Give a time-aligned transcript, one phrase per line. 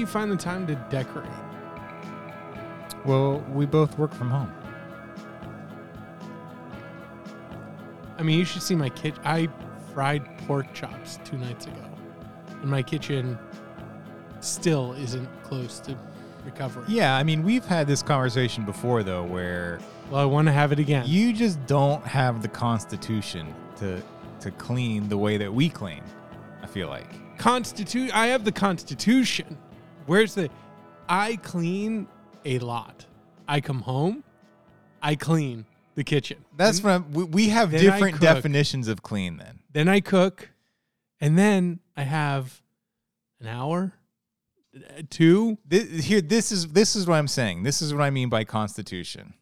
[0.00, 1.28] You find the time to decorate?
[3.04, 4.50] Well, we both work from home.
[8.16, 9.20] I mean, you should see my kitchen.
[9.26, 9.50] I
[9.92, 11.84] fried pork chops two nights ago,
[12.62, 13.38] and my kitchen
[14.40, 15.94] still isn't close to
[16.46, 16.84] recovery.
[16.88, 20.72] Yeah, I mean, we've had this conversation before though, where Well, I want to have
[20.72, 21.04] it again.
[21.06, 24.02] you just don't have the constitution to
[24.40, 26.02] to clean the way that we clean.
[26.62, 27.36] I feel like.
[27.36, 29.58] Constitu- I have the Constitution.
[30.06, 30.50] Where's the?
[31.08, 32.06] I clean
[32.44, 33.06] a lot.
[33.48, 34.22] I come home,
[35.02, 36.44] I clean the kitchen.
[36.56, 38.22] That's what we, we have then I different cook.
[38.22, 39.36] definitions of clean.
[39.38, 40.50] Then then I cook,
[41.20, 42.62] and then I have
[43.40, 43.92] an hour,
[44.74, 45.58] uh, two.
[45.66, 47.64] this, here, this is this is what I'm saying.
[47.64, 49.34] This is what I mean by constitution.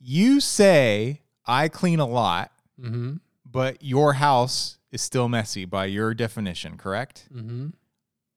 [0.00, 2.50] You say I clean a lot,
[2.80, 3.16] Mm-hmm.
[3.44, 7.28] but your house is still messy by your definition, correct?
[7.32, 7.68] Mm-hmm.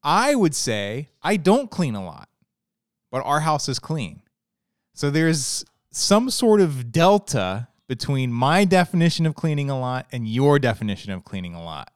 [0.04, 2.28] I would say I don't clean a lot,
[3.10, 4.22] but our house is clean.
[4.92, 10.58] So there's some sort of delta between my definition of cleaning a lot and your
[10.58, 11.90] definition of cleaning a lot.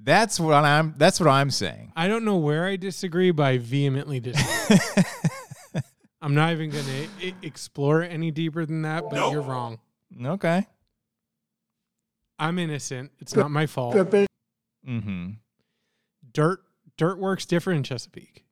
[0.00, 1.92] That's what I'm that's what I'm saying.
[1.96, 4.78] I don't know where I disagree, but I vehemently disagree.
[6.22, 6.84] I'm not even going
[7.20, 9.78] to explore it any deeper than that, but you're wrong.
[10.24, 10.66] okay.
[12.38, 13.10] I'm innocent.
[13.18, 13.94] It's not my fault.
[13.94, 14.26] Mm
[14.86, 15.36] Mhm.
[16.38, 16.62] Dirt
[16.96, 18.44] dirt works different in Chesapeake.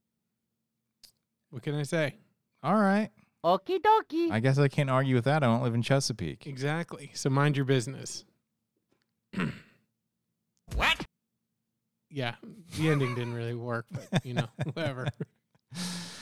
[1.51, 2.17] What can I say?
[2.61, 3.11] All right.
[3.45, 4.33] Okie dokie.
[4.33, 5.45] I guess I can't argue with that.
[5.45, 6.48] I don't live in Chesapeake.
[6.48, 7.12] Exactly.
[7.15, 8.25] So mind your business.
[10.75, 11.06] What?
[12.11, 12.34] Yeah,
[12.77, 15.06] the ending didn't really work, but you know, whatever.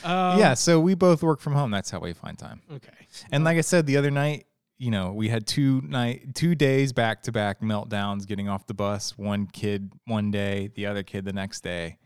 [0.03, 1.71] Um, yeah, so we both work from home.
[1.71, 2.61] That's how we find time.
[2.71, 2.93] Okay.
[3.31, 4.45] And like I said the other night,
[4.77, 8.73] you know, we had two night two days back to back meltdowns getting off the
[8.73, 9.17] bus.
[9.17, 11.97] One kid one day, the other kid the next day.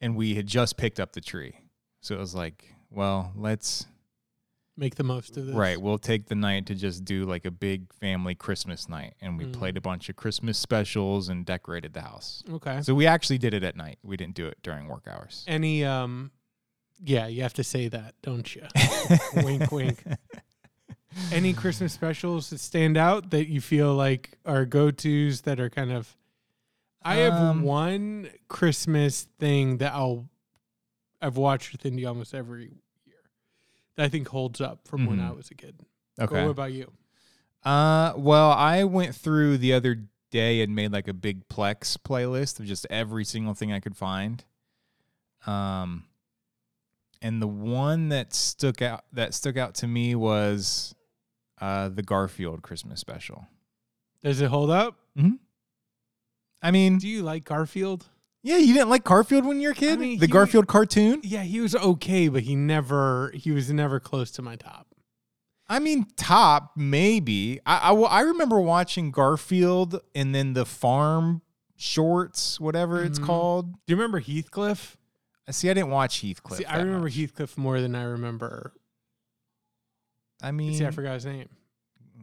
[0.00, 1.58] And we had just picked up the tree.
[2.00, 3.86] So it was like, well, let's
[4.78, 5.54] Make the most of this.
[5.54, 9.38] right, we'll take the night to just do like a big family Christmas night and
[9.38, 9.54] we Mm.
[9.54, 12.42] played a bunch of Christmas specials and decorated the house.
[12.50, 12.82] Okay.
[12.82, 13.98] So we actually did it at night.
[14.02, 15.44] We didn't do it during work hours.
[15.46, 16.30] Any um
[17.02, 18.62] yeah, you have to say that, don't you?
[19.42, 20.02] wink wink.
[21.32, 25.90] Any Christmas specials that stand out that you feel like are go-tos that are kind
[25.92, 26.16] of
[27.02, 30.28] I have Um, one Christmas thing that I'll
[31.20, 32.64] I've watched with Indy almost every
[33.04, 33.16] year
[33.96, 35.36] that I think holds up from when I Mhm.
[35.36, 35.80] was a kid.
[36.20, 36.42] Okay.
[36.44, 36.92] What about you?
[37.64, 42.60] Uh, well, I went through the other day and made like a big Plex playlist
[42.60, 44.44] of just every single thing I could find.
[45.46, 46.04] Um,
[47.22, 50.94] and the one that stuck out that stuck out to me was
[51.60, 53.46] uh the Garfield Christmas special.
[54.22, 54.96] Does it hold up?
[56.62, 58.06] I mean, Do you like Garfield?
[58.42, 59.98] yeah, you didn't like Garfield when you were a kid?
[60.00, 61.20] mean, the he- Garfield cartoon?
[61.22, 64.86] Yeah, he was okay, but he never he was never close to my top.
[65.68, 67.60] I mean, top maybe.
[67.66, 71.42] I, I I remember watching Garfield and then the farm
[71.76, 73.24] shorts, whatever it's Mhm.
[73.26, 73.72] called.
[73.72, 74.96] Do you remember Heathcliff?
[75.50, 76.58] See, I didn't watch Heathcliff.
[76.58, 77.16] See, I remember much.
[77.16, 78.72] Heathcliff more than I remember.
[80.42, 81.48] I mean, See, I forgot his name.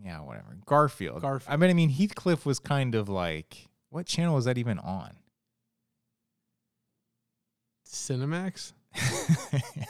[0.03, 0.57] yeah, whatever.
[0.65, 1.21] Garfield.
[1.21, 1.53] Garfield.
[1.53, 5.17] I mean, I mean, Heathcliff was kind of like, what channel was that even on?
[7.87, 8.73] Cinemax.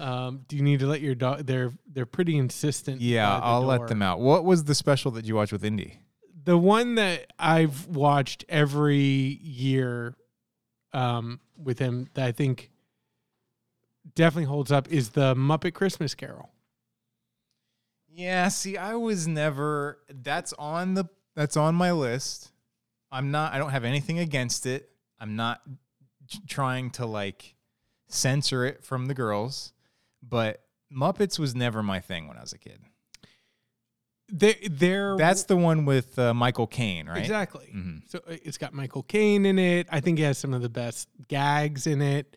[0.00, 1.46] Um, do you need to let your dog?
[1.46, 3.00] They're they're pretty insistent.
[3.00, 4.20] yeah, I'll let them out.
[4.20, 5.98] What was the special that you watched with Indy?
[6.44, 10.16] The one that I've watched every year,
[10.92, 12.70] um, with him that I think
[14.14, 16.50] definitely holds up is the Muppet Christmas Carol.
[18.10, 19.98] Yeah, see, I was never.
[20.08, 21.04] That's on the.
[21.36, 22.50] That's on my list.
[23.12, 23.52] I'm not.
[23.52, 24.90] I don't have anything against it.
[25.20, 25.60] I'm not
[26.48, 27.54] trying to like
[28.08, 29.72] censor it from the girls,
[30.22, 30.62] but
[30.92, 32.80] Muppets was never my thing when I was a kid.
[34.30, 37.18] They they're That's the one with uh, Michael Caine, right?
[37.18, 37.70] exactly.
[37.74, 38.02] Mhm.
[38.10, 39.86] So uh, it's got Michael Caine in it.
[39.90, 42.36] I think it has some of the best gags in it.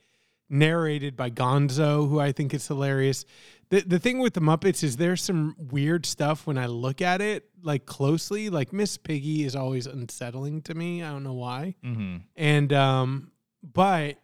[0.52, 3.26] Narrated by Gonzo, who I think is hilarious.
[3.70, 7.22] The the thing with the Muppets is there's some weird stuff when I look at
[7.22, 8.50] it like closely.
[8.50, 11.02] Like Miss Piggy is always unsettling to me.
[11.04, 11.76] I don't know why.
[11.84, 12.18] Mm-hmm.
[12.36, 13.32] And um,
[13.64, 14.18] but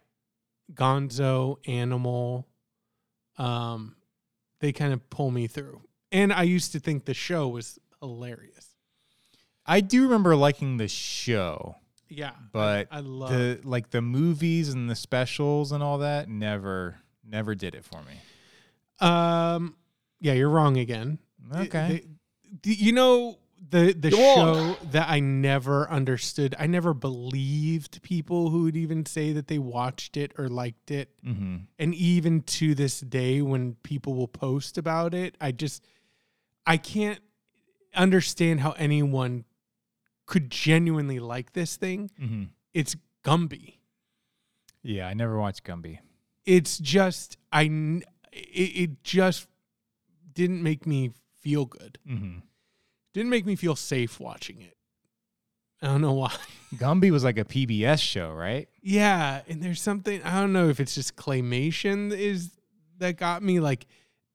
[0.74, 2.46] Gonzo, Animal,
[3.38, 3.96] um,
[4.60, 5.80] they kind of pull me through.
[6.12, 8.74] And I used to think the show was hilarious.
[9.66, 11.76] I do remember liking the show,
[12.08, 16.28] Yeah, but I, I love the like the movies and the specials and all that
[16.28, 18.14] never never did it for me.
[19.00, 19.76] Um,
[20.20, 21.18] yeah, you're wrong again.
[21.54, 21.88] Okay.
[21.88, 22.04] They-
[22.62, 23.38] they- you know
[23.70, 24.54] the the Go on.
[24.76, 26.54] show that I never understood.
[26.58, 31.10] I never believed people who would even say that they watched it or liked it.
[31.24, 31.56] Mm-hmm.
[31.78, 35.84] And even to this day when people will post about it, I just
[36.66, 37.20] I can't
[37.94, 39.44] understand how anyone
[40.28, 42.10] could genuinely like this thing.
[42.20, 42.44] Mm-hmm.
[42.72, 42.94] It's
[43.24, 43.78] Gumby.
[44.82, 45.98] Yeah, I never watched Gumby.
[46.46, 47.62] It's just I
[48.32, 49.48] it, it just
[50.32, 51.10] didn't make me
[51.40, 51.98] feel good.
[52.08, 52.38] Mm-hmm.
[53.14, 54.76] Didn't make me feel safe watching it.
[55.82, 56.34] I don't know why.
[56.76, 58.68] Gumby was like a PBS show, right?
[58.82, 62.50] Yeah, and there's something I don't know if it's just claymation is
[62.98, 63.86] that got me like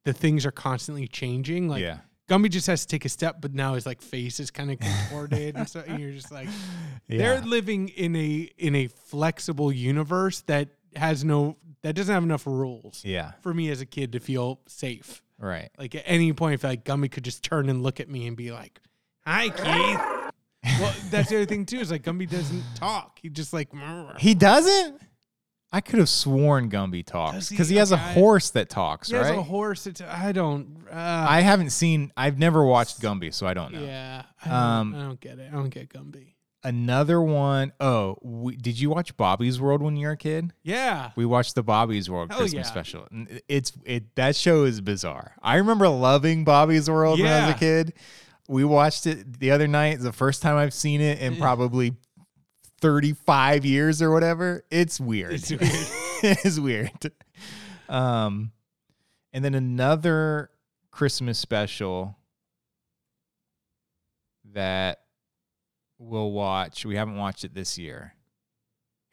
[0.05, 1.69] the things are constantly changing.
[1.69, 1.99] Like yeah.
[2.29, 4.79] Gumby just has to take a step, but now his like face is kind of
[4.79, 6.47] contorted and so and you're just like
[7.09, 12.47] they're living in a in a flexible universe that has no that doesn't have enough
[12.47, 13.31] rules Yeah.
[13.41, 15.21] for me as a kid to feel safe.
[15.37, 15.69] Right.
[15.77, 18.37] Like at any point, if like Gumby could just turn and look at me and
[18.37, 18.79] be like,
[19.25, 20.31] "Hi, Keith."
[20.79, 21.79] well, that's the other thing too.
[21.79, 23.19] Is like Gumby doesn't talk.
[23.21, 23.69] He just like
[24.19, 25.01] He doesn't?
[25.73, 27.55] I could have sworn Gumby talks Does he?
[27.55, 29.87] because he, has a Okay, I- horse that talks, He has a horse.
[29.87, 30.77] It's I don't.
[30.89, 32.13] Uh, I haven't seen.
[32.15, 33.81] I've never watched Gumby, so I don't know.
[33.83, 34.23] yeah.
[34.45, 35.49] I don't, Um, I don't get it.
[35.51, 36.27] I don't get Gumby.
[36.65, 40.53] Another one oh we, did you watch Bobby's World when you were a kid?
[40.63, 41.11] Yeah.
[41.17, 42.71] We watched the Bobby's World Hell Christmas yeah.
[42.71, 43.07] special.
[43.49, 45.33] It's it that show is bizarre.
[45.41, 47.93] I remember loving Bobby's World when I was a kid.
[48.47, 49.99] We watched it the other night.
[49.99, 51.95] The first time I've seen it in probably
[52.83, 54.65] 35 years or whatever.
[54.69, 55.33] It's weird.
[55.33, 55.61] It's weird.
[56.21, 56.91] it is weird.
[57.87, 58.51] Um
[59.31, 60.49] and then another
[60.91, 62.17] Christmas special
[64.53, 64.99] that
[65.97, 66.85] we'll watch.
[66.85, 68.13] We haven't watched it this year.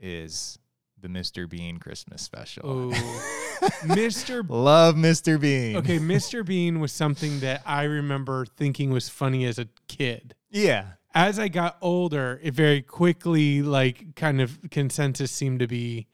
[0.00, 0.58] Is
[1.00, 1.48] the Mr.
[1.48, 2.62] Bean Christmas special.
[2.64, 2.90] Oh,
[3.84, 4.44] Mr.
[4.48, 5.40] Love Mr.
[5.40, 5.76] Bean.
[5.76, 6.44] Okay, Mr.
[6.44, 10.34] Bean was something that I remember thinking was funny as a kid.
[10.50, 10.86] Yeah.
[11.12, 16.06] As I got older, it very quickly like kind of consensus seemed to be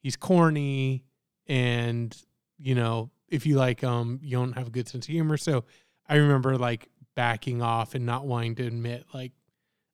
[0.00, 1.04] he's corny
[1.46, 2.16] and
[2.58, 5.36] you know, if you like um you don't have a good sense of humor.
[5.36, 5.64] So
[6.08, 9.32] I remember like backing off and not wanting to admit like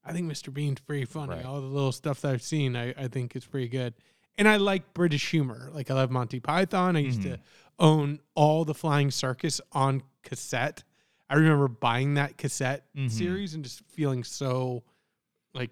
[0.05, 0.53] I think Mr.
[0.53, 1.37] Bean's pretty funny.
[1.37, 1.45] Right.
[1.45, 3.95] All the little stuff that I've seen, I, I think it's pretty good.
[4.39, 5.71] And I like British humor.
[5.73, 6.97] Like I love Monty Python.
[6.97, 7.39] I used to
[7.79, 10.83] own all the Flying Circus on cassette.
[11.31, 13.11] I remember buying that cassette Mhm.
[13.11, 14.83] series and just feeling so
[15.55, 15.71] like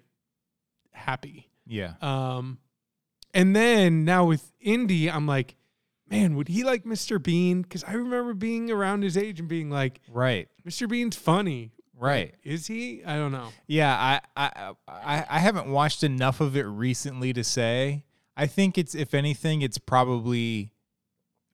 [0.93, 1.49] happy.
[1.67, 1.93] Yeah.
[2.01, 2.59] Um,
[3.33, 5.55] and then now with Indy, I'm like,
[6.09, 7.21] man, would he like Mr.
[7.21, 7.61] Bean?
[7.61, 10.47] Because I remember being around his age and being like, Right.
[10.67, 10.87] Mr.
[10.89, 11.71] Bean's funny.
[11.95, 12.33] Right.
[12.43, 13.03] Is he?
[13.03, 13.49] I don't know.
[13.67, 18.05] Yeah, I, I I I haven't watched enough of it recently to say.
[18.37, 20.71] I think it's if anything, it's probably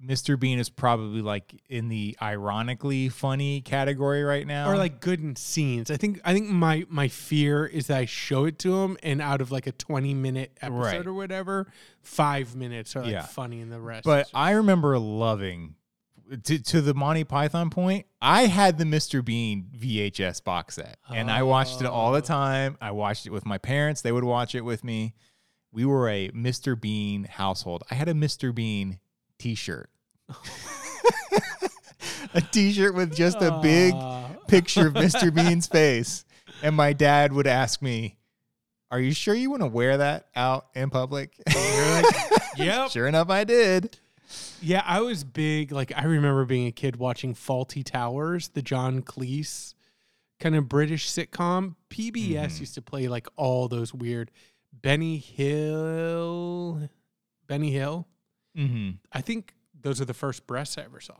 [0.03, 0.37] Mr.
[0.39, 4.69] Bean is probably like in the ironically funny category right now.
[4.69, 5.89] Or like good in scenes.
[5.89, 9.21] I think I think my my fear is that I show it to him and
[9.21, 11.07] out of like a 20 minute episode Right.
[11.07, 11.71] or whatever,
[12.01, 13.21] five minutes are like Yeah.
[13.25, 14.03] funny and the rest.
[14.03, 15.75] But I remember loving
[16.43, 18.05] to to the Monty Python point.
[18.21, 19.23] I had the Mr.
[19.23, 22.21] Bean VHS box set, and I watched it all the Oh.
[22.21, 22.77] time.
[22.81, 25.13] I watched it with my parents; they would watch it with me.
[25.71, 26.79] We were a Mr.
[26.79, 27.83] Bean household.
[27.91, 28.53] I had a Mr.
[28.53, 28.99] Bean
[29.39, 29.89] T-shirt,
[32.33, 33.93] a T-shirt with just a big
[34.47, 35.33] picture of Mr.
[35.33, 36.25] Bean's face,
[36.61, 38.17] and my dad would ask me.
[38.91, 41.33] Are you sure you want to wear that out in public?
[42.57, 42.91] Yep.
[42.91, 43.97] sure enough, I did.
[44.61, 45.73] Yeah, I was big.
[45.73, 49.73] Like I remember being a kid watching Fawlty Towers, the John Cleese
[50.39, 51.75] kind of British sitcom.
[51.89, 52.59] PBS Mhm.
[52.61, 54.31] used to play like all those weird
[54.71, 56.89] Benny Hill,
[57.47, 58.07] Benny Hill.
[58.57, 58.89] Mm-hmm.
[59.11, 61.15] I think those are the first breasts I ever saw.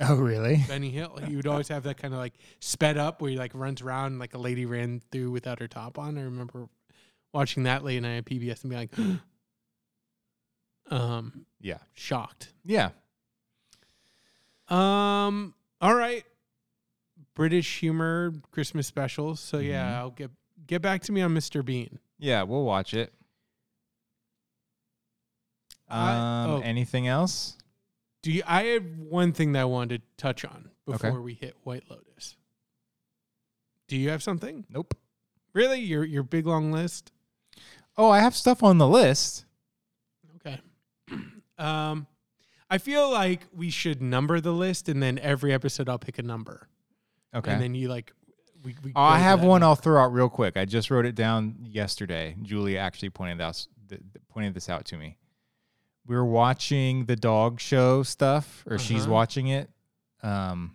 [0.00, 0.62] Oh, really?
[0.68, 1.18] Benny Hill.
[1.26, 4.06] He would always have that kind of like sped up where he like runs around
[4.06, 6.18] and like a lady ran through without her top on.
[6.18, 6.68] I remember
[7.32, 9.20] watching that late night at PBS and being like,
[11.00, 11.78] um, Yeah.
[11.94, 12.52] shocked.
[12.64, 12.90] Yeah.
[14.68, 15.54] Um.
[15.80, 16.24] All right.
[17.34, 19.40] British humor Christmas specials.
[19.40, 19.68] So Mhm.
[19.68, 20.30] yeah, I'll get
[20.66, 21.64] get back to me on Mr.
[21.64, 21.98] Bean.
[22.18, 23.12] Yeah, we'll watch it.
[25.88, 26.33] Um, I- oh.
[26.64, 27.56] Anything else?
[28.22, 28.42] Do you?
[28.46, 31.08] I have one thing that I wanted to touch on Okay.
[31.08, 32.36] before we hit White Lotus.
[33.88, 34.64] Do you have something?
[34.70, 34.94] Nope.
[35.52, 35.80] Really?
[35.80, 37.12] Your your big long list?
[37.96, 39.44] Oh, I have stuff on the list.
[40.36, 40.60] Okay.
[41.58, 42.06] um,
[42.70, 46.22] I feel like we should number the list, and then every episode I'll pick a
[46.22, 46.68] number,
[47.34, 47.52] Okay.
[47.52, 48.12] and then you like.
[48.64, 49.66] We, we oh, I have one number.
[49.66, 50.56] I'll throw out real quick.
[50.56, 52.34] I just wrote it down yesterday.
[52.42, 53.66] Julia actually pointed out
[54.30, 55.18] pointed this out to me.
[56.06, 59.12] We were watching the dog show stuff, or she's Uh-huh.
[59.12, 59.70] watching it.
[60.22, 60.74] Um,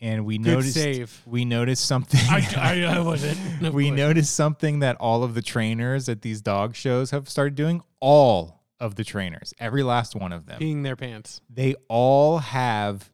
[0.00, 1.22] and we Good noticed save.
[1.26, 2.20] we noticed something.
[2.28, 3.38] I, I wasn't.
[3.62, 3.96] of we course.
[3.96, 7.82] noticed something that all of the trainers at these dog shows have started doing.
[8.00, 11.40] All of the trainers, every last one of them, peeing their pants.
[11.48, 13.10] they all have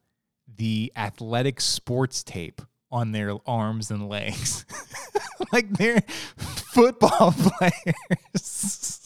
[0.52, 4.66] the athletic sports tape on their arms and legs.
[5.52, 6.00] like they're
[6.36, 8.98] football players.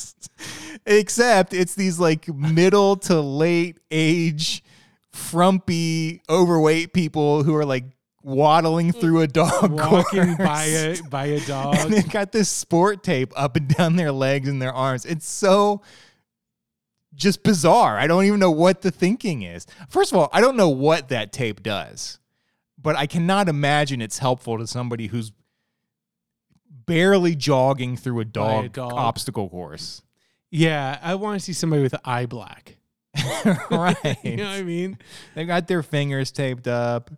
[0.86, 4.62] Except it's these like middle to late age,
[5.12, 7.84] frumpy, overweight people who are like
[8.22, 10.38] waddling through a dog Walking course.
[10.38, 11.76] by a by a and dog.
[11.88, 15.04] they've got this sport tape up and down their legs and their arms.
[15.04, 15.82] It's so
[17.14, 17.98] just bizarre.
[17.98, 19.66] I don't even know what the thinking is.
[19.88, 22.18] First of all, I don't know what that tape does,
[22.80, 25.32] but I cannot imagine it's helpful to somebody who's
[26.68, 28.92] barely jogging through a dog, dog.
[28.92, 30.02] obstacle course.
[30.56, 32.78] Yeah, I want to see somebody with eye black.
[33.70, 34.16] right.
[34.22, 34.96] You know what I mean?
[35.34, 37.10] They've got their fingers taped up.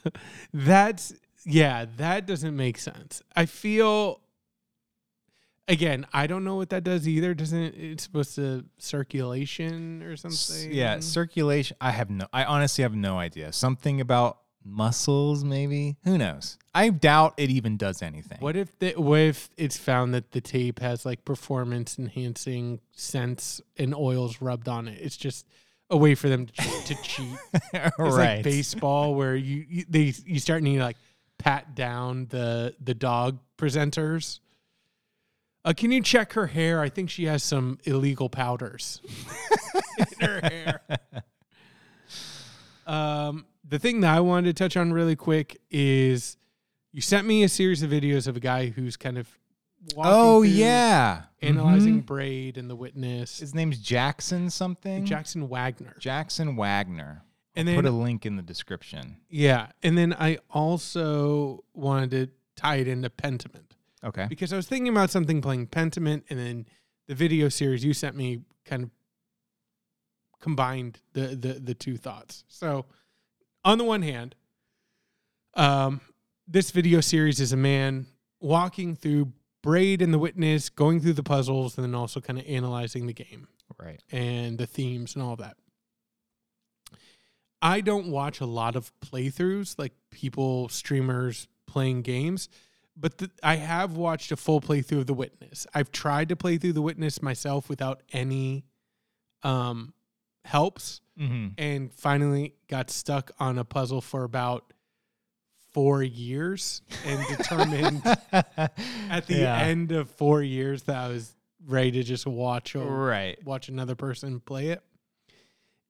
[0.54, 1.12] That's
[1.44, 3.22] yeah, that doesn't make sense.
[3.34, 4.20] I feel
[5.66, 7.34] again, I don't know what that does either.
[7.34, 10.72] Doesn't it's supposed to circulation or something?
[10.72, 11.76] Yeah, circulation.
[11.80, 12.26] I have no.
[12.32, 13.52] I honestly have no idea.
[13.52, 15.96] Something about muscles, maybe.
[16.04, 16.58] Who knows?
[16.74, 18.38] I doubt it even does anything.
[18.40, 23.60] What if the, what if it's found that the tape has like performance enhancing scents
[23.76, 24.98] and oils rubbed on it?
[25.00, 25.46] It's just
[25.88, 27.38] a way for them to, che- to cheat.
[27.72, 28.36] It's right.
[28.36, 30.98] like baseball where you, you they you start needing to like
[31.38, 34.40] pat down the the dog presenters.
[35.64, 36.80] Uh, can you check her hair?
[36.80, 39.00] I think she has some illegal powders
[40.20, 40.80] in her hair.
[42.86, 46.36] Um, the thing that I wanted to touch on really quick is
[46.92, 49.28] you sent me a series of videos of a guy who's kind of
[49.96, 52.06] oh yeah, analyzing Mhm.
[52.06, 53.38] Braid and the witness.
[53.38, 55.04] His name's Jackson something.
[55.04, 55.94] Jackson Wagner.
[55.98, 57.22] Jackson Wagner.
[57.54, 59.16] And I'll then put a link in the description.
[59.30, 63.72] Yeah, and then I also wanted to tie it into Pentiment
[64.04, 64.26] Okay.
[64.28, 66.66] because I was thinking about something playing Pentiment, and then
[67.06, 68.90] the video series you sent me kind of
[70.40, 72.44] combined the the the two thoughts.
[72.48, 72.86] So,
[73.66, 74.34] on the one hand,
[75.54, 76.00] um,
[76.46, 78.06] this video series is a man
[78.40, 79.32] walking through
[79.62, 83.12] Braid and the Witness, going through the puzzles, and then also kind of analyzing the
[83.12, 84.00] game Right.
[84.12, 85.56] and the themes and all that.
[87.60, 92.48] I don't watch a lot of playthroughs, like people, streamers playing games,
[92.96, 95.66] but the, I have watched a full playthrough of The Witness.
[95.74, 98.64] I've tried to play through The Witness myself without any
[99.42, 99.92] um,
[100.46, 101.48] helps Mm-hmm.
[101.56, 104.74] and finally got stuck on a puzzle for about
[105.72, 109.58] four years and determined at the Yeah.
[109.58, 111.34] end of four years that I was
[111.66, 113.42] ready to just watch a, Right.
[113.46, 114.82] watch another person play it.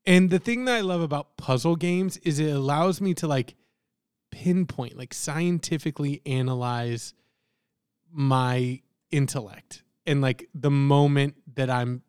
[0.06, 3.56] And the thing that I love about puzzle games is it allows me to like
[4.30, 7.14] pinpoint, like scientifically analyze
[8.12, 12.02] my intellect and like the moment that I'm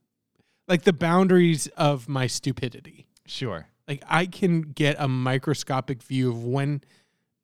[0.67, 3.07] like the boundaries of my stupidity.
[3.25, 3.67] Sure.
[3.87, 6.81] Like I can get a microscopic view of when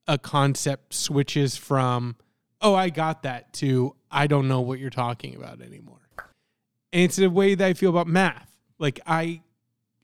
[0.07, 2.17] a concept switches from
[2.61, 5.99] oh I got that to I don't know what you're talking about anymore.
[6.91, 8.51] And it's the way that I feel about math.
[8.77, 9.41] Like I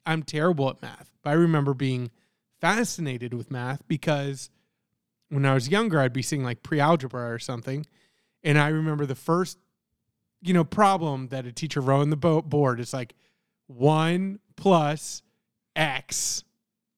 [0.05, 2.09] I'm terrible at math, but I remember being
[2.61, 4.49] fascinated with math because
[5.29, 7.85] when I was younger I'd be seeing like pre-algebra or something
[8.43, 9.57] and I remember the first
[10.41, 13.13] you know problem that a teacher wrote on the bo- board is like
[13.67, 15.21] 1 plus
[15.75, 16.43] x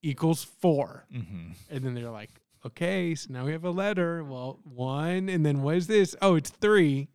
[0.02, 1.52] equals 4 Mm-hmm.
[1.70, 2.30] and then they're like,
[2.66, 4.22] okay, so now we have a letter.
[4.24, 6.14] Well, one, and then what is this?
[6.22, 7.08] Oh, it's three.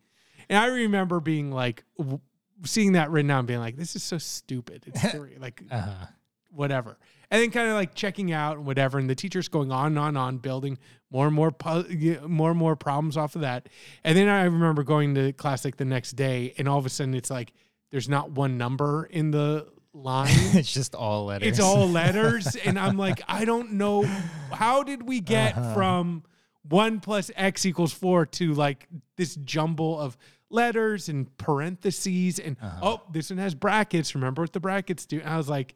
[0.50, 2.20] And I remember being like, w-
[2.66, 4.84] seeing that written down, being like, this is so stupid.
[4.88, 6.06] It's three, like Uh-huh.
[6.52, 6.98] whatever.
[7.30, 8.98] And then kind of like checking out and whatever.
[9.00, 10.78] And the teacher's going on and on and on, building
[11.12, 13.68] more and more, pu- more and more problems off of that.
[14.04, 16.90] And then I remember going to class like the next day, and all of a
[16.90, 17.52] sudden it's like,
[17.92, 20.30] there's not one number in the line.
[20.54, 21.48] it's just all letters.
[21.50, 24.04] It's all letters, and I'm like, I don't know
[24.52, 25.74] how did we get Uh-huh.
[25.74, 26.24] from
[26.64, 30.18] one plus x equals four to like this jumble of
[30.50, 32.80] letters and parentheses and Uh-huh.
[32.84, 34.16] oh, this one has brackets.
[34.16, 35.20] Remember what the brackets do?
[35.20, 35.76] And I was like,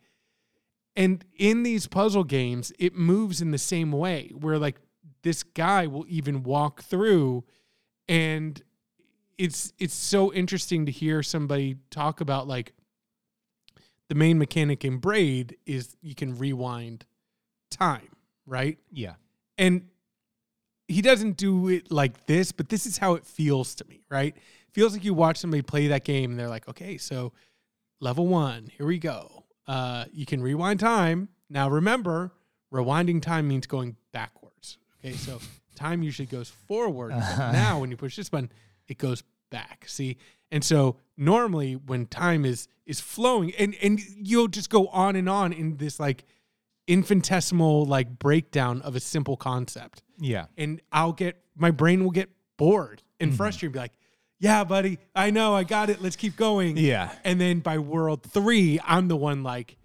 [0.96, 4.76] and in these puzzle games, it moves in the same way where like
[5.24, 7.44] this guy will even walk through
[8.08, 8.62] and
[9.38, 12.74] it's it's so interesting to hear somebody talk about like
[14.10, 17.06] the main mechanic in braid is you can rewind
[17.70, 18.10] time
[18.46, 18.78] right?
[18.92, 19.14] Yeah.
[19.58, 19.88] and
[20.88, 24.36] he doesn't do it like this but this is how it feels to me right?
[24.74, 27.32] Feels like you watch somebody play that game and they're like okay so
[28.00, 29.41] level one here we go
[29.72, 32.32] uh, you can rewind time now remember
[32.74, 34.42] rewinding time means going backwards
[35.04, 35.40] Okay, so
[35.76, 37.10] time usually goes forward.
[37.12, 38.52] but now when you push this button,
[38.88, 39.86] it goes back.
[39.88, 40.18] See?
[40.52, 45.30] And so normally when time is is flowing and and you'll just go on and
[45.30, 46.26] on in this like
[46.88, 50.04] infinitesimal like breakdown of a simple concept.
[50.20, 50.46] Yeah.
[50.58, 53.94] And I'll get my brain will get bored and frustrated and be like,
[54.42, 56.02] "Yeah, buddy, I know, I got it.
[56.02, 57.14] Let's keep going." Yeah.
[57.24, 59.78] And then by world three, I'm the one like,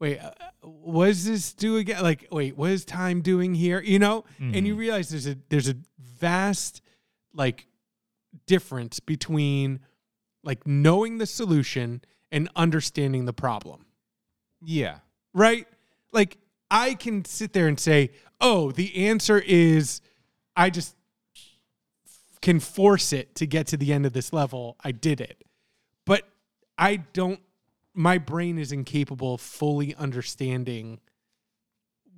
[0.00, 0.30] wait, uh,
[0.62, 2.02] what does this do again?
[2.02, 3.80] Like, wait, what is time doing here?
[3.80, 4.24] You know?
[4.38, 6.82] And you realize there's a there's a vast
[7.32, 7.66] like
[8.46, 9.80] difference between
[10.42, 13.86] like knowing the solution and understanding the problem.
[14.62, 14.98] Yeah.
[15.32, 15.66] Right?
[16.12, 16.38] Like
[16.70, 20.00] I can sit there and say, "Oh, the answer is
[20.56, 20.96] I just
[22.46, 24.76] can force it to get to the end of this level.
[24.82, 25.44] I did it."
[26.04, 26.22] But
[26.78, 27.40] I don't
[27.94, 31.00] my brain is incapable of fully understanding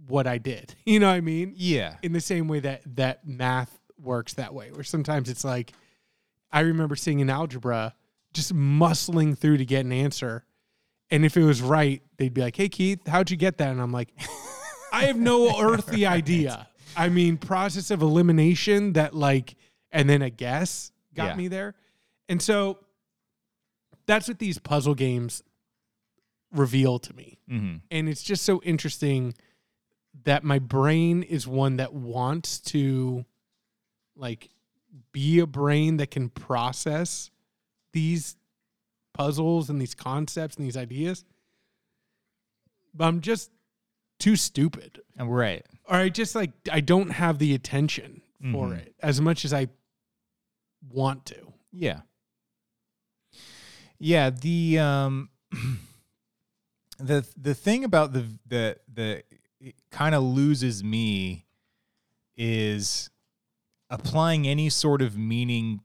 [0.08, 0.74] what I did.
[0.84, 1.52] You know what I mean?
[1.56, 1.96] Yeah.
[2.02, 5.72] in the same way that that math works that way where sometimes it's like
[6.52, 7.94] i remember seeing in algebra
[8.32, 10.44] just muscling through to get an answer
[11.10, 13.80] and if it was right they'd be like hey keith how'd you get that and
[13.80, 14.10] i'm like
[14.92, 19.56] i have no earthly idea i mean process of elimination that like
[19.92, 21.34] and then a guess got Yeah.
[21.36, 21.74] me there
[22.28, 22.78] and so
[24.06, 25.42] that's what these puzzle games
[26.52, 27.76] reveal to me Mm-hmm.
[27.90, 29.34] and it's just so interesting
[30.24, 33.24] that my brain is one that wants to
[34.16, 34.48] like
[35.12, 37.30] be a brain that can process
[37.92, 38.36] these
[39.14, 41.24] puzzles and these concepts and these ideas
[42.94, 43.50] but i'm just
[44.18, 45.64] too stupid Right.
[45.86, 48.78] or i just like i don't have the attention for Mhm.
[48.78, 49.66] it as much as i
[50.90, 52.00] want to Yeah.
[53.98, 55.30] Yeah, the um
[56.98, 59.24] the the thing about the the the
[59.90, 61.46] kind of loses me
[62.36, 63.10] is
[63.90, 65.80] applying any sort of meaning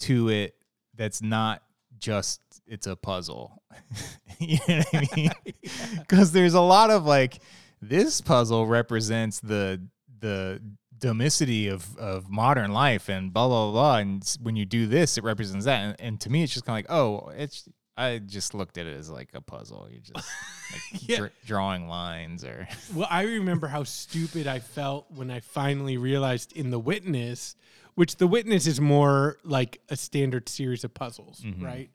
[0.00, 0.54] to it
[0.94, 1.62] that's not
[1.98, 3.62] just it's a puzzle.
[4.38, 5.30] you know what I mean?
[6.08, 7.40] Cuz there's a lot of like
[7.82, 9.82] this puzzle represents the
[10.20, 10.62] the
[10.98, 15.24] domesticity of of modern life and blah blah blah and when you do this it
[15.24, 18.54] represents that and, and to me it's just kind of like oh it's I just
[18.54, 20.28] looked at it as like a puzzle you're just
[20.72, 21.16] like Yeah.
[21.18, 26.52] dr- drawing lines or Well, I remember how stupid I felt when I finally realized
[26.54, 27.54] in The Witness,
[27.94, 31.62] which The Witness is more like a standard series of puzzles, Mhm.
[31.62, 31.90] right?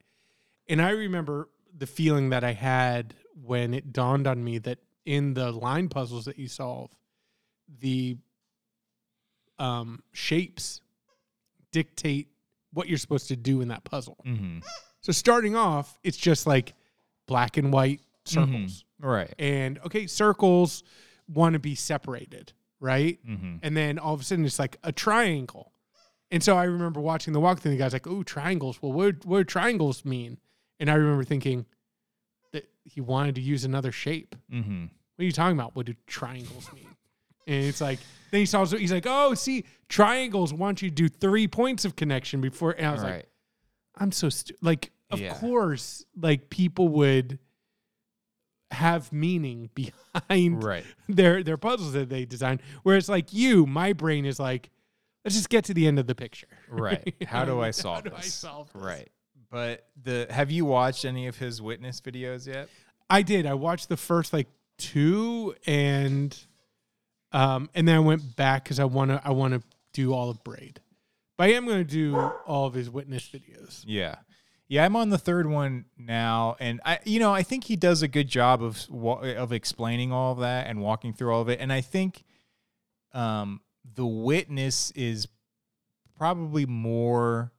[0.70, 5.34] And I remember the feeling that I had when it dawned on me that in
[5.34, 6.92] the line puzzles that you solve,
[7.80, 8.18] the
[9.60, 10.82] um, shapes
[11.72, 12.28] dictate
[12.74, 14.18] what you're supposed to do in that puzzle.
[14.26, 14.60] mm-hmm.
[15.02, 16.74] So starting off, it's just like
[17.28, 19.08] black and white circles Mm-hmm.
[19.08, 20.84] right and okay, circles
[21.28, 23.18] want to be separated, right?
[23.28, 23.58] mm-hmm.
[23.64, 25.72] And then all of a sudden it's like a triangle.
[26.32, 28.82] And so I remember watching the walkthrough, and the guy's like, "Oh, triangles.
[28.82, 30.38] Well, what what do triangles mean?"
[30.80, 31.66] And I remember thinking
[32.52, 34.36] that he wanted to use another shape.
[34.54, 34.82] Mm-hmm.
[35.16, 35.76] What are you talking about?
[35.76, 36.90] What do triangles mean?
[37.50, 38.00] And it's like
[38.32, 41.96] then he saw he's like, "Oh, see, triangles want you to do three points of
[41.96, 43.12] connection before." And I was right.
[43.16, 43.30] Like,
[43.98, 45.34] I'm so stu- like of Yeah.
[45.34, 47.40] course like people would
[48.72, 50.86] have meaning behind right.
[51.08, 54.70] their their puzzles that they design whereas like you my brain is like
[55.26, 56.48] let's just get to the end of the picture.
[56.70, 57.16] Right.
[57.28, 58.82] How do i solve How do this I solve this?
[58.82, 59.10] right.
[59.50, 62.70] But the have you watched any of his witness videos yet?
[63.10, 63.48] I did.
[63.48, 66.38] I watched the first like two and
[67.32, 69.62] um and then I went back cuz I want to I want to
[69.94, 70.82] do all of Braid
[71.38, 74.16] but I am going to do all of his witness videos Yeah.
[74.68, 78.02] Yeah, I'm on the third one now and I you know, I think he does
[78.04, 81.60] a good job of of explaining all of that and walking through all of it
[81.60, 82.24] and I think
[83.14, 83.62] um
[83.96, 85.28] the witness is
[86.16, 87.52] probably more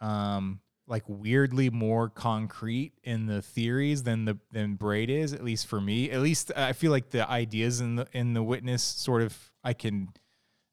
[0.00, 5.66] um like weirdly more concrete in the theories than the than Braid is at least
[5.66, 6.10] for me.
[6.10, 9.74] At least I feel like the ideas in the in the witness sort of I
[9.74, 10.08] can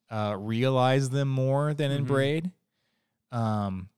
[0.10, 2.08] uh realize them more than in Mhm.
[2.08, 2.52] Braid.
[3.32, 3.90] Um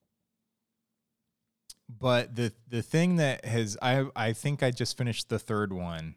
[1.90, 6.16] but the the thing that has I I think I just finished the third one,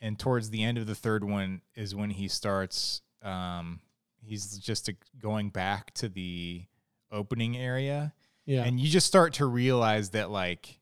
[0.00, 3.02] and towards the end of the third one is when he starts.
[3.22, 3.80] Um,
[4.22, 6.64] he's just uh, going back to the
[7.10, 8.14] opening area,
[8.46, 10.78] yeah and you just start to realize that like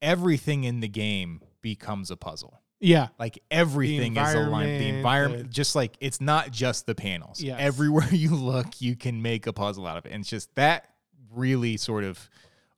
[0.00, 2.60] everything in the game becomes a puzzle.
[2.80, 4.80] yeah Like everything is aligned.
[4.80, 7.40] The environment, the- just like it's not just the panels.
[7.40, 7.56] Yeah.
[7.58, 10.12] Everywhere you look, you can make a puzzle out of it.
[10.12, 10.88] And it's just that
[11.30, 12.28] really sort of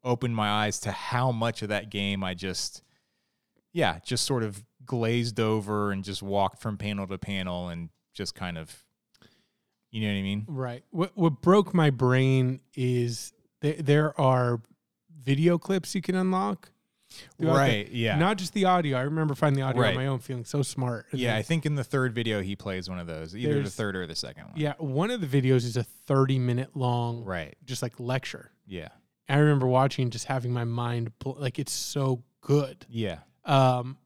[0.02, 2.82] opened my eyes to how much of that game I just,
[3.72, 8.34] yeah, just sort of glazed over and just walked from panel to panel and just
[8.34, 8.84] kind of,
[9.90, 10.44] you know what I mean?
[10.46, 10.84] Right.
[10.90, 13.32] What what broke my brain is
[13.64, 14.60] there there are
[15.22, 16.70] video clips you can unlock.
[17.38, 17.90] throughout the- Right.
[17.92, 18.16] yeah.
[18.16, 18.98] Not just the audio.
[18.98, 19.90] I remember finding the audio Right.
[19.90, 21.06] on my own, feeling so smart.
[21.12, 21.30] Yeah.
[21.30, 23.94] then- I think in the third video he plays one of those, either the third
[23.94, 24.54] or the second one.
[24.56, 24.72] yeah.
[24.78, 27.56] One of the videos is a thirty minute long, Right.
[27.64, 28.50] just like lecture.
[28.66, 28.88] Yeah.
[29.28, 32.84] I remember watching, just having my mind bl- like it's so good.
[32.88, 33.20] Yeah.
[33.44, 33.96] Um,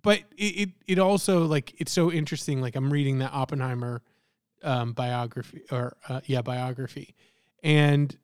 [0.00, 2.62] but it, it it also like it's so interesting.
[2.62, 4.02] Like I'm reading that Oppenheimer
[4.62, 7.14] um, biography or uh, yeah biography,
[7.62, 8.16] and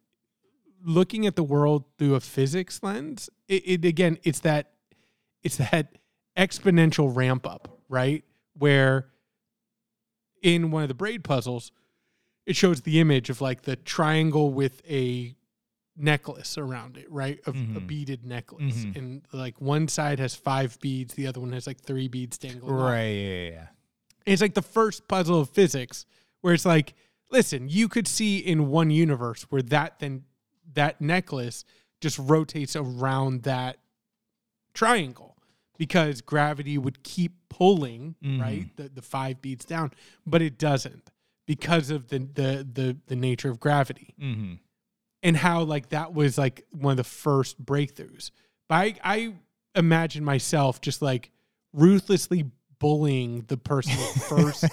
[0.84, 3.28] looking at the world through a physics lens.
[3.48, 4.70] It, it again, it's that
[5.42, 5.98] it's that
[6.36, 8.24] exponential ramp up, right?
[8.58, 9.08] Where
[10.42, 11.70] in one of the braid puzzles,
[12.46, 15.34] it shows the image of like the triangle with a
[15.96, 17.38] necklace around it, right?
[17.46, 17.86] Of a Mhm.
[17.86, 18.84] beaded necklace.
[18.84, 18.96] Mhm.
[18.96, 22.74] And like one side has five beads, the other one has like three beads dangling.
[22.74, 23.08] Right.
[23.08, 23.28] Yeah.
[23.44, 23.50] Yeah.
[23.50, 23.66] yeah.
[24.26, 26.06] It's like the first puzzle of physics
[26.40, 26.94] where it's like,
[27.30, 30.24] listen, you could see in one universe where that then
[30.74, 31.64] that necklace
[32.00, 33.78] just rotates around that
[34.74, 35.36] triangle
[35.78, 38.40] because gravity would keep pulling, Mhm.
[38.40, 38.76] right?
[38.76, 39.92] The the five beats down,
[40.26, 41.10] but it doesn't
[41.46, 44.54] because of the the the the nature of gravity Mm-hmm.
[45.22, 48.30] and how like that was like one of the first breakthroughs.
[48.68, 49.34] But I, I
[49.74, 51.30] imagine myself just like
[51.72, 54.64] ruthlessly bullying the person who first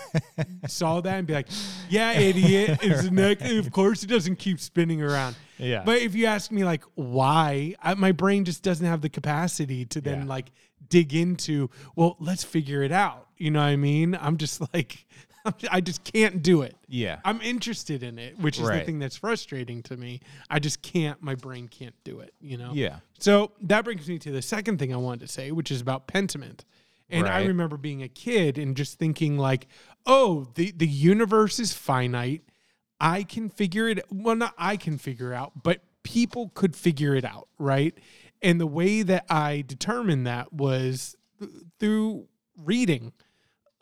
[0.67, 1.47] saw that and be like,
[1.89, 2.79] "Yeah, idiot!
[2.81, 3.41] It's neck.
[3.41, 5.83] Of course, it doesn't keep spinning around." Yeah.
[5.85, 9.85] But if you ask me like why, I, my brain just doesn't have the capacity
[9.85, 10.25] to then Yeah.
[10.27, 10.51] like
[10.89, 11.69] dig into.
[11.95, 13.27] Well, let's figure it out.
[13.37, 14.17] You know what I mean?
[14.19, 15.05] I'm just like,
[15.71, 16.75] I just can't do it.
[16.87, 17.19] yeah.
[17.23, 20.19] I'm interested in it, which is the thing that's frustrating to me.
[20.49, 22.71] I just can't, my brain can't do it, you know?
[22.73, 22.97] Yeah.
[23.19, 26.07] So that brings me to the second thing I wanted to say, which is about
[26.07, 26.61] Pentiment.
[27.09, 29.67] And I remember being a kid and just thinking like,
[30.05, 32.43] oh, the, the universe is finite.
[32.99, 37.25] I can figure it well, not I can figure out, but people could figure it
[37.25, 37.97] out, right?
[38.41, 43.13] And the way that I determined that was th- through reading.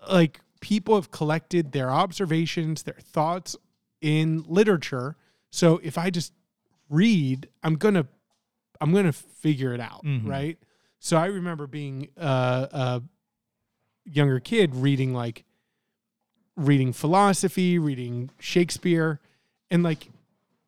[0.07, 3.55] Like people have collected their observations, their thoughts
[4.01, 5.15] in literature.
[5.51, 6.33] So if I just
[6.89, 8.07] read, I'm gonna
[8.79, 10.27] I'm gonna figure it out, Mhm.
[10.27, 10.57] right?
[10.99, 13.01] So I remember being uh, a
[14.05, 15.43] younger kid reading like
[16.57, 19.21] reading philosophy, reading Shakespeare,
[19.71, 20.09] and like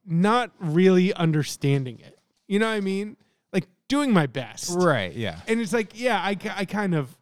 [0.06, 2.18] not really understanding it.
[2.48, 3.18] You know what I mean?
[3.52, 4.72] Like doing my best.
[4.78, 5.14] Right.
[5.14, 5.40] Yeah.
[5.48, 7.16] And it's like, yeah, I, I kind of,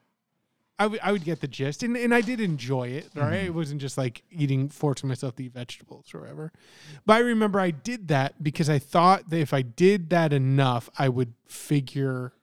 [0.79, 3.09] I would I would get the gist, and, and I did enjoy it.
[3.15, 3.45] Right, Mm-hmm.
[3.47, 6.51] it wasn't just like eating forcing myself to eat vegetables or whatever.
[7.03, 10.87] But I remember I did that because I thought that if I did that enough,
[10.99, 12.33] I would figure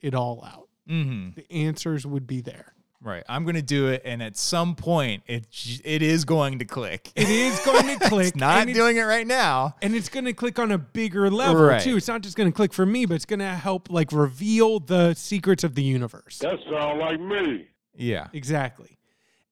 [0.00, 0.66] it all out.
[0.88, 1.34] Mm-hmm.
[1.36, 2.74] The answers would be there.
[3.02, 3.22] Right.
[3.30, 5.46] I'm gonna do it, and at some point, it
[5.84, 7.10] it is going to click.
[7.16, 8.26] It is going to click.
[8.28, 9.74] it's not and doing it right now.
[9.80, 11.80] and it's going to click on a bigger level Right.
[11.80, 11.96] too.
[11.96, 14.80] It's not just going to click for me, but it's going to help like reveal
[14.80, 16.38] the secrets of the universe.
[16.40, 17.68] That sound like me.
[17.96, 18.26] Yeah.
[18.34, 18.98] Exactly.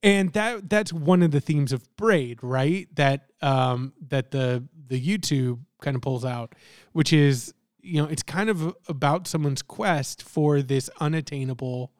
[0.02, 2.86] And that that's one of the themes of Braid, right?
[2.96, 6.54] That um that the the YouTube kind of pulls out,
[6.92, 11.92] which is, you know, it's kind of about someone's quest for this unattainable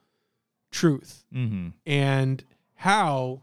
[0.71, 1.69] truth Mm-hmm.
[1.87, 2.45] and
[2.77, 3.43] how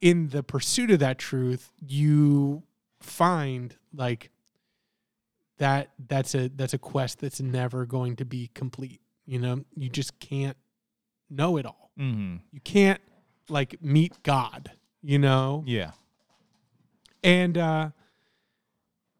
[0.00, 2.62] in the pursuit of that truth you
[3.00, 4.30] find like
[5.58, 9.88] that that's a that's a quest that's never going to be complete you know you
[9.88, 10.56] just can't
[11.30, 12.36] know it all Mm-hmm.
[12.52, 13.00] you can't
[13.48, 14.70] like meet god
[15.02, 15.90] you know Yeah.
[17.24, 17.90] and uh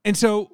[0.04, 0.52] and so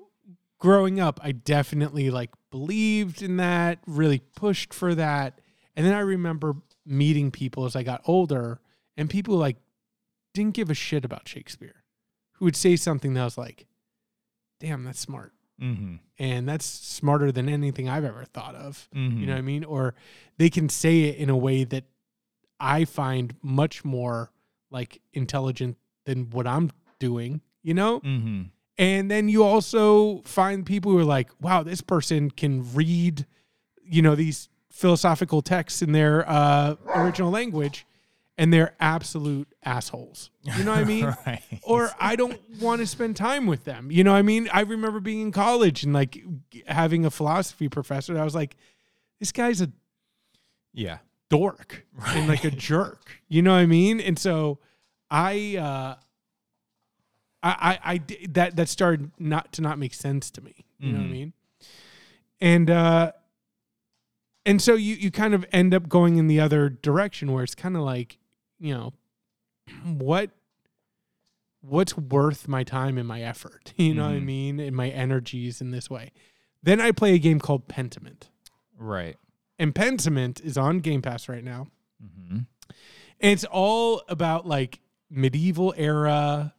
[0.59, 5.41] growing up i definitely like believed in that really pushed for that
[5.77, 6.55] and then i remember
[6.87, 8.61] meeting people as i got older
[8.97, 9.57] and people like
[10.35, 11.83] didn't give a shit about shakespeare
[12.35, 13.66] who would say something that was like
[14.61, 15.94] damn that's smart Mm-hmm.
[16.18, 19.20] and that's smarter than anything i've ever thought of Mm-hmm.
[19.20, 19.62] you know what I mean?
[19.64, 19.94] Or
[20.37, 21.85] they can say it in a way that
[22.59, 24.33] I find much more
[24.73, 28.01] like intelligent than what I'm doing, you know?
[28.01, 28.42] Mm-hmm.
[28.79, 33.25] And then you also find people who are like, wow, this person can read,
[33.85, 37.87] you know, these philosophical texts in their uh, original language
[38.37, 40.31] and they're absolute assholes.
[40.57, 41.15] You know what I mean?
[41.27, 41.41] right.
[41.63, 43.93] or I don't want to spend time with them.
[43.93, 44.49] You know what I mean?
[44.53, 46.21] I remember being in college and like
[46.67, 48.19] having a philosophy professor.
[48.19, 48.57] I was like,
[49.21, 49.71] this guy's a
[50.73, 50.99] yeah.
[51.31, 53.23] dork and like a jerk.
[53.29, 54.01] You know what I mean?
[54.01, 54.59] And so
[55.09, 55.95] I, uh,
[57.45, 57.51] I,
[57.85, 60.65] I, I that that started not to not make sense to me.
[60.81, 61.13] You know what I Mhm.
[61.13, 61.33] mean?
[62.41, 63.13] And uh,
[64.47, 67.55] and so you you kind of end up going in the other direction where it's
[67.55, 68.19] kind of like,
[68.59, 68.93] you know,
[69.85, 70.31] what
[71.61, 73.73] what's worth my time and my effort?
[73.79, 74.25] You know what I Mhm.
[74.25, 74.61] mean?
[74.61, 76.13] And my energies in this way.
[76.63, 78.29] Then I play a game called Pentiment.
[78.77, 79.17] Right.
[79.59, 81.69] And Pentiment is on Game Pass right now.
[82.03, 82.37] Mm-hmm.
[82.37, 82.47] And
[83.33, 84.81] it's all about like
[85.11, 86.55] medieval era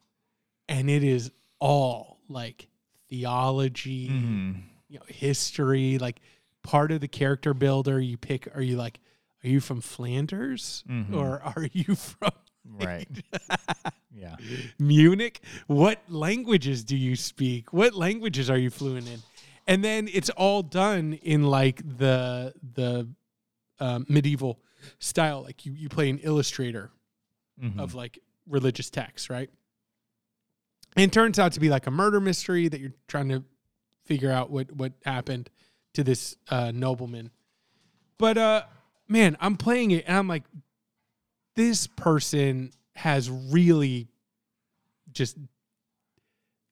[0.70, 2.68] and it is all like
[3.10, 4.52] theology, Mm-hmm.
[4.90, 6.20] you know, history, like
[6.66, 9.00] part of the character builder you pick are you like
[9.44, 11.14] are you from Flanders Mhm.
[11.16, 12.32] or are you from
[12.68, 13.08] Right.
[14.12, 14.36] yeah.
[14.80, 15.40] Munich?
[15.68, 17.72] What languages do you speak?
[17.72, 19.20] What languages are you fluent in?
[19.68, 23.08] And then it's all done in like the the
[23.80, 24.60] um, medieval
[25.00, 25.44] style.
[25.44, 26.92] Like you you play an illustrator
[27.62, 27.80] Mhm.
[27.80, 29.50] of like religious texts, right?
[30.98, 33.44] And it turns out to be like a murder mystery that you're trying to
[34.06, 35.50] figure out what what happened
[35.96, 37.32] to this uh, nobleman.
[38.18, 38.64] But uh,
[39.08, 40.44] man, I'm playing it and I'm like,
[41.56, 44.08] this person has really
[45.12, 45.38] just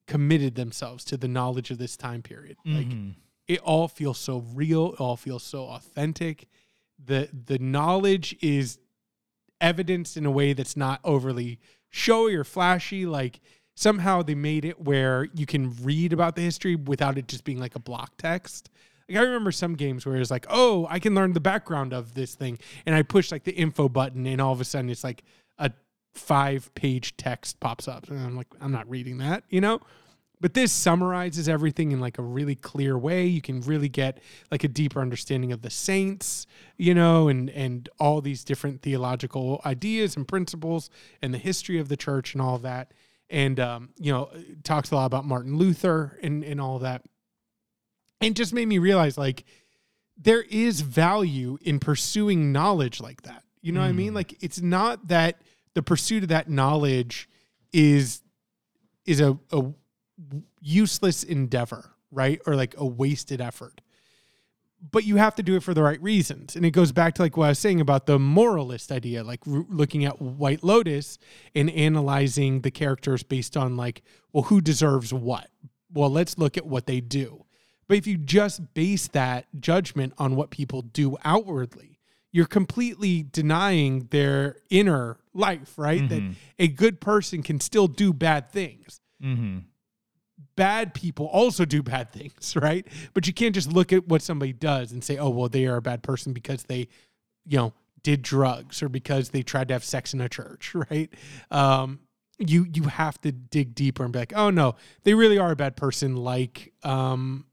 [0.06, 2.58] committed themselves to the knowledge of this time period.
[2.64, 3.14] Like Mhm.
[3.48, 6.48] it all feels so real it all feels so authentic
[7.02, 8.78] the the knowledge is
[9.60, 11.58] evidenced in a way that's not overly
[11.90, 13.40] showy or flashy like
[13.74, 17.58] somehow they made it where you can read about the history without it just being
[17.58, 18.70] like a block text
[19.08, 22.14] like i remember some games where it's like oh i can learn the background of
[22.14, 22.58] this thing.
[22.86, 25.24] And i push like the info button and all of a sudden it's like
[25.58, 25.70] a
[26.14, 28.08] five page text pops up.
[28.08, 29.80] And i'm like i'm not reading that you know?
[30.40, 33.24] But this summarizes everything in like a really clear way.
[33.24, 34.18] You can really get
[34.50, 39.62] like a deeper understanding of the saints you know and and all these different theological
[39.64, 40.90] ideas and principles
[41.22, 42.92] and the history of the church and all that.
[43.30, 44.30] And um you know
[44.64, 47.02] talks a lot about martin luther and and all that
[48.26, 49.44] and just made me realize like
[50.16, 54.16] there is value in pursuing knowledge like that you know what i mean Mm.
[54.16, 55.40] like it's not that
[55.74, 57.28] the pursuit of that knowledge
[57.72, 58.22] is
[59.06, 59.72] is a, a
[60.60, 62.40] useless endeavor, right?
[62.46, 63.80] Or like a wasted effort.
[64.90, 66.56] But you have to do it for the right reasons.
[66.56, 69.40] And it goes back to like what I was saying about the moralist idea, like
[69.46, 71.18] r- looking at White Lotus
[71.54, 75.48] and analyzing the characters based on like, well, who deserves what?
[75.92, 77.43] Well, let's look at what they do.
[77.86, 81.98] But if you just base that judgment on what people do outwardly,
[82.32, 86.08] you're completely denying their inner life, right?
[86.08, 86.34] That Mhm.
[86.58, 89.58] a good person can still do bad things Mm-hmm.
[90.56, 92.86] bad people also do bad things, right?
[93.12, 95.76] But you can't just look at what somebody does and say, "Oh, well, they are
[95.76, 96.88] a bad person because they,
[97.46, 101.10] you know, did drugs or because they tried to have sex in a church," right?
[101.50, 102.00] Um,
[102.38, 105.56] you you have to dig deeper and be like, "Oh no, they really are a
[105.56, 107.46] bad person." Like, um,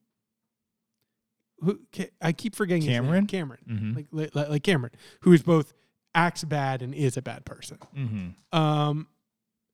[1.63, 1.80] who
[2.21, 2.84] I keep forgetting.
[2.84, 3.28] Cameron?
[3.28, 3.95] Cameron, Mhm.
[4.13, 5.74] like, like like Cameron, who is both
[6.13, 7.78] acts bad and is a bad person.
[7.95, 8.58] Mm-hmm.
[8.58, 9.08] Um,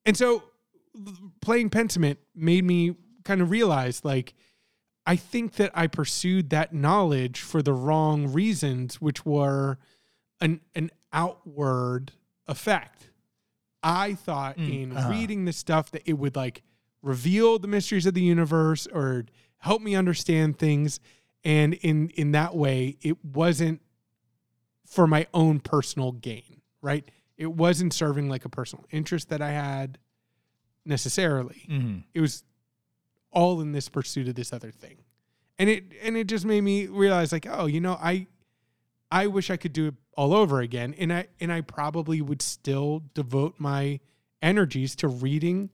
[0.05, 0.43] and so
[1.41, 4.33] playing Pentiment made me kind of realize like,
[5.05, 9.77] I think that I pursued that knowledge for the wrong reasons, which were
[10.41, 12.11] an, an outward
[12.47, 13.09] effect.
[13.83, 15.09] I thought Mm, in uh-huh.
[15.09, 16.63] reading this stuff that it would like
[17.01, 19.25] reveal the mysteries of the universe or
[19.59, 20.99] help me understand things.
[21.47, 23.79] And in, in that way, it wasn't
[24.85, 27.09] for my own personal gain, right?
[27.37, 29.97] It wasn't serving like a personal interest that I had
[30.83, 31.65] necessarily.
[31.69, 31.99] Mm-hmm.
[32.13, 32.43] It was
[33.31, 34.97] all in this pursuit of this other thing.
[35.57, 38.27] And it and it just made me realize like, oh, you know, I
[39.09, 40.95] I wish I could do it all over again.
[40.99, 44.01] And I and I probably would still devote my
[44.41, 45.69] energies to reading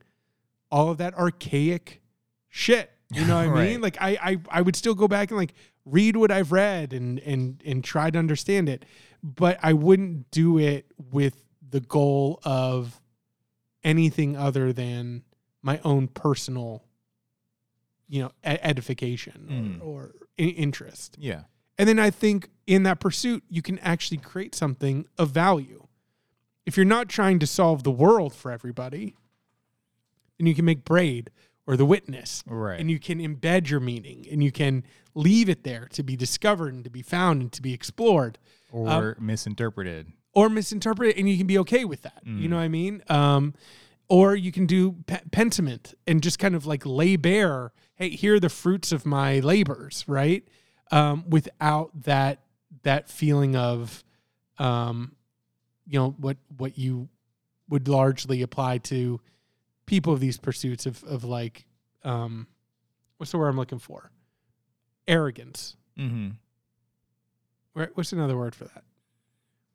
[0.70, 2.00] all of that archaic
[2.48, 2.92] shit.
[3.10, 3.80] You know what I mean?
[3.80, 7.18] Like I, I I would still go back and like read what I've read and
[7.20, 8.84] and and try to understand it,
[9.22, 13.00] but I wouldn't do it with the goal of
[13.82, 15.22] anything other than
[15.62, 16.84] my own personal,
[18.08, 19.86] you know, edification Mm.
[19.86, 21.16] or, or interest.
[21.18, 21.42] Yeah.
[21.78, 25.86] And then I think in that pursuit, you can actually create something of value.
[26.66, 29.14] If you're not trying to solve the world for everybody,
[30.38, 31.30] then you can make Braid
[31.66, 32.78] or The Witness, Right.
[32.78, 36.74] and you can embed your meaning and you can leave it there to be discovered
[36.74, 38.38] and to be found and to be explored
[38.70, 40.12] or misinterpreted.
[40.34, 41.16] or misinterpreted.
[41.16, 42.20] and you can be okay with that.
[42.24, 42.50] You Mm.
[42.50, 43.02] know what I mean?
[43.08, 43.54] Um,
[44.08, 48.34] or you can do pe- pentiment and just kind of like lay bare, hey, here
[48.34, 50.46] are the fruits of my labors, right?
[50.90, 52.40] Um, without that
[52.82, 54.04] that feeling of,
[54.58, 55.14] um,
[55.86, 57.08] you know, what what you
[57.68, 59.20] would largely apply to
[59.86, 61.66] people of these pursuits of of like,
[62.04, 62.46] um,
[63.18, 64.10] what's the word I'm looking for?
[65.06, 65.76] Arrogance.
[65.98, 66.30] Mm-hmm.
[67.74, 67.90] Right?
[67.94, 68.84] What's another word for that?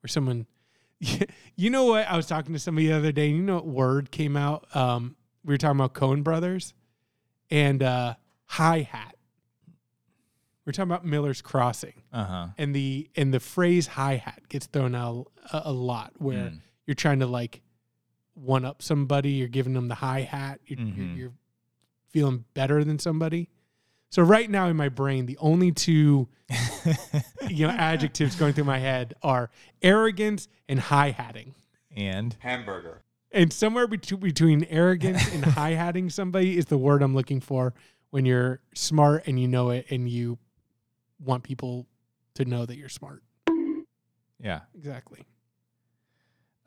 [0.02, 0.46] Where someone,
[1.56, 2.08] you know what?
[2.08, 4.74] I was talking to somebody the other day, and you know what word came out?
[4.76, 6.74] Um, we were talking about Coen Brothers
[7.52, 9.16] and uh, Hi Hat.
[10.66, 12.48] We're talking about Miller's Crossing, Uh huh.
[12.58, 16.60] and the and the phrase hi hat gets thrown out a, a lot where Mm.
[16.86, 17.62] you're trying to like
[18.40, 20.98] one up somebody, you're giving them the hi hat, you're, Mhm.
[20.98, 21.34] you're, you're
[22.10, 23.50] feeling better than somebody.
[24.12, 26.28] So right now in my brain, the only two
[27.50, 29.50] you know adjectives going through my head are
[29.82, 31.54] arrogance and hi hatting.
[31.96, 33.04] and Hamburger.
[33.32, 37.74] And somewhere bet- between arrogance and hi hatting somebody is the word I'm looking for
[38.10, 40.40] when you're smart and you know it and you
[41.20, 41.86] want people
[42.36, 43.22] to know that you're smart.
[44.40, 44.62] yeah.
[44.76, 45.20] Exactly.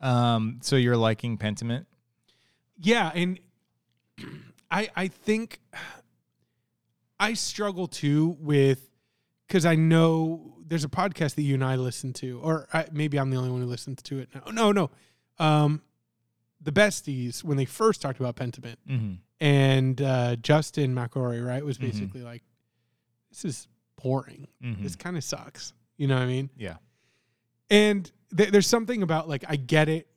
[0.03, 0.59] Um.
[0.61, 1.85] So you're liking Pentiment?
[2.77, 3.39] Yeah, and
[4.71, 5.59] I I think
[7.19, 8.89] I struggle too with
[9.47, 13.19] because I know there's a podcast that you and I listen to, or I, maybe
[13.19, 14.41] I'm the only one who listens to it now.
[14.51, 14.89] No, no,
[15.39, 15.81] um,
[16.61, 19.13] the besties when they first talked about Pentiment Mm-hmm.
[19.39, 21.81] and uh, Justin McElroy, right, was Mhm.
[21.81, 22.43] basically like,
[23.29, 23.67] "This is
[24.01, 24.47] boring.
[24.63, 24.83] Mm-hmm.
[24.83, 26.49] This kind of sucks." You know what I mean?
[26.57, 26.77] Yeah.
[27.69, 30.07] And th- there's something about like I get it.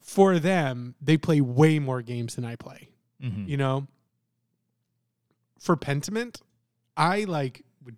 [0.00, 2.90] For them, they play way more games than I play.
[3.22, 3.48] Mm-hmm.
[3.48, 3.86] You know,
[5.58, 6.42] for Pentiment,
[6.96, 7.96] I like would.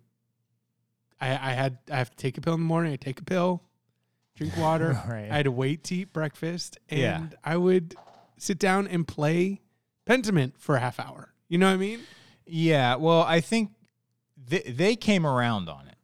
[1.19, 2.93] I, I had I have to take a pill in the morning.
[2.93, 3.61] I take a pill,
[4.35, 5.01] drink water.
[5.07, 5.29] right.
[5.29, 7.23] I had to wait to eat breakfast, and Yeah.
[7.43, 7.95] I would
[8.37, 9.61] sit down and play
[10.05, 11.33] Pentiment for a half hour.
[11.49, 11.99] You know what I mean?
[12.45, 12.95] yeah.
[12.95, 13.71] Well, I think
[14.47, 15.96] they they came around on it.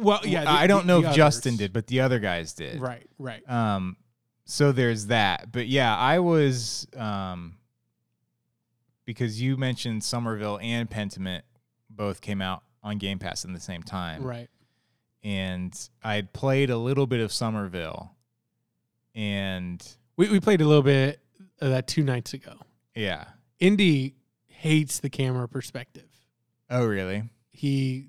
[0.00, 0.44] Well, yeah.
[0.44, 2.80] the- I don't the- know the if Justin did, but the other guys did.
[2.80, 3.48] Right, right.
[3.50, 3.96] Um,
[4.44, 5.52] so there's that.
[5.52, 7.56] But yeah, I was um
[9.04, 11.42] because you mentioned Somerville and Pentiment
[11.88, 14.22] both came out on Game Pass in the same time.
[14.22, 14.48] Right.
[15.22, 18.14] And I had played a little bit of Somerville.
[19.14, 19.86] And
[20.16, 21.20] We we played a little bit
[21.60, 22.54] of that two nights ago.
[22.94, 23.24] yeah.
[23.58, 24.14] Indy
[24.46, 26.08] hates the camera perspective.
[26.70, 27.24] Oh really?
[27.50, 28.06] He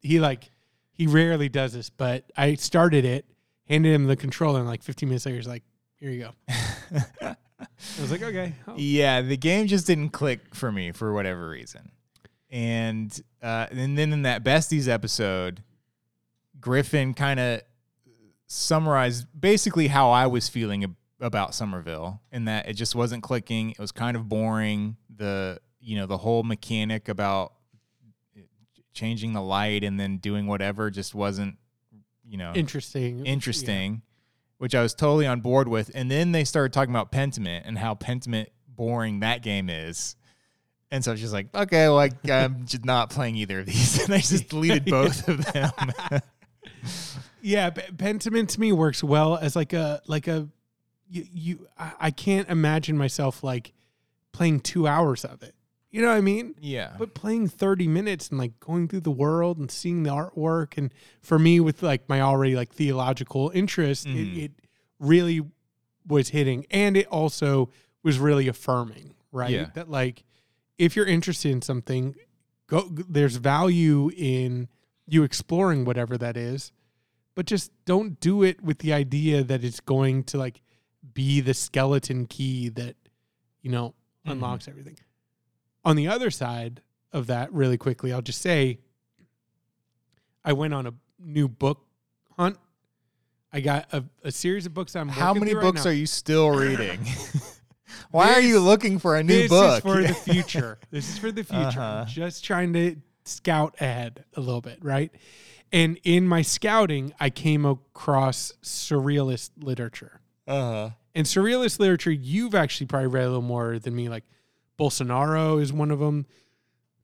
[0.00, 0.50] he like
[0.96, 3.26] he rarely does this, but I started it,
[3.68, 5.62] handed him the controller, and like 15 minutes later, he's like,
[5.96, 6.30] "Here you go."
[7.22, 7.36] I
[8.00, 8.74] was like, "Okay." Oh.
[8.76, 11.90] Yeah, the game just didn't click for me for whatever reason.
[12.50, 15.62] And uh, and then in that besties episode,
[16.60, 17.60] Griffin kind of
[18.46, 23.70] summarized basically how I was feeling ab- about Somerville, in that it just wasn't clicking.
[23.72, 24.96] It was kind of boring.
[25.14, 27.52] The you know the whole mechanic about
[28.96, 31.56] changing the light and then doing whatever just wasn't
[32.28, 33.24] you know Interesting.
[33.24, 34.02] interesting,
[34.58, 35.92] which I was totally on board with.
[35.94, 40.16] And then they started talking about Pentiment and how Pentiment boring that game is.
[40.90, 43.66] And so I was just like, okay, well, I, I'm just not playing either of
[43.66, 44.02] these.
[44.04, 45.70] And I just deleted both of them.
[47.42, 50.48] Yeah, Pentiment to me works well as like a like a
[51.08, 53.72] you, you I, I can't imagine myself like
[54.32, 55.54] playing two hours of it.
[55.90, 56.54] You know what I mean?
[56.60, 56.94] yeah.
[56.98, 60.92] But playing 30 minutes and like going through the world and seeing the artwork and
[61.22, 64.16] for me with like my already like theological interest, Mhm.
[64.36, 64.52] it, it
[64.98, 65.40] really
[66.06, 67.70] was hitting and it also
[68.02, 69.50] was really affirming, right?
[69.50, 69.70] Yeah.
[69.74, 70.24] That like
[70.76, 72.14] if you're interested in something,
[72.66, 74.68] go there's value in
[75.06, 76.72] you exploring whatever that is,
[77.34, 80.60] but just don't do it with the idea that it's going to like
[81.14, 82.96] be the skeleton key that
[83.62, 83.94] you know
[84.26, 84.32] Mhm.
[84.32, 84.96] unlocks everything.
[85.86, 88.80] On the other side of that, really quickly, I'll just say
[90.44, 91.86] I went on a new book
[92.36, 92.58] hunt.
[93.52, 95.90] I got a, a series of books I'm How many right books now.
[95.90, 97.00] are you still reading?
[98.10, 99.84] Why are you looking for a new this book?
[99.84, 100.78] This is for the future.
[100.90, 101.80] This is for the future.
[101.80, 102.04] Uh-huh.
[102.06, 105.10] Just trying to scout ahead a little bit, right?
[105.72, 110.20] And in my scouting, I came across surrealist literature.
[110.48, 110.90] uh-huh.
[111.14, 114.10] And surrealist literature, you've actually probably read a little more than me.
[114.10, 114.24] Like
[114.78, 116.26] Bolaño is one of them.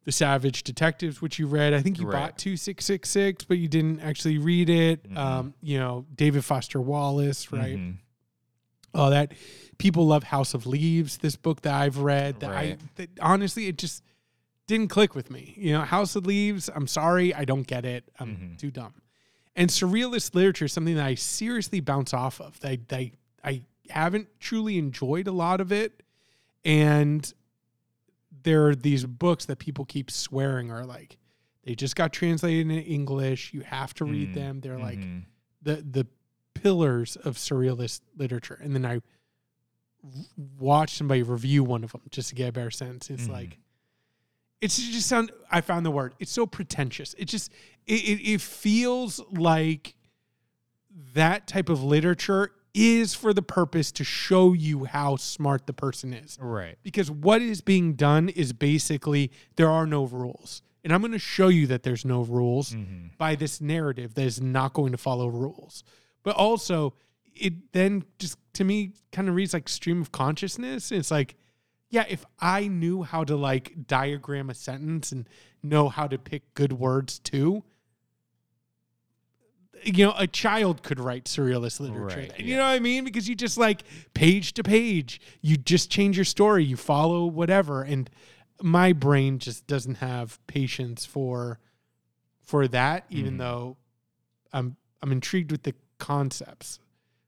[0.05, 1.73] The Savage Detectives, which you read.
[1.73, 2.18] I think you Right.
[2.18, 5.09] bought 2666, but you didn't actually read it.
[5.09, 5.16] Mhm.
[5.16, 7.77] Um, you know, David Foster Wallace, right?
[7.77, 7.97] Mhm.
[8.95, 9.33] all that.
[9.79, 12.41] People love House of Leaves, this book that I've read.
[12.41, 14.03] That I that honestly it just
[14.66, 15.55] didn't click with me.
[15.57, 18.05] You know, House of Leaves, I'm sorry, I don't get it.
[18.18, 18.59] I'm Mhm.
[18.59, 18.93] too dumb.
[19.57, 22.59] And surrealist literature is something that I seriously bounce off of.
[22.62, 23.12] I, I
[23.43, 26.03] I haven't truly enjoyed a lot of it.
[26.62, 27.33] And
[28.45, 31.18] there are these books that people keep swearing are like
[31.64, 33.53] they just got translated into English.
[33.55, 34.34] You have to read Mm.
[34.34, 34.61] them.
[34.61, 35.24] They're like Mhm.
[35.62, 36.07] the the
[36.55, 39.01] pillars of surrealist literature and then I
[40.59, 43.32] watched somebody review one of them just to get a better sense it's Mhm.
[43.32, 43.59] like
[44.61, 47.53] it's just sound i found the word it's so pretentious it just
[47.86, 49.95] it, it, it feels like
[51.14, 56.14] that type of literature is for the purpose to show you how smart the person
[56.14, 56.39] is.
[56.41, 56.77] Right.
[56.83, 60.62] Because what is being done is basically there are no rules.
[60.85, 63.16] And I'm going to show you that there's no rules Mhm.
[63.18, 65.85] by this narrative that is not going to follow rules.
[66.23, 66.95] But also,
[67.35, 70.91] it then just to me kind of reads like stream of consciousness.
[70.91, 71.37] And It's like,
[71.91, 75.29] yeah, if I knew how to like diagram a sentence and
[75.62, 77.64] know how to pick good words too,
[79.85, 82.20] you know, a child could write surrealist literature.
[82.20, 83.05] Right, You know what I mean?
[83.05, 83.83] Because you just like
[84.14, 87.83] page to page, you just change your story, you follow whatever.
[87.83, 88.09] And
[88.61, 91.59] my brain just doesn't have patience for
[92.41, 93.39] for that, even Mhm.
[93.39, 93.76] though
[94.53, 96.78] I'm I'm intrigued with the concepts,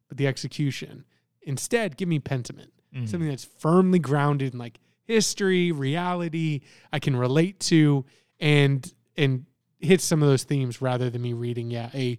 [0.09, 1.05] but the execution.
[1.43, 3.09] Instead, give me Pentiment Mhm.
[3.09, 6.61] something that's firmly grounded in like history, reality,
[6.93, 8.05] I can relate to,
[8.41, 9.47] and and
[9.81, 12.19] hit some of those themes rather than me reading yeah a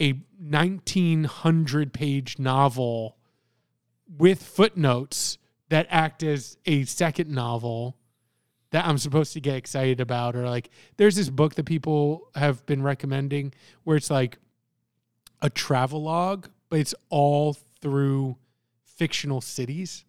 [0.00, 3.16] a nineteen hundred page novel
[4.18, 5.38] with footnotes
[5.68, 7.96] that act as a second novel
[8.70, 12.64] that I'm supposed to get excited about or like there's this book that people have
[12.66, 13.52] been recommending
[13.84, 14.38] where it's like
[15.42, 18.36] a travelogue but it's all through
[18.84, 20.04] fictional cities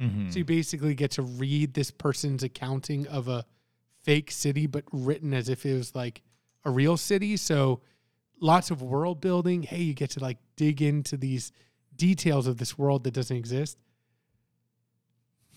[0.00, 0.32] Mhm.
[0.32, 3.46] so you basically get to read this person's accounting of a
[4.02, 6.20] fake city, but written as if it was like
[6.64, 7.36] a real city.
[7.36, 7.80] So
[8.40, 9.62] lots of world building.
[9.62, 11.52] Hey, you get to like dig into these
[11.96, 13.78] details of this world that doesn't exist.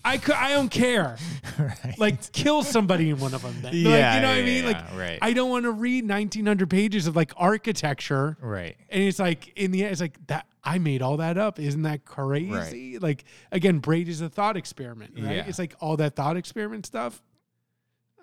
[0.04, 1.16] I could, I don't care.
[1.58, 1.98] right.
[1.98, 3.54] Like kill somebody in one of them.
[3.60, 3.74] Then.
[3.74, 4.64] yeah, like, you know what I yeah, mean?
[4.64, 5.18] Like right.
[5.20, 8.36] I don't want to read 1900 pages of like architecture.
[8.40, 8.76] right.
[8.88, 11.58] And it's like in the end, it's like that I made all that up.
[11.58, 12.98] Isn't that crazy?
[12.98, 15.36] Like again, Braid is a thought experiment, right?
[15.36, 15.44] Yeah.
[15.46, 17.22] It's like all that thought experiment stuff.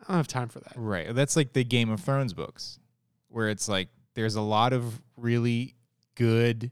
[0.03, 0.74] I don't have time for that.
[0.76, 1.14] Right.
[1.14, 2.80] That's like the Game of Thrones books,
[3.28, 5.76] where it's like there's a lot of really
[6.16, 6.72] good,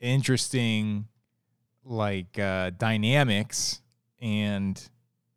[0.00, 1.06] interesting,
[1.84, 3.80] like uh, dynamics,
[4.20, 4.80] and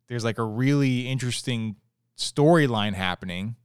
[0.08, 1.76] there's like a really interesting
[2.18, 3.56] storyline happening.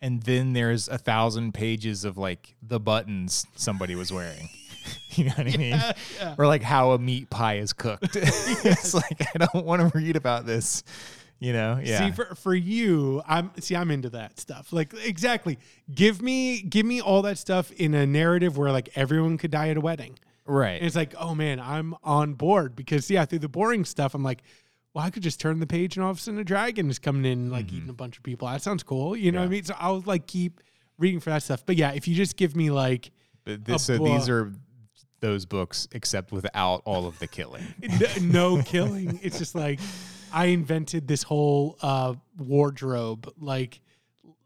[0.00, 4.48] And then there's a thousand pages of like the buttons somebody was wearing.
[5.10, 5.80] you know what I mean?
[6.18, 6.34] yeah.
[6.38, 8.16] Or like how a meat pie is cooked.
[8.16, 10.82] it's like I don't want to read about this.
[11.42, 11.80] You know?
[11.82, 11.98] Yeah.
[12.06, 14.72] See, for for you, I'm see, I'm into that stuff.
[14.72, 15.58] Like exactly.
[15.92, 19.68] Give me give me all that stuff in a narrative where like everyone could die
[19.70, 20.18] at a wedding.
[20.46, 20.74] right.
[20.76, 24.22] And it's like, oh man, I'm on board because yeah, through the boring stuff, I'm
[24.22, 24.42] like,
[24.94, 26.98] well, I could just turn the page and all of a sudden a dragon is
[27.00, 27.72] coming in like Mhm.
[27.76, 28.46] eating a bunch of people.
[28.46, 29.16] That sounds cool.
[29.16, 29.64] You know what I mean?
[29.64, 30.60] So I'll like keep
[30.98, 31.66] reading for that stuff.
[31.66, 33.10] But yeah, if you just give me like
[33.44, 34.52] this, so these are
[35.18, 37.64] those books, except without all of the killing.
[37.82, 39.80] n- no killing, it's just like
[40.32, 43.32] I invented this whole uh, wardrobe.
[43.38, 43.80] Like,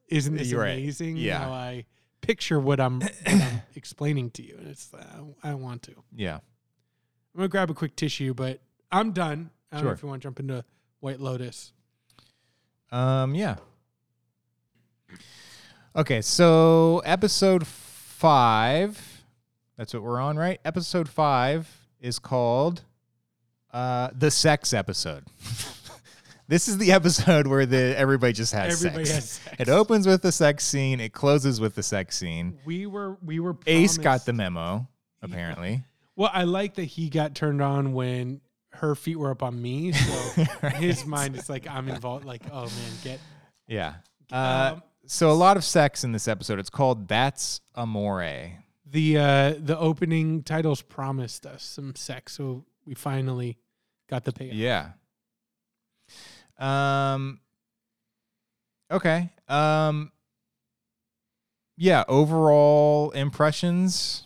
[0.09, 0.72] isn't this You're right.
[0.78, 1.16] amazing?
[1.16, 1.39] Yeah.
[1.39, 1.84] How I
[2.20, 5.05] picture what I'm, what I'm explaining to you, and it's uh,
[5.43, 5.93] I don't want to.
[6.14, 6.34] Yeah.
[6.37, 6.41] I'm
[7.34, 7.37] Yeah.
[7.37, 8.61] gonna grab a quick tissue, but
[8.91, 9.51] I'm done.
[9.70, 9.95] I don't know Sure.
[9.95, 10.64] if you want to jump into
[11.01, 11.72] White Lotus.
[12.93, 13.34] Um.
[13.34, 13.57] Yeah.
[15.95, 16.20] Okay.
[16.22, 19.24] So episode five.
[19.76, 20.61] That's what we're on, right?
[20.64, 21.68] Episode five
[22.01, 22.82] is called
[23.72, 25.24] uh, the sex episode.
[26.49, 29.14] this is the episode where the everybody just has Everybody sex.
[29.16, 29.57] has sex.
[29.59, 31.01] It opens with the sex scene.
[31.01, 32.59] It closes with the sex scene.
[32.64, 34.88] We were we were Ace got the memo.
[35.22, 35.82] Apparently,
[36.14, 38.40] Well, I like that he got turned on when
[38.72, 39.92] her feet were up on me.
[39.92, 42.24] So in his mind, is like I'm involved.
[42.24, 43.20] Like, oh man, get.
[43.66, 43.94] Yeah.
[44.30, 46.59] Uh, Um, so a lot of sex in this episode.
[46.59, 48.53] It's called "That's Amore."
[48.88, 53.57] the uh the opening titles promised us some sex, so we finally
[54.09, 54.55] got the payoff.
[54.55, 54.90] Yeah.
[56.59, 57.41] Um.
[58.91, 59.31] Okay.
[59.49, 60.13] Um.
[61.77, 62.05] Yeah.
[62.09, 64.23] Overall impressions.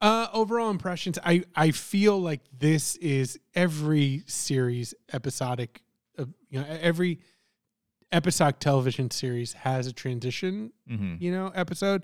[0.00, 5.82] Uh, overall impressions, I I feel like this is every series episodic,
[6.18, 7.20] uh, you know, every
[8.12, 11.14] episodic television series has a transition, Mm-hmm.
[11.20, 12.02] you know, episode.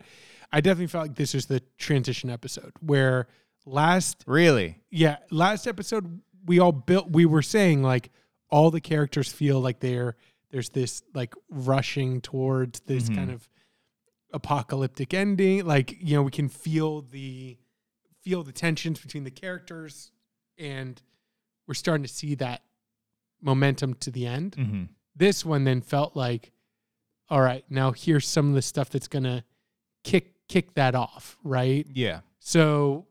[0.51, 3.27] I definitely felt like this was the transition episode where
[3.67, 4.79] last Really.
[4.91, 8.11] yeah, last episode we all built we were saying like
[8.51, 10.17] all the characters feel like they're
[10.51, 13.15] there's this like rushing towards this Mhm.
[13.15, 13.49] kind of
[14.33, 15.65] apocalyptic ending.
[15.65, 17.57] Like, you know, we can feel the
[18.21, 20.13] feel the tensions between the characters
[20.59, 21.01] and
[21.67, 22.63] we're starting to see that
[23.41, 24.57] momentum to the end.
[24.57, 24.85] Mm-hmm.
[25.17, 26.53] This one then felt like
[27.29, 29.45] all right, now here's some of the stuff that's going to
[30.03, 31.87] kick kick that off, right?
[31.95, 32.21] Yeah.
[32.41, 33.07] So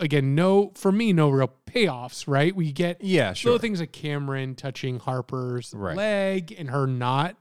[0.00, 2.54] again, no for me, no real payoffs, right?
[2.54, 3.32] We get Yeah.
[3.34, 3.52] Sure.
[3.52, 5.96] little things like Cameron touching Harper's Right.
[5.96, 7.36] leg and her not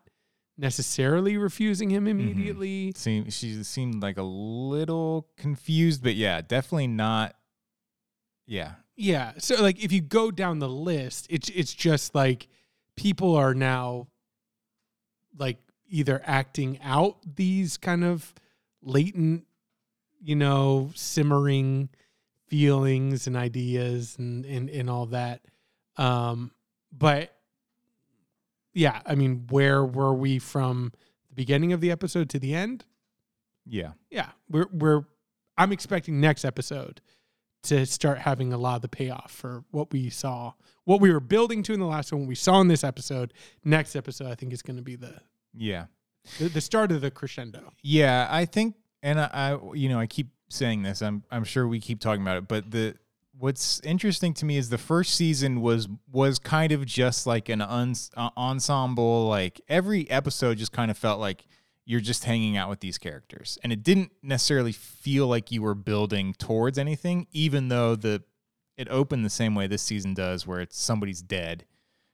[0.57, 2.19] necessarily refusing him Mm-hmm.
[2.19, 2.93] immediately.
[2.95, 7.35] Seem, she seemed like a little confused, but yeah, definitely not.
[8.45, 8.73] Yeah.
[8.95, 9.33] Yeah.
[9.37, 12.47] So like if you go down the list, it's it's just like
[12.97, 14.07] people are now
[15.37, 15.57] like
[15.87, 18.33] either acting out these kind of
[18.81, 19.45] latent,
[20.21, 21.89] you know, simmering
[22.49, 25.41] feelings and ideas and and, and all that.
[25.97, 26.51] Um
[26.91, 27.35] but
[28.73, 30.91] yeah, I mean, where were we from
[31.29, 32.85] the beginning of the episode to the end?
[33.65, 33.91] Yeah.
[34.09, 35.03] Yeah, we're we're
[35.57, 37.01] I'm expecting next episode
[37.63, 40.53] to start having a lot of the payoff for what we saw,
[40.85, 43.33] what we were building to in the last one, what we saw in this episode.
[43.65, 45.15] Next episode, I think is going to be the,
[45.53, 45.85] Yeah.
[46.39, 47.73] the the start of the crescendo.
[47.83, 51.01] Yeah, I think, and I, I, you know, I keep saying this.
[51.01, 52.95] I'm, I'm sure we keep talking about it, but the
[53.37, 57.61] what's interesting to me is the first season was was kind of just like an
[57.61, 59.27] uns, uh, ensemble.
[59.27, 61.45] Like every episode just kind of felt like
[61.85, 65.75] you're just hanging out with these characters, and it didn't necessarily feel like you were
[65.75, 68.23] building towards anything, even though the
[68.77, 71.65] it opened the same way this season does, where it's somebody's dead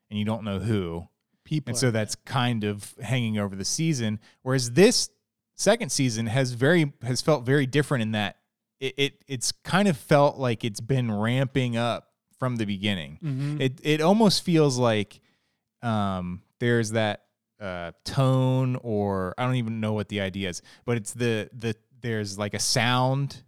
[0.10, 1.08] and you don't know who.
[1.44, 4.20] People, And so that's kind of hanging over the season.
[4.42, 5.10] Whereas this
[5.56, 8.38] second season has very has felt very different in that
[8.80, 13.20] it, it it's kind of felt like it's been ramping up from the beginning.
[13.24, 13.62] Mhm.
[13.62, 15.22] It it almost feels like
[15.82, 17.24] um there's that
[17.62, 21.76] uh tone or I don't even know what the idea is, but it's the the
[22.02, 23.44] there's like a sound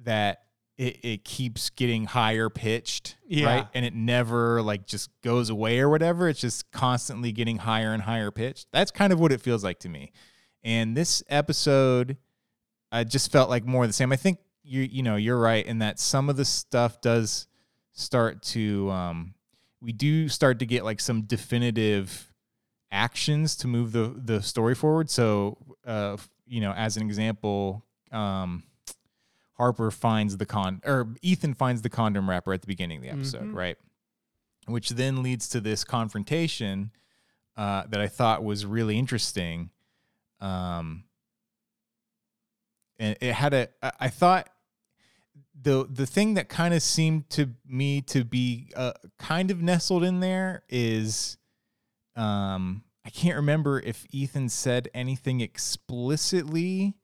[0.00, 0.42] that
[0.78, 3.46] it, it keeps getting higher pitched, Yeah.
[3.46, 3.66] right?
[3.72, 6.28] And it never like just goes away or whatever.
[6.28, 8.66] It's just constantly getting higher and higher pitched.
[8.72, 10.12] That's kind of what it feels like to me.
[10.66, 12.16] And this episode,
[12.90, 14.10] I just felt like more of the same.
[14.12, 17.46] I think you you know you're right in that some of the stuff does
[17.92, 19.34] start to um,
[19.80, 22.32] we do start to get like some definitive
[22.90, 25.08] actions to move the the story forward.
[25.08, 25.56] So
[25.86, 26.16] uh,
[26.48, 28.64] you know, as an example, um,
[29.54, 33.10] Harper finds the con or Ethan finds the condom wrapper at the beginning of the
[33.10, 33.54] episode, Mhm.
[33.54, 33.76] right?
[34.66, 36.90] Which then leads to this confrontation
[37.56, 39.70] uh, that I thought was really interesting.
[40.40, 41.04] Um,
[42.98, 43.68] and it had a.
[44.00, 44.48] I thought
[45.60, 50.04] the the thing that kind of seemed to me to be uh, kind of nestled
[50.04, 51.38] in there is
[52.14, 56.96] um I can't remember if Ethan said anything explicitly,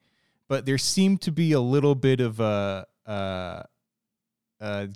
[0.49, 3.65] but there seemed to be a little bit of a a,
[4.59, 4.89] a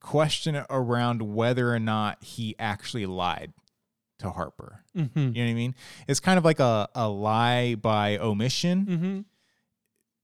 [0.00, 3.52] question around whether or not he actually lied
[4.22, 4.82] to Harper.
[4.96, 5.10] Mhm.
[5.14, 5.74] You know what I mean?
[6.08, 8.86] It's kind of like a, a lie by omission.
[8.86, 9.24] Mhm.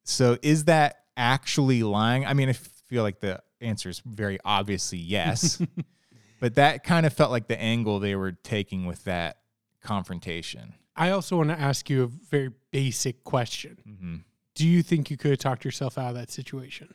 [0.04, 2.24] So is that actually lying?
[2.26, 5.60] I mean, I feel like the answer is very obviously yes.
[6.40, 9.38] but that kind of felt like the angle they were taking with that
[9.82, 10.74] confrontation.
[10.96, 13.78] I also want to ask you a very basic question.
[13.84, 14.16] hmm
[14.54, 16.94] Do you think you could have talked yourself out of that situation?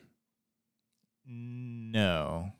[1.26, 2.52] No.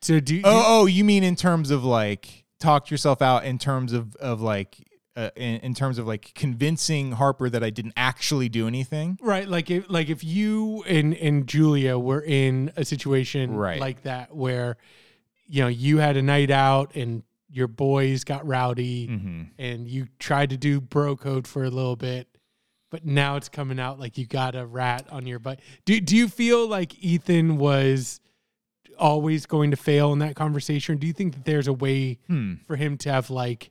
[0.00, 3.58] So do, do Oh, oh, you mean in terms of like talk yourself out in
[3.58, 4.78] terms of of like
[5.16, 9.18] uh, in, in terms of like convincing Harper that I didn't actually do anything?
[9.20, 13.80] Right, like if like if you and and Julia were in a situation Right.
[13.80, 14.76] like that where
[15.46, 19.42] you know you had a night out and your boys got rowdy Mm-hmm.
[19.58, 22.28] and you tried to do bro code for a little bit,
[22.90, 25.58] but now it's coming out like you got a rat on your butt.
[25.84, 28.20] Do do you feel like Ethan was
[28.98, 30.96] always going to fail in that conversation?
[30.98, 32.54] Do you think that there's a way Hmm.
[32.66, 33.70] for him to have like,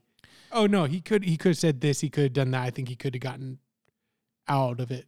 [0.51, 2.63] oh no, he could he could have said this, he could have done that.
[2.63, 3.59] I think he could have gotten
[4.47, 5.05] out of it.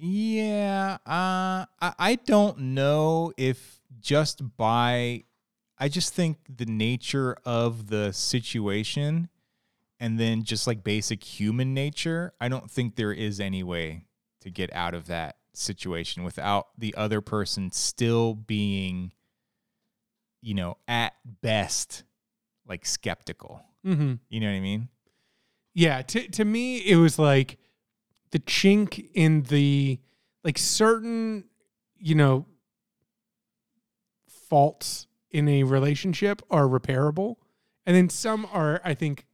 [0.00, 5.24] Yeah, uh, I, I don't know if just by,
[5.76, 9.28] I just think the nature of the situation
[9.98, 14.04] and then just like basic human nature, I don't think there is any way
[14.42, 19.10] to get out of that situation without the other person still being,
[20.40, 22.04] you know, at best,
[22.66, 23.62] like skeptical.
[23.84, 24.14] Mm-hmm.
[24.28, 24.88] You know what I mean?
[25.74, 27.58] Yeah, to to me it was like
[28.30, 30.00] the chink in the
[30.44, 31.44] like certain,
[31.98, 32.46] you know,
[34.28, 37.36] faults in a relationship are repairable
[37.86, 39.26] and then some are I think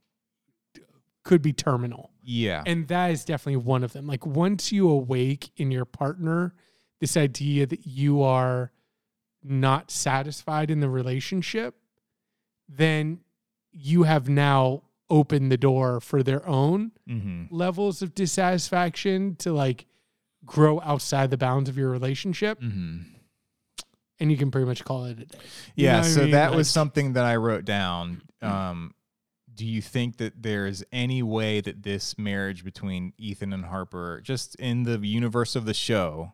[1.23, 2.11] could be terminal.
[2.21, 2.63] Yeah.
[2.65, 4.07] And that is definitely one of them.
[4.07, 6.53] Like once you awake in your partner
[6.99, 8.71] this idea that you are
[9.45, 11.75] not satisfied in the relationship,
[12.67, 13.19] then
[13.71, 17.43] you have now opened the door for their own mm-hmm.
[17.55, 19.85] levels of dissatisfaction to like
[20.45, 23.01] grow outside the bounds of your relationship Mm-hmm.
[24.19, 25.37] and you can pretty much call it a day.
[25.75, 26.31] You Yeah, what I so mean?
[26.31, 28.21] that was something that I wrote down.
[28.41, 28.93] Um,
[29.53, 34.55] do you think that there's any way that this marriage between Ethan and Harper, just
[34.55, 36.33] in the universe of the show,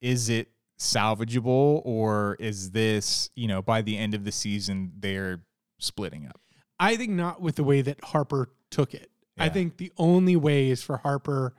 [0.00, 0.48] is it
[0.78, 5.40] salvageable or is this, you know, by the end of the season they're
[5.78, 6.40] splitting up?
[6.78, 9.10] I think not with the way that Harper took it.
[9.40, 11.54] I think the only way is for Harper.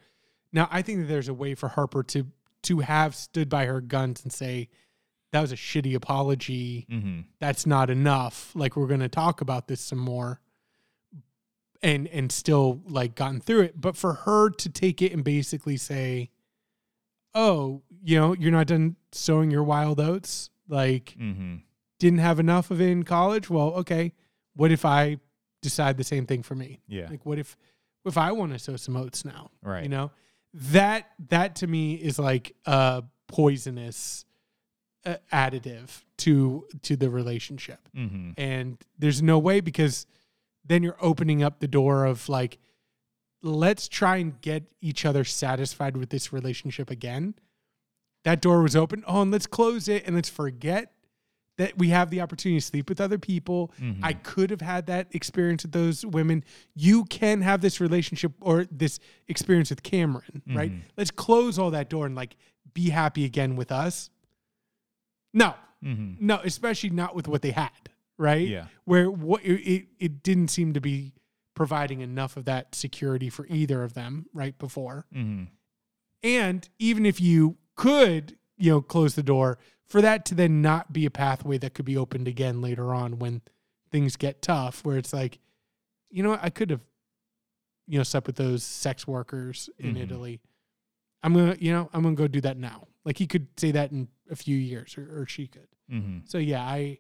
[0.52, 2.28] Now, I think that there's a way for Harper to
[2.64, 4.68] to have stood by her guns and say
[5.32, 6.86] that was a shitty apology.
[6.92, 7.22] Mm-hmm.
[7.40, 8.52] That's not enough.
[8.54, 10.42] Like we're going to talk about this some more.
[11.82, 15.78] And and still like gotten through it, but for her to take it and basically
[15.78, 16.30] say,
[17.40, 20.50] "Oh, you know, you're not done sowing your wild oats.
[20.68, 21.56] Like Mm-hmm.
[22.00, 23.50] didn't have enough of it in college.
[23.50, 24.14] Well, okay.
[24.56, 25.18] What if I
[25.62, 26.80] decide the same thing for me?
[26.88, 27.08] Yeah.
[27.10, 27.58] Like what if
[28.06, 29.52] if I want to sow some oats now?
[29.64, 29.84] Right.
[29.84, 30.12] You know?
[30.54, 34.26] That that to me is like a poisonous
[35.06, 37.80] uh, additive to to the relationship.
[37.96, 38.32] Mm-hmm.
[38.38, 40.06] And there's no way because
[40.66, 42.58] then you're opening up the door of like
[43.42, 47.36] let's try and get each other satisfied with this relationship again.
[48.26, 49.04] That door was open.
[49.08, 50.92] Oh, and let's close it and let's forget
[51.58, 53.72] that we have the opportunity to sleep with other people.
[53.80, 54.00] Mhm.
[54.02, 56.44] I could have had that experience with those women.
[56.74, 60.72] You can have this relationship or this experience with Cameron, right?
[60.72, 60.82] Mhm.
[60.98, 62.36] Let's close all that door and like
[62.74, 64.10] be happy again with us.
[65.34, 66.26] No, Mm-hmm.
[66.26, 67.72] no, especially not with what they had,
[68.18, 68.46] right?
[68.48, 68.68] Yeah.
[68.84, 71.14] Where what it, it didn't seem to be
[71.60, 75.06] providing enough of that security for either of them right before.
[75.14, 75.44] Mm-hmm.
[76.24, 80.94] And even if you could, you know, close the door, for that to then not
[80.94, 83.42] be a pathway that could be opened again later on when
[83.92, 85.40] things get tough, where it's like,
[86.10, 86.80] you know what, I could have,
[87.88, 90.02] you know, slept with those sex workers in Mhm.
[90.04, 90.40] Italy.
[91.24, 92.88] I'm gonna, you know, I'm gonna go do that now.
[93.04, 95.68] Like he could say that in a few years, or, or she could.
[95.92, 96.20] Mm-hmm.
[96.24, 97.00] So yeah, I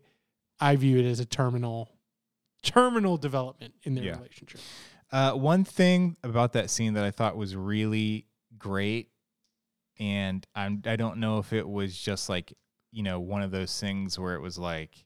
[0.59, 1.95] I view it as a terminal
[2.63, 4.15] terminal development in their Yeah.
[4.17, 4.61] relationship.
[5.11, 9.09] Uh, one thing about that scene that I thought was really great,
[9.99, 12.53] and I'm I don't know if it was just like
[12.91, 15.05] you know one of those things where it was like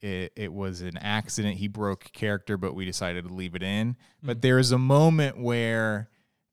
[0.00, 3.96] it it was an accident he broke character, but we decided to leave it in.
[4.22, 4.40] But Mhm.
[4.42, 6.10] there is a moment where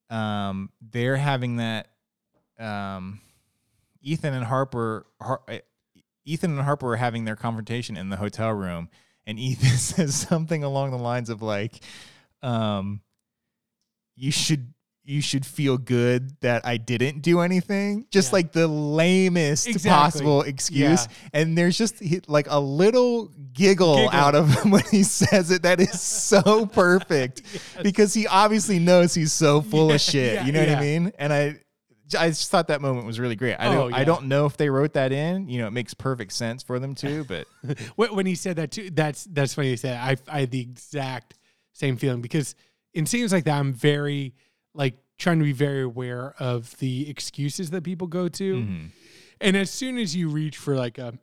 [0.10, 1.90] um, they're having that
[2.60, 3.20] um,
[4.02, 5.06] Ethan and Harper.
[5.20, 5.58] Har- uh,
[6.24, 8.90] Ethan and Harper are having their confrontation in the hotel room,
[9.28, 11.80] and Ethan says something along the lines of like,
[12.42, 13.02] um,
[14.16, 14.72] "You should."
[15.08, 18.08] You should feel good that I didn't do anything.
[18.10, 18.38] Just Yeah.
[18.38, 19.92] like the lamest Exactly.
[19.92, 21.08] possible excuse.
[21.32, 24.10] And there's just like a little giggle, Giggle.
[24.10, 25.62] out of him when he says it.
[25.62, 27.44] That is so perfect
[27.84, 30.44] because he obviously knows he's so full Yeah, of shit.
[30.48, 30.70] you know what.
[30.76, 31.12] I mean?
[31.20, 31.60] And I,
[32.20, 33.56] I just thought that moment was really great.
[33.56, 34.04] I Oh, don't, I yeah.
[34.06, 35.50] don't know if they wrote that in.
[35.50, 37.48] You know, it makes perfect sense for them to, but
[37.96, 39.70] When he said that too, that's that's funny.
[39.72, 41.34] He said I I had the exact
[41.74, 42.54] same feeling because
[42.94, 44.36] in scenes like that, I'm very
[44.74, 48.90] like trying to be very aware of the excuses that people go to, Mhm.
[49.42, 51.18] and as soon as you reach for like a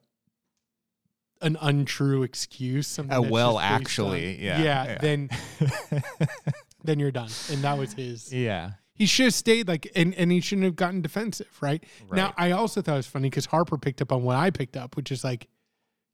[1.42, 4.98] an untrue excuse, something Uh, well, actually, on- yeah, yeah, yeah.
[4.98, 5.30] then
[6.84, 8.32] then you're done, and that was his.
[8.32, 11.82] yeah, He should have stayed like, and, and he shouldn't have gotten defensive, right?
[12.10, 14.76] Now, I also thought it was funny because Harper picked up on what I picked
[14.76, 15.48] up, which is like,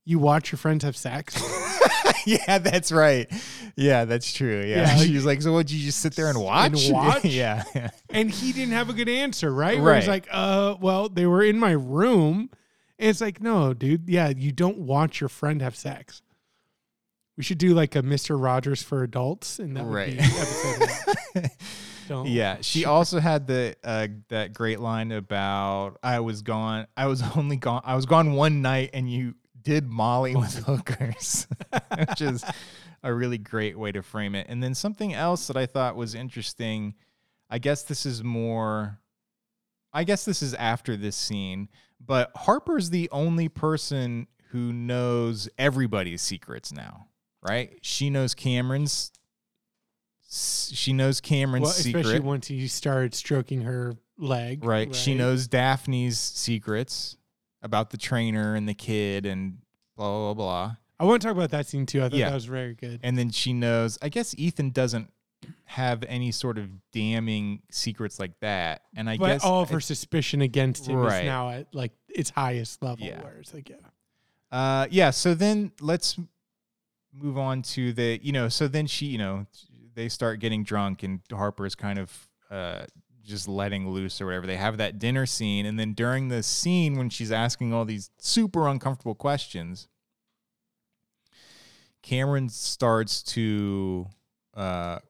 [0.05, 1.37] you watch your friends have sex.
[2.26, 3.26] yeah, that's right.
[3.76, 4.61] Yeah, that's true.
[4.61, 5.70] Yeah, Yeah, like- she was like, "So what?
[5.70, 6.89] You just sit there and watch?
[6.91, 7.24] watch?
[7.24, 7.64] yeah,
[8.09, 9.79] and he didn't have a good answer, right?
[9.81, 12.49] Where he's like, uh, well, they were in my room.
[13.01, 16.22] And it's like, no, dude, yeah, you don't watch your friend have sex.
[17.37, 18.41] We should do like a Mr.
[18.43, 20.89] Rogers for adults, and that would be episode
[21.35, 21.51] one.
[22.09, 26.86] Don't Yeah, she also had the uh, that great line about I was gone.
[26.96, 27.82] I was only gone.
[27.84, 31.46] I was gone one night, and you did Molly with hookers,
[31.98, 32.44] which is
[33.02, 34.46] a really great way to frame it.
[34.48, 36.94] And then something else that I thought was interesting.
[37.50, 38.98] I guess this is more.
[39.92, 41.68] I guess this is after this scene,
[42.00, 47.09] but Harper's the only person who knows everybody's secrets now,
[47.42, 47.78] right?
[47.82, 49.12] She knows Cameron's.
[50.31, 52.01] She knows Cameron's Well, secret.
[52.05, 54.62] especially once he started stroking her leg.
[54.64, 54.95] Right.
[54.95, 57.16] She knows Daphne's secrets
[57.62, 59.59] about the trainer and the kid and
[59.97, 60.66] blah blah blah.
[60.66, 60.76] blah.
[61.01, 62.01] I want to talk about that scene too.
[62.01, 62.29] I thought Yeah.
[62.29, 63.01] that was very good.
[63.03, 63.99] And then she knows.
[64.03, 65.11] I guess Ethan doesn't
[65.64, 68.83] have any sort of damning secrets like that.
[68.97, 71.22] And I but guess all of her suspicion against him Right.
[71.22, 73.07] is now at like its highest level.
[73.07, 73.22] Yeah.
[73.22, 73.76] Where it's like, yeah,
[74.51, 75.11] Uh, yeah.
[75.11, 76.18] So then let's
[77.14, 78.18] move on to the.
[78.22, 78.49] You know.
[78.49, 79.07] So then she.
[79.07, 79.47] You know.
[79.99, 82.28] They start getting drunk, and Harper's kind of.
[82.49, 82.84] Uh,
[83.24, 84.46] just letting loose or whatever.
[84.46, 88.11] They have that dinner scene, and then during the scene when she's asking all these
[88.18, 89.86] super uncomfortable questions,
[92.01, 94.07] Cameron starts to
[94.57, 95.01] uh,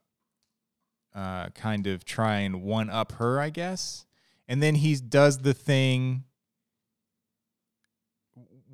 [1.14, 4.04] uh, kind of try and one up her, I guess.
[4.48, 6.24] And then he does the thing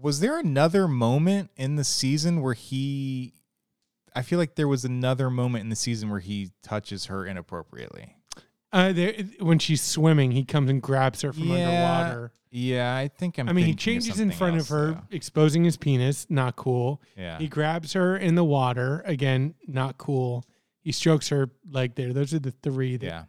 [0.00, 3.32] was there another moment in the season where he
[4.14, 8.16] I feel like there was another moment in the season where he touches her inappropriately.
[8.72, 11.66] Uh, there, when she's swimming, he comes and grabs her from Yeah.
[11.68, 12.32] underwater.
[12.50, 15.00] Yeah, I think I'm I mean, he changes in front else, of her, though.
[15.10, 16.26] exposing his penis.
[16.30, 17.02] Not cool.
[17.16, 17.38] Yeah.
[17.38, 19.02] He grabs her in the water.
[19.06, 20.44] Again, not cool.
[20.80, 22.12] He strokes her leg there.
[22.12, 23.24] Those are the three that yeah.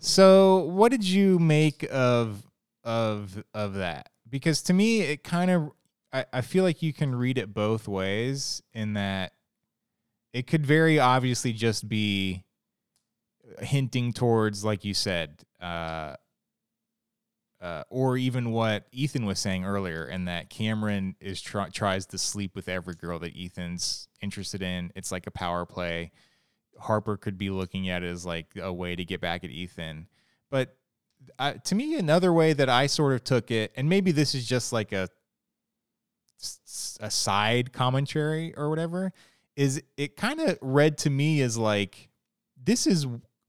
[0.00, 2.42] So, what did you make of
[2.82, 4.08] of of that?
[4.28, 5.70] Because to me, it kind of
[6.12, 8.62] I, I feel like you can read it both ways.
[8.72, 9.32] In that,
[10.32, 12.44] it could very obviously just be
[13.60, 16.14] hinting towards, like you said, uh,
[17.60, 22.54] uh, or even what Ethan was saying earlier, and that Cameron is tries to sleep
[22.54, 24.92] with every girl that Ethan's interested in.
[24.94, 26.12] It's like a power play.
[26.78, 30.06] Harper could be looking at it as like a way to get back at Ethan.
[30.50, 30.76] But
[31.38, 34.46] I, to me, another way that I sort of took it, and maybe this is
[34.46, 35.08] just like a
[37.00, 39.12] a side commentary or whatever,
[39.58, 42.08] is it kind of read to me as like
[42.62, 43.06] this is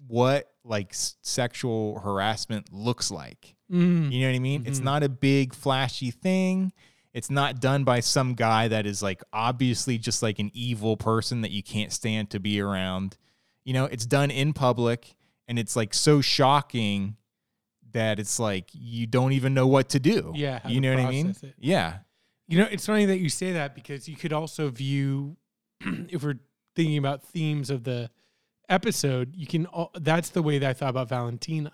[0.07, 3.55] what like sexual harassment looks like.
[3.71, 4.11] Mm.
[4.11, 4.63] You know what I mean?
[4.65, 4.83] It's Mhm.
[4.83, 6.73] not a big flashy thing.
[7.13, 11.41] It's not done by some guy that is like obviously just like an evil person
[11.41, 13.17] that you can't stand to be around.
[13.65, 15.15] You know, it's done in public
[15.47, 17.17] and it's like so shocking
[17.91, 20.31] that it's like you don't even know what to do.
[20.35, 21.35] Yeah, You know what I mean?
[21.41, 21.53] it.
[21.59, 21.99] Yeah.
[22.47, 25.37] You know, it's funny that you say that because you could also view,
[26.09, 26.39] if we're
[26.75, 28.09] thinking about themes of the
[28.67, 29.67] episode, you can.
[29.95, 31.71] That's the way that I thought about Valentina.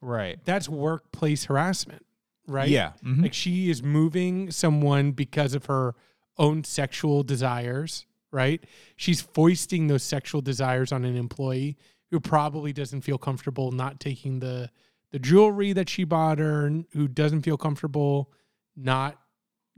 [0.00, 0.38] Right.
[0.44, 2.04] That's workplace harassment,
[2.46, 2.68] right?
[2.68, 2.92] Yeah.
[3.04, 3.22] Mhm.
[3.22, 5.94] Like she is moving someone because of her
[6.38, 8.62] own sexual desires, right?
[8.96, 11.76] She's foisting those sexual desires on an employee
[12.10, 14.70] who probably doesn't feel comfortable not taking the
[15.12, 18.30] the jewelry that she bought her, and who doesn't feel comfortable
[18.76, 19.18] not,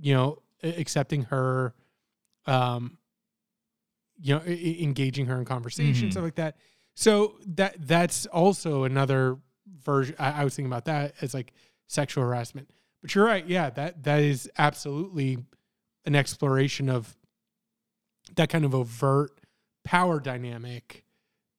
[0.00, 1.74] you know, accepting her,
[2.46, 2.97] um,
[4.20, 6.12] you know, engaging her in conversation, Mhm.
[6.12, 6.56] stuff like that.
[6.94, 9.38] So that that's also another
[9.84, 10.16] version.
[10.18, 11.52] I, I was thinking about that as like
[11.86, 12.70] sexual harassment.
[13.00, 13.46] But you're right.
[13.46, 15.38] Yeah, that that is absolutely
[16.04, 17.16] an exploration of
[18.36, 19.38] that kind of overt
[19.84, 21.04] power dynamic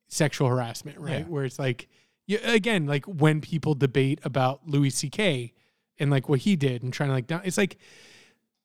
[0.08, 1.20] sexual harassment, right?
[1.20, 1.24] Yeah.
[1.26, 1.88] Where it's like
[2.28, 5.52] yeah, again, like when people debate about Louis C.K.
[5.98, 7.78] and like what he did and trying to like down it's like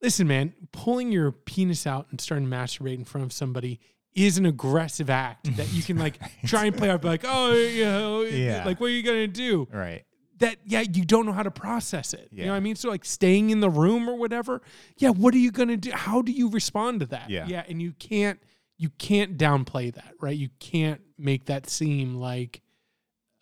[0.05, 3.81] listen, man, pulling your penis out and starting to masturbate in front of somebody
[4.15, 7.85] is an aggressive act that you can like try and play off like, oh, you
[7.85, 8.65] know, Yeah.
[8.65, 9.67] like what are you gonna do?
[9.73, 10.05] Right.
[10.39, 12.89] that yeah you don't know how to process it you know what i mean so
[12.91, 14.61] like staying in the room or whatever
[14.97, 17.47] yeah what are you gonna do how do you respond to that Yeah.
[17.47, 18.41] yeah and you can't
[18.77, 22.63] you can't downplay that right you can't make that seem like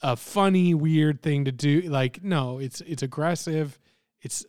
[0.02, 3.78] a funny weird thing to do like no it's it's aggressive
[4.20, 4.44] it's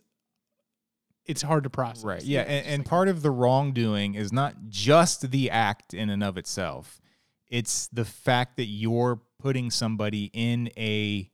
[1.26, 2.22] it's hard to process Right.
[2.22, 2.42] Yeah.
[2.42, 7.00] And, and part of the wrongdoing is not just the act in and of itself,
[7.48, 11.30] it's the fact that you're putting somebody in a,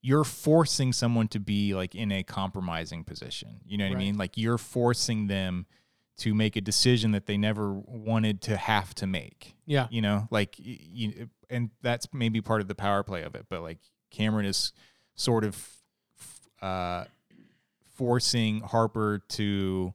[0.00, 3.60] you're forcing someone to be like in a compromising position.
[3.64, 4.00] You know what Right.
[4.00, 4.18] I mean?
[4.18, 5.66] Like you're forcing them
[6.18, 9.54] to make a decision that they never wanted to have to make.
[9.66, 13.46] yeah You know, like, you, and that's maybe part of the power play of it.
[13.48, 13.78] But like
[14.10, 14.72] Cameron is
[15.14, 15.68] sort of,
[16.60, 17.04] uh,
[17.94, 19.92] forcing Harper to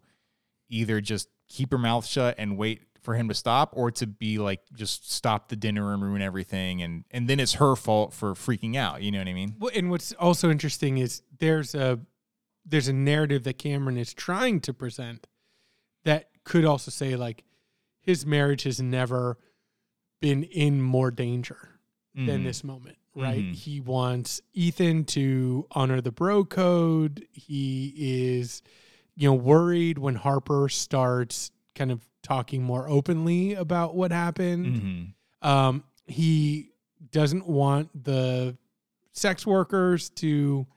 [0.70, 4.38] either just keep her mouth shut and wait for him to stop or to be
[4.38, 6.82] like just stop the dinner and ruin everything.
[6.82, 9.02] And and then it's her fault for freaking out.
[9.02, 9.56] You know what i mean?
[9.60, 12.00] Well, and what's also interesting is there's a
[12.66, 15.26] there's a narrative that Cameron is trying to present
[16.04, 17.46] that could also say like
[18.02, 19.38] his marriage has never
[20.20, 21.80] been in more danger
[22.14, 22.44] than Mhm.
[22.44, 23.44] this moment, right?
[23.44, 23.54] Mhm.
[23.56, 27.28] He wants Ethan to honor the bro code.
[27.34, 28.62] He is,
[29.16, 35.14] you know, worried when Harper starts kind of talking more openly about what happened.
[35.42, 35.48] Mhm.
[35.48, 36.72] Um, he
[37.12, 38.58] doesn't want the
[39.14, 40.68] sex workers to,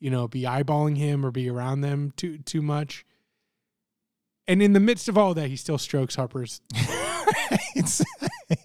[0.00, 3.04] you know, be eyeballing him or be around them too too much.
[4.46, 6.60] And in the midst of all that, he still strokes Harper's.
[7.76, 8.02] It's-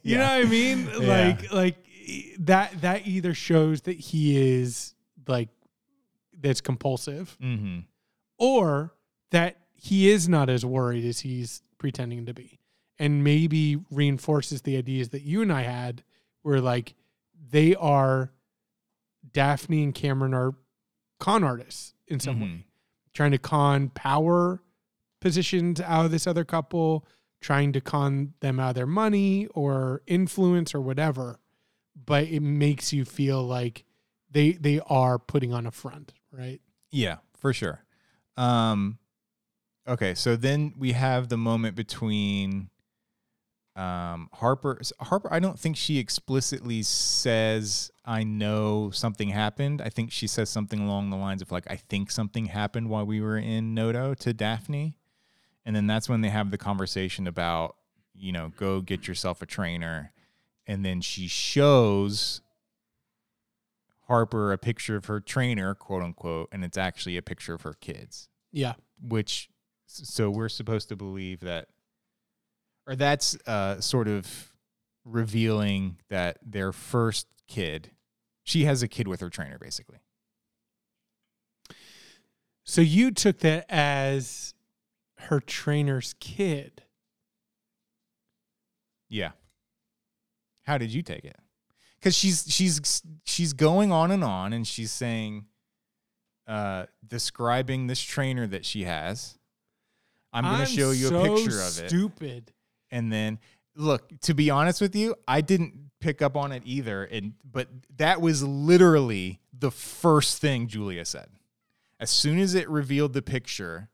[0.02, 0.90] You know what I mean?
[1.00, 1.08] Yeah.
[1.08, 1.93] Like like e-
[2.40, 4.94] that that either shows that he is
[5.28, 5.50] like
[6.40, 7.86] that's compulsive Mhm.
[8.38, 8.94] or
[9.32, 12.60] that he is not as worried as he's pretending to be
[13.00, 16.04] and maybe reinforces the ideas that you and I had
[16.42, 16.96] where like
[17.50, 18.32] they are
[19.32, 20.54] Daphne and Cameron are
[21.20, 22.42] con artists in some Mhm.
[22.42, 22.66] way
[23.14, 24.62] trying to con power
[25.22, 27.06] positions out of this other couple
[27.40, 31.40] trying to con them out of their money or influence or whatever
[31.96, 33.86] but it makes you feel like
[34.32, 37.84] they they are putting on a front right Yeah, for sure.
[38.36, 38.98] Um,
[39.88, 42.70] okay, so then we have the moment between
[43.76, 49.82] um Harper Harper I don't think she explicitly says I know something happened.
[49.82, 53.06] I think she says something along the lines of like I think something happened while
[53.06, 54.98] we were in Noto to Daphne.
[55.66, 57.78] And then that's when they have the conversation about,
[58.14, 60.12] you know, go get yourself a trainer.
[60.66, 62.42] And then she shows
[64.08, 67.74] Harper a picture of her trainer, quote unquote, and it's actually a picture of her
[67.74, 68.74] kids Yeah.
[69.02, 69.50] which
[69.86, 71.68] so we're supposed to believe that
[72.88, 74.52] or that's uh sort of
[75.06, 77.92] revealing that their first kid
[78.44, 80.00] she has a kid with her trainer basically
[82.64, 84.54] So you took that as
[85.20, 86.84] her trainer's kid.
[89.10, 89.32] yeah
[90.64, 91.38] how did you take it?
[92.00, 95.46] Because she's she's she's going on and on and she's saying
[96.48, 99.38] uh describing this trainer that she has.
[100.34, 101.90] I'm gonna show you so a picture of it.
[101.90, 102.52] Stupid.
[102.92, 103.40] and then
[103.76, 107.68] look to be honest with you i didn't pick up on it either and but
[107.98, 111.28] that was literally the first thing julia said.
[112.00, 113.90] As soon as it revealed the picture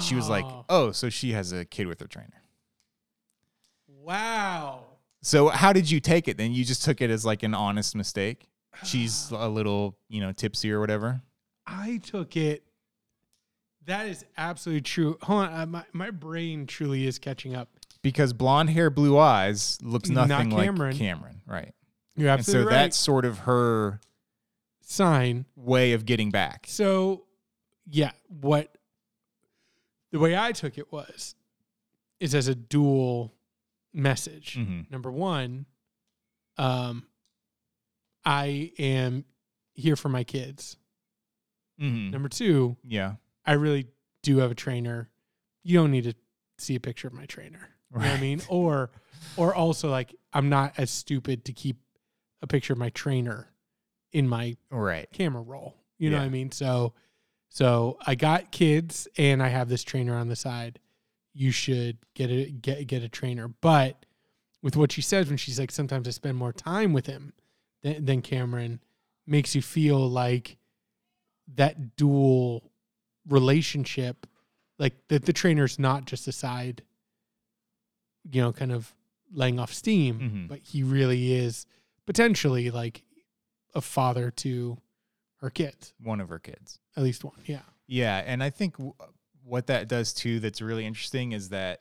[0.00, 2.42] she was like Oh, oh so she has a kid with her trainer.
[3.88, 4.84] "Wow."
[5.22, 7.94] So how did you take it then you just took it as like an honest
[7.94, 8.48] mistake
[8.84, 11.22] she's a little you know tipsy or whatever
[11.64, 12.64] I took it.
[13.86, 15.16] That is absolutely true.
[15.22, 17.68] Hold on, uh, my my brain truly is catching up.
[18.02, 20.96] because blonde hair blue eyes looks Not nothing like Cameron.
[20.96, 21.72] cameron right
[22.16, 22.78] You're and so absolutely right.
[22.82, 24.00] that's sort of her
[24.80, 25.46] sign.
[25.54, 27.24] way of getting back So,
[27.88, 28.76] yeah, what
[30.10, 31.36] the way I took it was
[32.20, 33.32] is as a dual
[33.92, 34.56] message.
[34.56, 34.90] Mhm.
[34.90, 35.66] Number one,
[36.56, 37.06] um,
[38.24, 39.24] I am
[39.74, 40.76] here for my kids.
[41.80, 42.10] Mhm.
[42.10, 43.88] Number two, yeah I really
[44.22, 45.10] do have a trainer.
[45.64, 46.14] You don't need to
[46.58, 47.68] see a picture of my trainer.
[47.92, 48.40] You know what I mean?
[48.48, 48.90] Or
[49.36, 51.78] or also like I'm not as stupid to keep
[52.40, 53.52] a picture of my trainer
[54.12, 55.76] in my right camera roll.
[55.98, 56.52] You know what I mean?
[56.52, 56.94] So
[57.48, 60.78] so I got kids and I have this trainer on the side.
[61.34, 63.48] You should get a get get a trainer.
[63.48, 64.04] But
[64.62, 67.32] with what she says when she's like sometimes I spend more time with him
[67.82, 68.80] than, than Cameron
[69.26, 70.56] makes you feel like
[71.54, 72.70] that dual
[73.28, 74.26] relationship
[74.78, 76.82] like that the trainer's not just a side
[78.30, 78.92] you know kind of
[79.32, 80.48] laying off steam Mhm.
[80.48, 81.66] but he really is
[82.06, 83.02] potentially like
[83.74, 84.78] a father to
[85.40, 88.76] her kids one of her kids at least one yeah Yeah, and I think
[89.44, 91.80] what that does too that's really interesting is that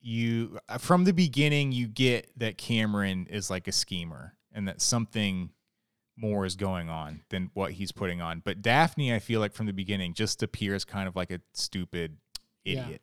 [0.00, 4.80] you uh, from the beginning you get that Cameron is like a schemer and that
[4.80, 5.50] something
[6.16, 8.40] more is going on than what he's putting on.
[8.44, 12.18] But Daphne, I feel like from the beginning just appears kind of like a stupid
[12.64, 13.02] idiot.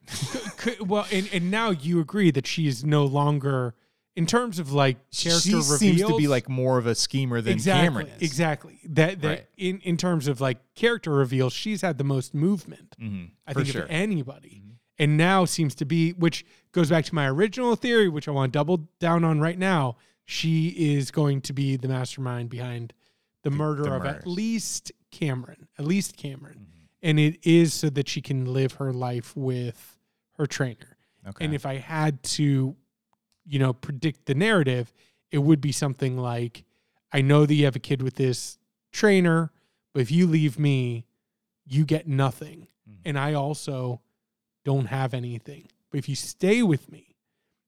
[0.57, 3.75] Could- well and, and now you agree that she's no longer
[4.15, 7.39] in terms of like character she reveals seems to be like more of a schemer
[7.41, 8.21] than exactly Cameron is.
[8.21, 9.47] exactly that that Right.
[9.57, 13.67] in in terms of like character reveals she's had the most movement hmm I think
[13.67, 13.83] sure.
[13.83, 14.61] of anybody.
[14.65, 14.75] Mhm.
[14.99, 18.53] And now seems to be, which goes back to my original theory, which I want
[18.53, 19.95] to double down on right now.
[20.25, 22.93] She is going to be the mastermind behind
[23.43, 26.67] the, murder the of at least Cameron, at least Cameron.
[26.69, 26.87] Mhm.
[27.01, 29.97] And it is so that she can live her life with
[30.37, 30.97] her trainer.
[31.27, 31.45] Okay.
[31.45, 32.75] And if I had to,
[33.45, 34.93] you know, predict the narrative,
[35.31, 36.63] it would be something like
[37.13, 38.57] I know that you have a kid with this
[38.91, 39.51] trainer,
[39.93, 41.05] but if you leave me,
[41.65, 42.67] you get nothing.
[42.89, 42.97] Mhm.
[43.05, 44.01] And I also
[44.63, 45.67] don't have anything.
[45.89, 47.15] But if you stay with me,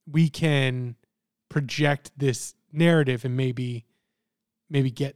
[0.09, 0.95] we can
[1.49, 3.85] project this narrative and maybe
[4.69, 5.15] maybe get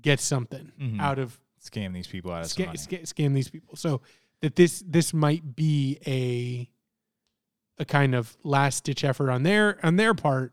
[0.00, 1.00] get something Mhm.
[1.00, 2.78] out of scam these people out of some scam, money.
[2.78, 3.76] scam, scam these people.
[3.76, 4.00] So
[4.40, 6.68] that this this might be a
[7.78, 10.52] a kind of last ditch effort on their on their part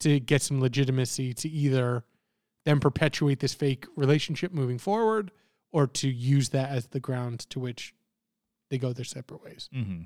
[0.00, 2.04] to get some legitimacy to either
[2.64, 5.30] then perpetuate this fake relationship moving forward
[5.72, 7.94] or to use that as the ground to which
[8.70, 9.68] they go their separate ways.
[9.74, 10.02] Mm-hmm.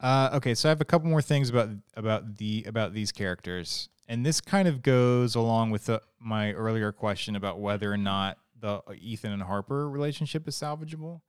[0.00, 3.88] Uh, okay, so I have a couple more things about about the about these characters,
[4.08, 8.38] and this kind of goes along with the, my earlier question about whether or not
[8.58, 11.20] the Ethan and Harper relationship is salvageable.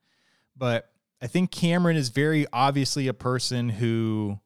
[0.56, 0.90] But
[1.22, 4.40] I think Cameron is very obviously a person who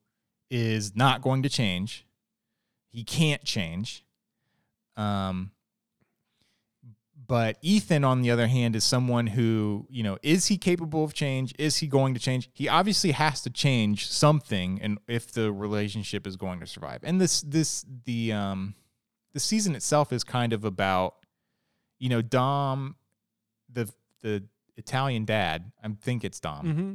[0.50, 2.06] is not going to change.
[2.90, 4.06] He can't change.
[4.96, 5.52] Um,
[7.28, 11.14] but Ethan, on the other hand, is someone who, you know, is he capable of
[11.14, 11.54] change?
[11.58, 12.50] Is he going to change?
[12.54, 17.00] He obviously has to change something, and if the relationship is going to survive.
[17.04, 18.76] And this, this, the, um,
[19.34, 21.16] the season itself is kind of about,
[22.00, 22.96] you know, Dom,
[23.72, 23.90] the
[24.22, 24.44] the
[24.86, 25.72] Italian dad.
[25.84, 26.66] I think it's Dom.
[26.66, 26.94] Mm-hmm.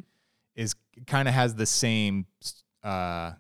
[0.63, 0.75] is
[1.07, 2.27] kind of has the same
[2.83, 3.33] uh,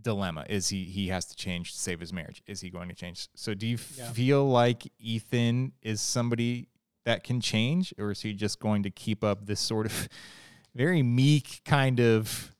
[0.00, 0.44] dilemma.
[0.48, 2.42] Is he he has to change to save his marriage?
[2.46, 3.28] Is he going to change?
[3.34, 4.10] So do you Yeah.
[4.12, 6.68] feel like Ethan is somebody
[7.04, 10.08] that can change, or is he just going to keep up this sort of
[10.74, 12.54] very meek kind of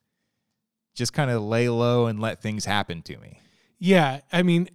[0.94, 3.38] just kind of lay low and let things happen to me?
[3.78, 4.68] Yeah, I mean,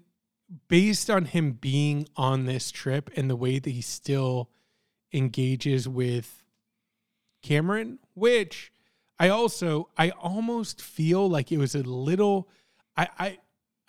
[0.69, 4.49] based on him being on this trip and the way that he still
[5.13, 6.43] engages with
[7.41, 8.71] Cameron, which
[9.19, 12.49] I also I almost feel like it was a little
[12.95, 13.37] I I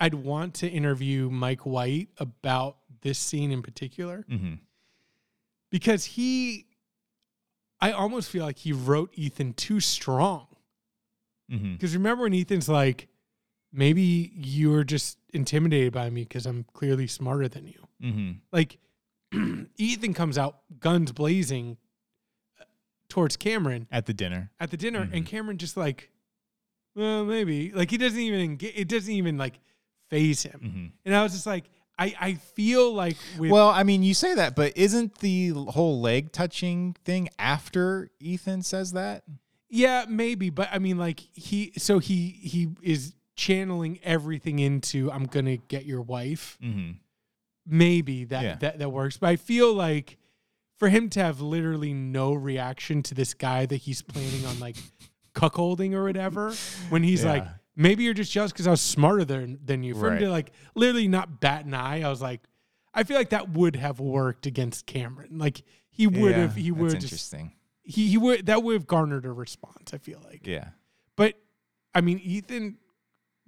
[0.01, 4.55] I'd want to interview Mike White about this scene in particular Mm-hmm.
[5.71, 6.67] because he
[7.81, 10.47] I almost feel like he wrote Ethan too strong.
[11.51, 11.75] Mm-hmm.
[11.75, 13.07] Because remember when Ethan's like,
[13.73, 17.87] maybe you're just intimidated by me because I'm clearly smarter than you.
[18.03, 18.31] Mm-hmm.
[18.51, 18.79] Like,
[19.79, 21.77] Ethan comes out guns blazing
[23.09, 24.51] towards Cameron At the dinner.
[24.61, 25.13] at the dinner, Mhm.
[25.15, 26.11] and Cameron just like,
[26.95, 27.71] well, maybe.
[27.73, 29.61] Like, he doesn't even get, it doesn't even like
[30.11, 30.61] phase him.
[30.63, 30.87] Mm-hmm.
[31.05, 31.65] And I was just like,
[31.99, 36.01] I, I feel like with, Well, I mean, you say that, but isn't the whole
[36.01, 39.25] leg touching thing after Ethan says that?
[39.71, 40.49] yeah, maybe.
[40.51, 45.85] But I mean, like, he, so he, he is channeling everything into, I'm to get
[45.87, 46.57] your wife.
[46.63, 46.93] Mm-hmm.
[47.67, 48.55] maybe that, Yeah.
[48.57, 49.19] that that works.
[49.19, 50.17] But I feel like
[50.79, 54.77] for him to have literally no reaction to this guy that he's planning on like
[55.35, 56.53] cuckolding or whatever,
[56.89, 57.45] when he's like,
[57.77, 59.95] maybe you're just jealous because I was smarter than than you.
[59.95, 62.41] For him to like literally not bat an eye, I was like,
[62.95, 65.39] I feel like that would have worked against Cameron.
[65.39, 67.53] Like he would have, he would just interesting.
[67.83, 69.93] he he would that would have garnered a response.
[69.93, 70.69] I feel like, Yeah.
[71.17, 71.35] but
[71.95, 72.79] I mean, Ethan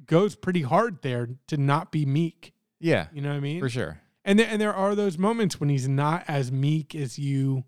[0.06, 2.52] goes pretty hard there to not be meek.
[2.80, 3.60] Yeah, You know what I mean?
[3.60, 4.00] for sure.
[4.24, 7.64] And there, and there are those moments when he's not as meek as you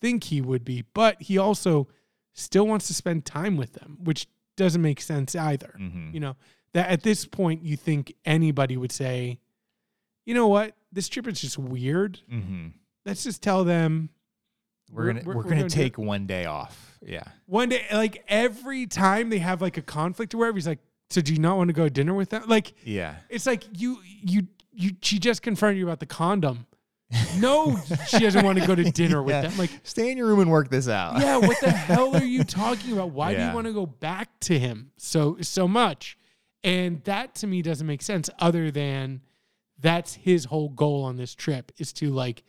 [0.00, 1.88] think he would be, but he also
[2.34, 5.74] still wants to spend time with them, which doesn't make sense either.
[5.78, 6.10] Mm-hmm.
[6.14, 6.36] You know,
[6.74, 9.40] that at this point you think anybody would say,
[10.24, 12.20] you know what, this trip is just weird.
[12.32, 12.68] Mm-hmm.
[13.04, 14.10] Let's just tell them
[14.92, 16.98] We're, We're- gonna we're- we're, gonna gonna take one day off.
[17.04, 17.24] Yeah.
[17.46, 20.80] one day, like every time they have like a conflict or whatever, he's like,
[21.10, 22.44] so do you not want to go to dinner with them?
[22.46, 23.14] Like, Yeah.
[23.30, 24.48] it's like you, you,
[24.78, 26.66] you, she just confronted you about the condom.
[27.38, 29.42] No, she doesn't want to go to dinner with Yeah.
[29.42, 29.56] them.
[29.56, 31.18] Like, Stay in your room and work this out.
[31.20, 33.10] yeah, what the hell are you talking about?
[33.12, 36.18] Why do you want to go back to him so so much?
[36.64, 39.22] And that to me doesn't make sense other than
[39.80, 42.42] that's his whole goal on this trip is to like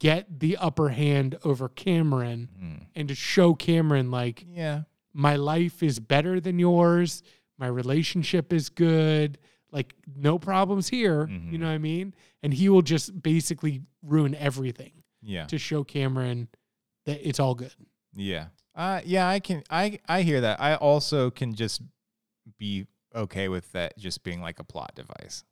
[0.00, 2.86] get the upper hand over Cameron Mm.
[2.96, 4.82] and to show Cameron like Yeah.
[5.12, 7.22] my life is better than yours,
[7.58, 9.38] my relationship is good,
[9.72, 11.58] like no problems here, you Mhm.
[11.60, 12.14] know what I mean?
[12.42, 15.46] And he will just basically ruin everything Yeah.
[15.46, 16.48] to show Cameron
[17.06, 17.74] that it's all good.
[18.14, 18.48] Yeah.
[18.74, 20.60] Uh yeah, I can I I hear that.
[20.60, 21.82] I also can just
[22.58, 25.44] be okay with that just being like a plot device.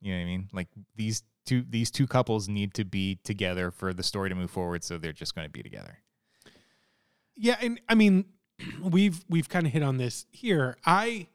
[0.00, 0.48] You know what I mean?
[0.52, 4.50] Like these two these two couples need to be together for the story to move
[4.50, 5.98] forward, so they're just going to be together.
[7.36, 8.24] Yeah, and I mean,
[8.82, 10.76] we've we've kind of hit on this here.
[10.84, 11.28] I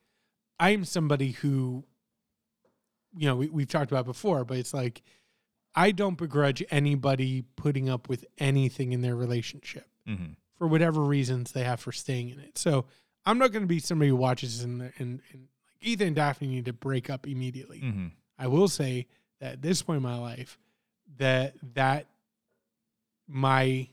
[0.59, 1.83] I'm somebody who,
[3.17, 5.01] you know, we, we've talked about before, but it's like
[5.75, 10.33] I don't begrudge anybody putting up with anything in their relationship Mm-hmm.
[10.57, 12.59] for whatever reasons they have for staying in it.
[12.59, 12.85] So
[13.25, 16.47] I'm not going to be somebody who watches and and, and like Ethan and Daphne
[16.47, 17.81] need to break up immediately.
[17.81, 18.07] Mm-hmm.
[18.37, 19.07] I will say
[19.39, 20.59] that at this point in my life,
[21.17, 22.05] that that
[23.27, 23.87] my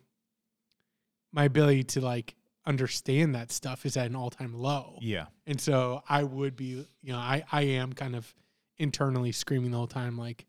[1.32, 2.34] my ability to like
[2.66, 4.98] understand that stuff is at an all time low.
[5.00, 5.26] Yeah.
[5.46, 8.32] And so I would be, you know, I I am kind of
[8.78, 10.46] internally screaming the whole time like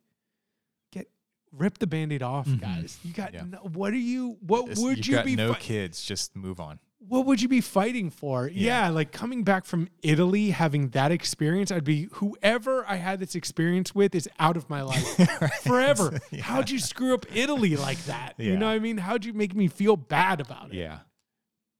[0.91, 1.09] get
[1.51, 2.61] rip the band-aid off, Mhm.
[2.61, 2.99] guys.
[3.03, 3.43] You got Yeah.
[3.43, 6.79] no, what are you what would got be no fi- kids, just move on.
[7.05, 8.47] what would you be fighting for?
[8.47, 8.85] Yeah.
[8.85, 8.89] Yeah.
[8.89, 13.93] like coming back from Italy, having that experience, I'd be whoever I had this experience
[13.93, 15.17] with is out of my life
[15.63, 16.19] forever.
[16.31, 16.43] Yeah.
[16.43, 18.35] How'd you screw up Italy like that?
[18.37, 18.97] You know what I mean?
[18.99, 20.75] How'd you make me feel bad about it?
[20.77, 20.99] Yeah.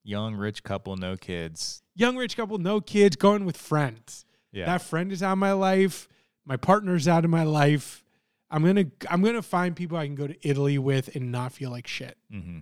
[0.06, 1.82] Young rich couple, no kids.
[1.94, 4.26] Young rich couple, no kids, going with friends.
[4.52, 4.66] Yeah.
[4.66, 6.06] That friend is out of my life.
[6.46, 8.04] My partner's out of my life.
[8.50, 11.70] I'm gonna I'm gonna find people I can go to Italy with and not feel
[11.70, 12.16] like shit.
[12.32, 12.58] Mm-hmm.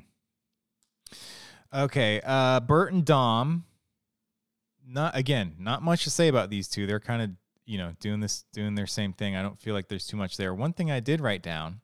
[1.74, 3.64] Okay, uh, Bert and Dom.
[4.86, 6.86] Not again, not much to say about these two.
[6.86, 7.30] They're kind of
[7.66, 9.36] you know doing this, doing their same thing.
[9.36, 10.54] I don't feel like there's too much there.
[10.54, 11.80] One thing I did write down: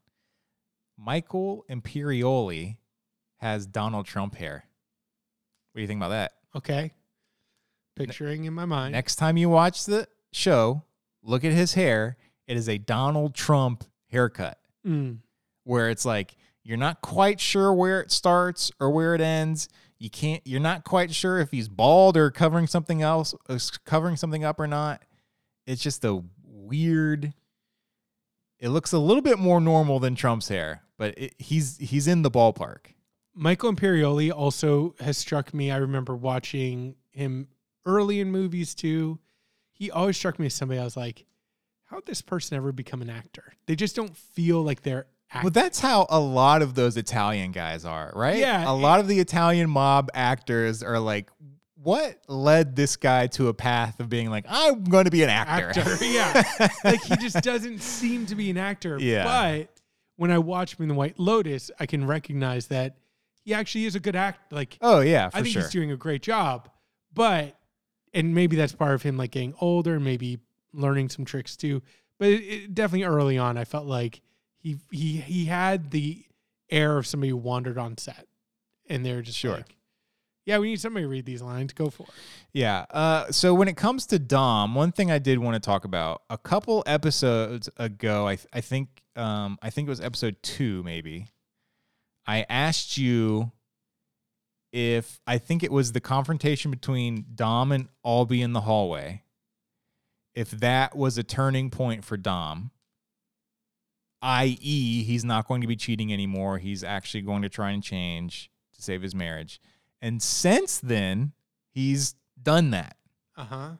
[0.97, 2.77] Michael Imperioli
[3.39, 4.65] has Donald Trump hair.
[5.73, 6.33] What do you think about that?
[6.55, 6.93] Okay.
[7.95, 8.93] Picturing in my mind.
[8.93, 10.83] Next time you watch the show,
[11.29, 12.17] look at his hair.
[12.47, 14.59] It is a Donald Trump haircut.
[14.87, 15.19] Mm.
[15.65, 19.69] where it's like you're not quite sure where it starts or where it ends.
[19.99, 20.41] You can't.
[20.47, 24.61] You're not quite sure if he's bald or covering something else, uh, covering something up
[24.61, 25.03] or not.
[25.67, 27.35] It's just a weird.
[28.61, 32.23] It looks a little bit more normal than Trump's hair, but it, he's he's in
[32.23, 32.95] the ballpark.
[33.35, 35.71] Michael Imperioli also has struck me.
[35.71, 37.49] I remember watching him
[37.85, 39.19] early in movies too.
[39.79, 41.25] He always struck me as somebody I was like,
[41.85, 43.55] how'd this person ever become an actor?
[43.67, 45.45] They just don't feel like they're acting.
[45.45, 48.39] Well, that's how a lot of those Italian guys are, right?
[48.39, 51.31] Yeah, A lot of the Italian mob actors are like,
[51.81, 55.31] what led this guy to a path of being like, I'm going to be an
[55.31, 55.81] actor?
[55.81, 56.05] actor.
[56.05, 56.69] yeah.
[56.83, 58.99] like he just doesn't seem to be an actor.
[59.01, 59.25] Yeah.
[59.25, 59.71] But
[60.17, 62.97] when I watch him in The White Lotus, I can recognize that
[63.45, 64.43] he actually is a good actor.
[64.51, 65.63] Like oh, yeah, for I think sure.
[65.63, 66.69] he's doing a great job.
[67.15, 67.58] But
[68.15, 70.39] and maybe that's part of him like getting older, maybe
[70.73, 71.83] learning some tricks too.
[72.19, 74.21] But it, it, definitely early on, I felt like
[74.59, 76.25] he he he had the
[76.71, 78.27] air of somebody who wandered on set,
[78.89, 79.53] and they're just Sure.
[79.57, 79.77] like,
[80.45, 81.73] "Yeah, we need somebody to read these lines.
[81.73, 82.09] Go for it."
[82.53, 82.87] Yeah.
[82.91, 86.23] Uh, so when it comes to Dom, one thing I did want to talk about
[86.29, 90.83] a couple episodes ago, I, th- I think um, I think it was episode two,
[90.83, 91.29] maybe.
[92.27, 93.53] I asked you
[94.73, 99.23] if I think it was the confrontation between Dom and Albie in the hallway,
[100.35, 102.71] if that was a turning point for Dom,
[104.23, 106.59] i.e., he's not going to be cheating anymore.
[106.59, 109.61] He's actually going to try and change to save his marriage.
[110.01, 111.33] And since then,
[111.71, 112.97] he's done that.
[113.37, 113.71] Uh huh.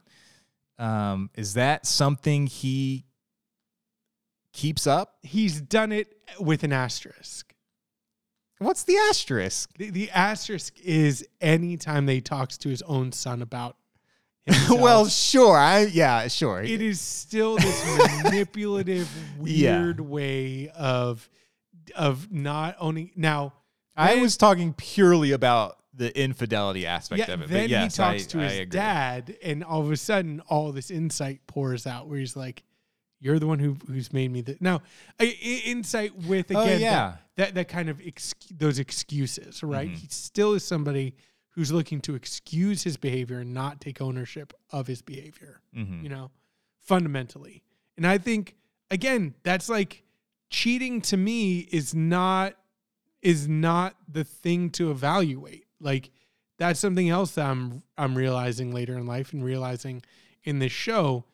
[0.85, 3.07] Um, is that something he
[4.53, 5.19] keeps up?
[5.23, 7.55] He's done it with an asterisk.
[8.59, 9.71] What's the asterisk?
[9.79, 13.77] The, the asterisk is anytime that he talks to his own son about
[14.47, 14.81] himself.
[14.81, 15.57] well, sure.
[15.57, 16.63] I yeah, sure.
[16.63, 19.09] it is still this manipulative,
[19.45, 19.81] Yeah.
[19.83, 21.29] weird way of
[21.95, 23.11] of not owning.
[23.17, 23.55] Now,
[23.97, 27.49] I was talking purely about the infidelity aspect yeah, of it.
[27.49, 30.71] then but yes, he talks I, to his dad, and all of a sudden, all
[30.73, 32.63] this insight pours out where he's like,
[33.21, 34.83] "You're the one who who's made me the now."
[35.19, 37.17] I, I- insight with Oh, again yeah.
[37.39, 39.89] That, that kind of ex, those excuses, right?
[39.91, 39.97] Mhm.
[39.97, 41.15] He still is somebody
[41.51, 45.61] who's looking to excuse his behavior and not take ownership of his behavior.
[45.75, 46.03] Mhm.
[46.03, 46.31] you know,
[46.81, 47.63] fundamentally.
[47.97, 48.57] And I think
[48.91, 50.03] again, that's like
[50.51, 52.55] cheating to me is not
[53.23, 55.67] is not the thing to evaluate.
[55.81, 56.11] Like
[56.59, 60.03] that's something else that I'm I'm realizing later in life and realizing
[60.45, 61.25] in this show.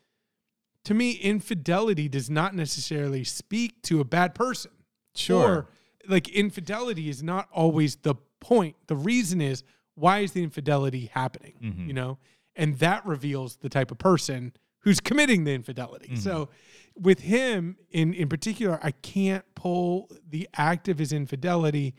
[0.84, 4.70] To me, infidelity does not necessarily speak to a bad person.
[5.14, 5.42] Sure.
[5.50, 5.68] Or
[6.08, 8.76] like infidelity is not always the point.
[8.86, 9.62] The reason is
[9.94, 11.54] why is the infidelity happening?
[11.62, 11.86] Mhm.
[11.86, 12.18] You know?
[12.56, 16.08] And that reveals the type of person who's committing the infidelity.
[16.10, 16.18] Mhm.
[16.18, 16.48] So
[16.96, 21.94] with him in in particular, I can't pull the act of his infidelity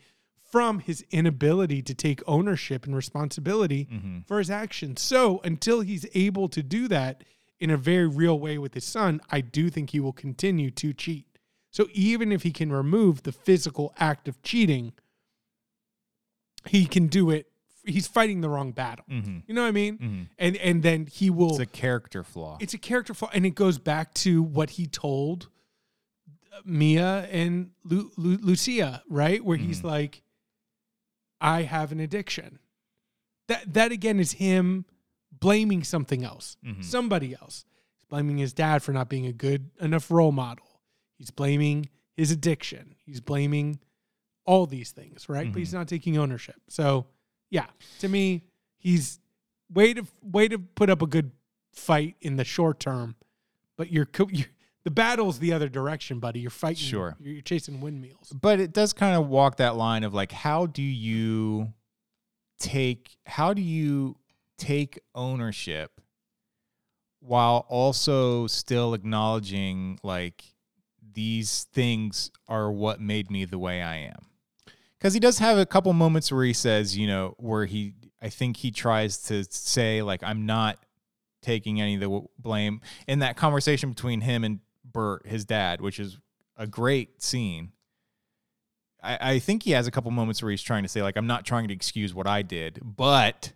[0.50, 4.26] from his inability to take ownership and responsibility Mhm.
[4.26, 5.00] for his actions.
[5.02, 7.24] So until he's able to do that
[7.58, 10.92] in a very real way with his son, I do think he will continue to
[10.92, 11.26] cheat.
[11.76, 14.94] So even if he can remove the physical act of cheating,
[16.66, 17.48] he can do it.
[17.84, 19.04] He's fighting the wrong battle.
[19.10, 19.42] Mhm.
[19.46, 19.98] You know what I mean?
[19.98, 20.28] Mhm.
[20.38, 21.50] And and then he will.
[21.50, 22.56] It's a character flaw.
[22.62, 25.50] It's a character flaw, and it goes back to what he told
[26.64, 29.44] Mia and Lu, Lu, Lucia, right?
[29.44, 29.84] Where he's Mhm.
[29.84, 30.22] like,
[31.42, 32.58] "I have an addiction."
[33.48, 34.86] That that again is him
[35.30, 36.82] blaming something else, Mhm.
[36.82, 37.66] somebody else.
[37.96, 40.65] He's blaming his dad for not being a good enough role model.
[41.16, 42.94] He's blaming his addiction.
[43.04, 43.80] He's blaming
[44.44, 45.52] all these things, right?
[45.52, 45.78] But he's mm-hmm.
[45.78, 46.56] not taking ownership.
[46.68, 47.06] So,
[47.50, 47.66] yeah,
[48.00, 48.44] to me,
[48.78, 49.18] he's
[49.72, 51.32] way to way to put up a good
[51.72, 53.16] fight in the short term,
[53.76, 54.46] but you're, you're
[54.84, 56.38] the battle's the other direction, buddy.
[56.40, 56.76] You're fighting.
[56.86, 57.16] Sure.
[57.18, 58.32] You're, you're chasing windmills.
[58.40, 61.72] but it does kind of walk that line of like how do you
[62.60, 64.16] take how do you
[64.56, 66.00] take ownership
[67.20, 70.44] while also still acknowledging like
[71.16, 74.26] these things are what made me the way I am
[74.98, 78.28] because he does have a couple moments where he says you know where he I
[78.28, 80.78] think he tries to say like I'm not
[81.42, 85.80] taking any of the w- blame in that conversation between him and Bert his dad
[85.80, 86.18] which is
[86.56, 87.72] a great scene
[89.02, 91.26] I, I think he has a couple moments where he's trying to say like I'm
[91.26, 93.52] not trying to excuse what I did, but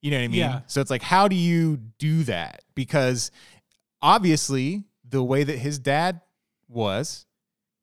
[0.00, 0.40] you know what I mean.
[0.40, 0.60] Yeah.
[0.66, 2.62] So it's like how do you do that?
[2.74, 3.30] Because
[4.00, 6.20] obviously the way that his dad
[6.68, 7.24] was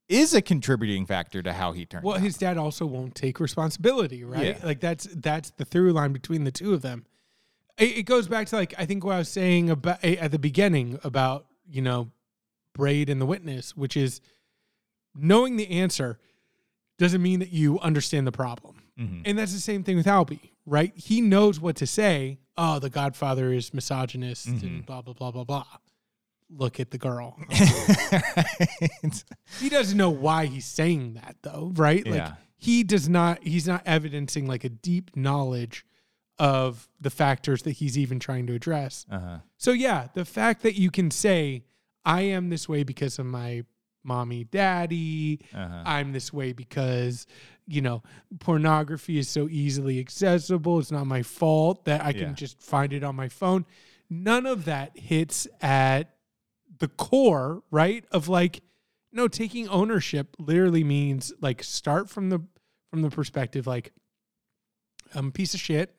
[0.07, 2.03] is a contributing factor to how he turned.
[2.03, 2.21] Well, out.
[2.21, 4.57] his dad also won't take responsibility, right?
[4.57, 4.65] Yeah.
[4.65, 7.05] Like that's that's the through line between the two of them.
[7.77, 10.39] It, it goes back to like I think what I was saying about at the
[10.39, 12.11] beginning about you know
[12.73, 14.21] Braid and the witness, which is
[15.15, 16.19] knowing the answer
[16.97, 18.83] doesn't mean that you understand the problem.
[18.99, 19.23] Mhm.
[19.25, 20.93] And that's the same thing with Albie, right?
[20.95, 22.39] He knows what to say.
[22.57, 24.61] Oh, the Godfather is misogynist Mhm.
[24.63, 25.65] and blah blah blah blah blah.
[26.49, 27.37] Look at the girl.
[28.11, 29.23] Right?
[29.59, 32.05] he doesn't know why he's saying that though, right?
[32.05, 32.33] Like Yeah.
[32.57, 35.85] he does not he's not evidencing like a deep knowledge
[36.37, 39.05] of the factors that he's even trying to address.
[39.09, 39.39] uh-huh.
[39.57, 41.63] So yeah, the fact that you can say
[42.03, 43.63] I am this way because of my
[44.03, 45.83] mommy daddy, Uh-huh.
[45.85, 47.25] I'm this way because
[47.67, 48.03] you know
[48.39, 50.79] pornography is so easily accessible.
[50.79, 52.33] It's not my fault that I can Yeah.
[52.33, 53.65] just find it on my phone.
[54.09, 56.14] None of that hits at
[56.79, 58.05] the core, right?
[58.11, 58.61] Of like,
[59.11, 62.41] no, taking ownership literally means like start from the
[62.89, 63.91] from the perspective like
[65.13, 65.95] I'm a piece of shit.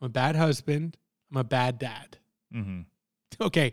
[0.00, 0.96] I'm a bad husband.
[1.30, 2.18] I'm a bad dad.
[2.54, 2.80] Mm-hmm.
[3.40, 3.72] Okay.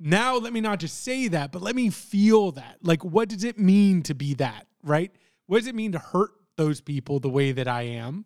[0.00, 2.78] Now let me not just say that, but let me feel that.
[2.82, 5.12] Like, what does it mean to be that, right?
[5.46, 8.24] What does it mean to hurt those people the way that I am?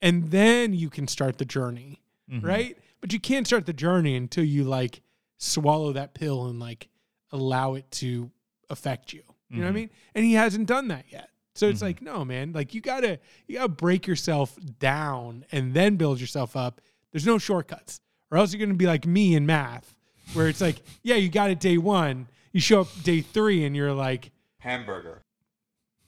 [0.00, 2.00] And then you can start the journey,
[2.30, 2.44] Mhm.
[2.44, 2.78] right?
[3.00, 5.00] But you can't start the journey until you like
[5.38, 6.88] swallow that pill and like
[7.32, 8.30] allow it to
[8.70, 9.22] affect you.
[9.50, 9.74] You know what I Mhm.
[9.76, 9.90] mean?
[10.14, 11.30] And he hasn't done that yet.
[11.54, 11.82] So it's Mhm.
[11.84, 16.54] like, no, man, like you gotta you gotta break yourself down and then build yourself
[16.54, 16.80] up.
[17.12, 18.00] There's no shortcuts.
[18.30, 19.96] Or else you're gonna be like me in math,
[20.34, 23.74] where it's like, yeah, you got it day one, you show up day three and
[23.74, 25.22] you're like, Hamburger.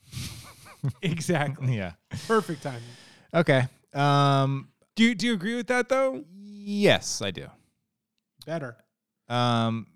[1.01, 1.75] exactly.
[1.77, 1.93] Yeah.
[2.27, 2.81] Perfect timing.
[3.33, 3.67] Okay.
[3.93, 6.23] Um Do you do you agree with that though?
[6.33, 7.47] yes, I do.
[8.45, 8.77] Better.
[9.31, 9.87] Um,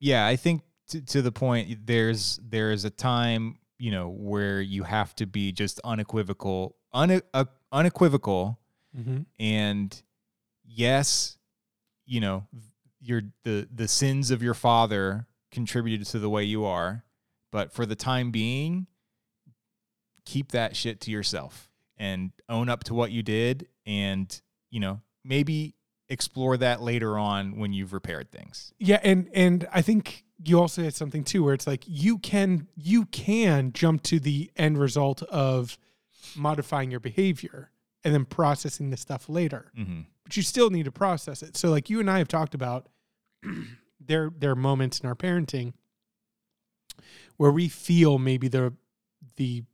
[0.00, 4.84] yeah, I think to, to the point there's there's a time you know where you
[4.84, 8.58] have to be just unequivocal, une, uh, unequivocal,
[8.96, 9.22] Mm-hmm.
[9.40, 10.02] and
[10.64, 11.36] yes,
[12.06, 12.46] you know
[13.00, 17.04] your the the sins of your father contributed to the way you are,
[17.50, 18.86] but for the time being,
[20.24, 24.40] keep that shit to yourself and own up to what you did, and
[24.70, 25.74] you know maybe
[26.08, 28.72] explore that later on when you've repaired things.
[28.78, 32.68] Yeah, and and I think you also had something too where it's like you can
[32.76, 35.78] you can jump to the end result of
[36.36, 37.70] modifying your behavior
[38.02, 39.70] and then processing the stuff later.
[39.78, 40.00] Mm-hmm.
[40.24, 41.56] But you still need to process it.
[41.56, 42.88] So like you and I have talked about
[44.00, 45.72] there there are moments in our parenting
[47.36, 48.72] where we feel maybe the
[49.36, 49.64] the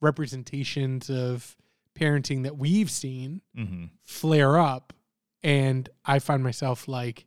[0.00, 1.56] representations of
[1.98, 3.84] parenting that we've seen Mm-hmm.
[4.02, 4.92] flare up
[5.44, 7.26] and I find myself like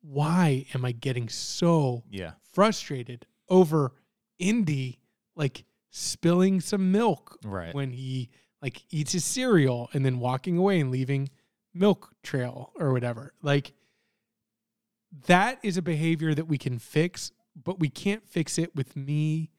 [0.00, 2.32] why am I getting so Yeah.
[2.52, 3.92] frustrated over
[4.38, 5.00] Indy
[5.34, 7.74] like spilling some milk Right.
[7.74, 8.30] when he
[8.62, 11.28] like eats his cereal and then walking away and leaving
[11.74, 13.34] milk trail or whatever.
[13.42, 13.72] Like
[15.26, 19.50] that is a behavior that we can fix, but we can't fix it with me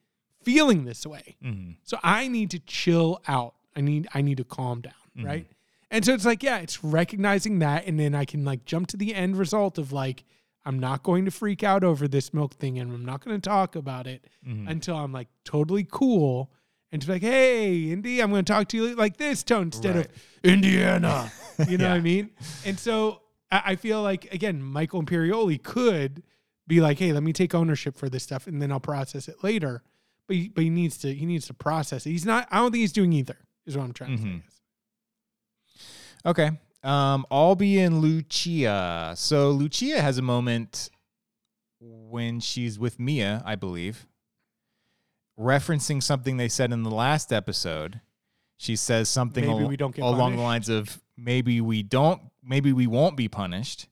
[0.42, 1.36] feeling this way.
[1.42, 1.72] mm-hmm.
[1.82, 3.54] So I need to chill out.
[3.76, 5.24] I need I need to calm down, Mhm.
[5.24, 5.46] right?
[5.90, 8.96] And so it's like, yeah, it's recognizing that and then I can like jump to
[8.96, 10.24] the end result of like
[10.64, 13.48] I'm not going to freak out over this milk thing and I'm not going to
[13.48, 14.68] talk about it Mm-hmm.
[14.68, 16.50] until I'm like totally cool
[16.92, 19.64] and to be like, "Hey, Indy, I'm going to talk to you like this tone
[19.66, 20.06] instead Right.
[20.06, 20.12] of
[20.44, 21.30] Indiana."
[21.68, 22.30] You know what I mean?
[22.64, 23.20] And so
[23.52, 26.22] I, I feel like again, Michael Imperioli could
[26.66, 29.44] be like, "Hey, let me take ownership for this stuff and then I'll process it
[29.44, 29.82] later."
[30.26, 32.10] But he, but he needs to he needs to process it.
[32.10, 32.48] He's not.
[32.50, 33.36] I don't think he's doing either.
[33.66, 34.42] Is what I'm trying to say.
[36.24, 36.50] Okay.
[36.82, 39.14] Um, Albie and Lucia.
[39.16, 40.90] So Lucia has a moment
[41.80, 44.06] when she's with Mia, I believe,
[45.38, 48.00] referencing something they said in the last episode.
[48.56, 52.20] She says something Maybe al- we don't get along the lines of maybe we don't,
[52.42, 53.88] maybe we won't be punished.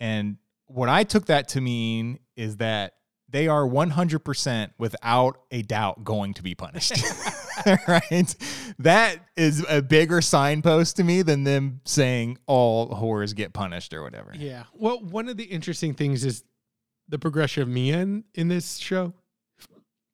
[0.00, 0.36] And
[0.66, 2.94] what I took that to mean is that
[3.28, 6.92] they are 100% without a doubt going to be punished.
[7.88, 8.34] right?
[8.78, 14.02] That is a bigger signpost to me than them saying all whores get punished or
[14.02, 14.32] whatever.
[14.36, 14.64] Yeah.
[14.74, 16.44] Well, one of the interesting things is
[17.08, 19.12] the progression of Mia in, in this show,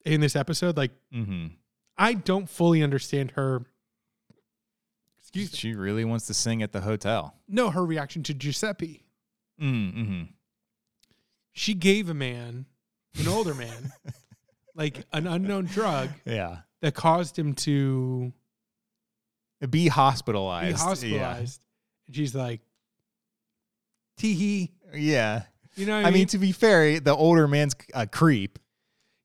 [0.04, 0.76] in this episode.
[0.76, 1.46] Like, Mm-hmm.
[1.96, 3.62] I don't fully understand her.
[5.20, 5.58] Excuse me.
[5.58, 7.34] She really wants to sing at the hotel.
[7.48, 9.04] No, her reaction to Giuseppe.
[9.60, 10.22] Mm-hmm.
[11.52, 12.66] She gave a man,
[13.18, 13.92] an older man,
[14.76, 16.58] like an unknown drug Yeah.
[16.80, 18.32] That caused him to
[19.68, 20.76] Be hospitalized.
[20.76, 21.60] be hospitalized.
[22.06, 22.60] And she's like,
[24.16, 24.72] tee hee.
[24.92, 24.98] Yeah.
[25.00, 25.42] yeah.
[25.76, 28.58] You know what I mean, to be fair, the older man's a creep.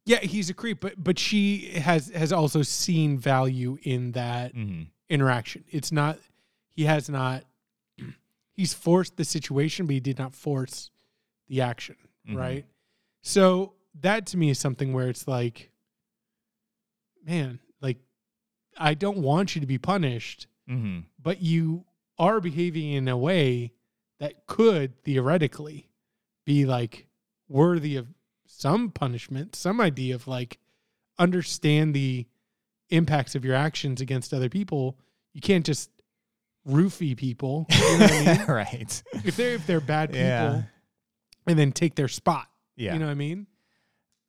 [0.05, 4.83] yeah, he's a creep, but but she has has also seen value in that Mm-hmm.
[5.09, 5.63] interaction.
[5.71, 6.19] It's not
[6.69, 7.43] he has not
[8.53, 10.91] he's forced the situation, but he did not force
[11.47, 11.95] the action,
[12.29, 12.35] Mhm.
[12.37, 12.65] right?
[13.21, 15.71] So that to me is something where it's like,
[17.25, 17.97] man, like
[18.77, 21.01] I don't want you to be punished, Mm-hmm.
[21.21, 21.83] but you
[22.17, 23.73] are behaving in a way
[24.19, 25.89] that could theoretically
[26.45, 27.07] be like
[27.49, 28.07] worthy of
[28.45, 30.57] some punishment, some idea of like
[31.19, 32.25] understand the
[32.89, 34.97] impacts of your actions against other people.
[35.33, 35.89] You can't just
[36.65, 37.65] roofie people.
[37.69, 38.45] You know what I mean?
[38.47, 39.03] right.
[39.25, 40.61] if they're if they're bad people Yeah.
[41.47, 42.47] and then take their spot.
[42.77, 42.93] Yeah.
[42.93, 43.47] You know what I mean?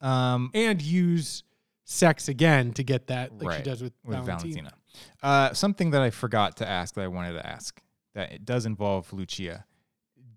[0.01, 1.43] um, And use
[1.85, 4.39] sex again to get that like she Right, does with, with Valentina.
[4.41, 4.71] Valentina.
[5.23, 7.81] Uh, something that I forgot to ask that I wanted to ask
[8.13, 9.65] that it does involve Lucia.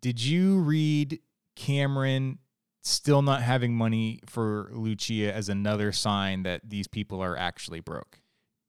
[0.01, 1.21] Did you read
[1.57, 2.39] Cameron
[2.83, 8.21] still not having money for Lucia as another sign that these people are actually broke?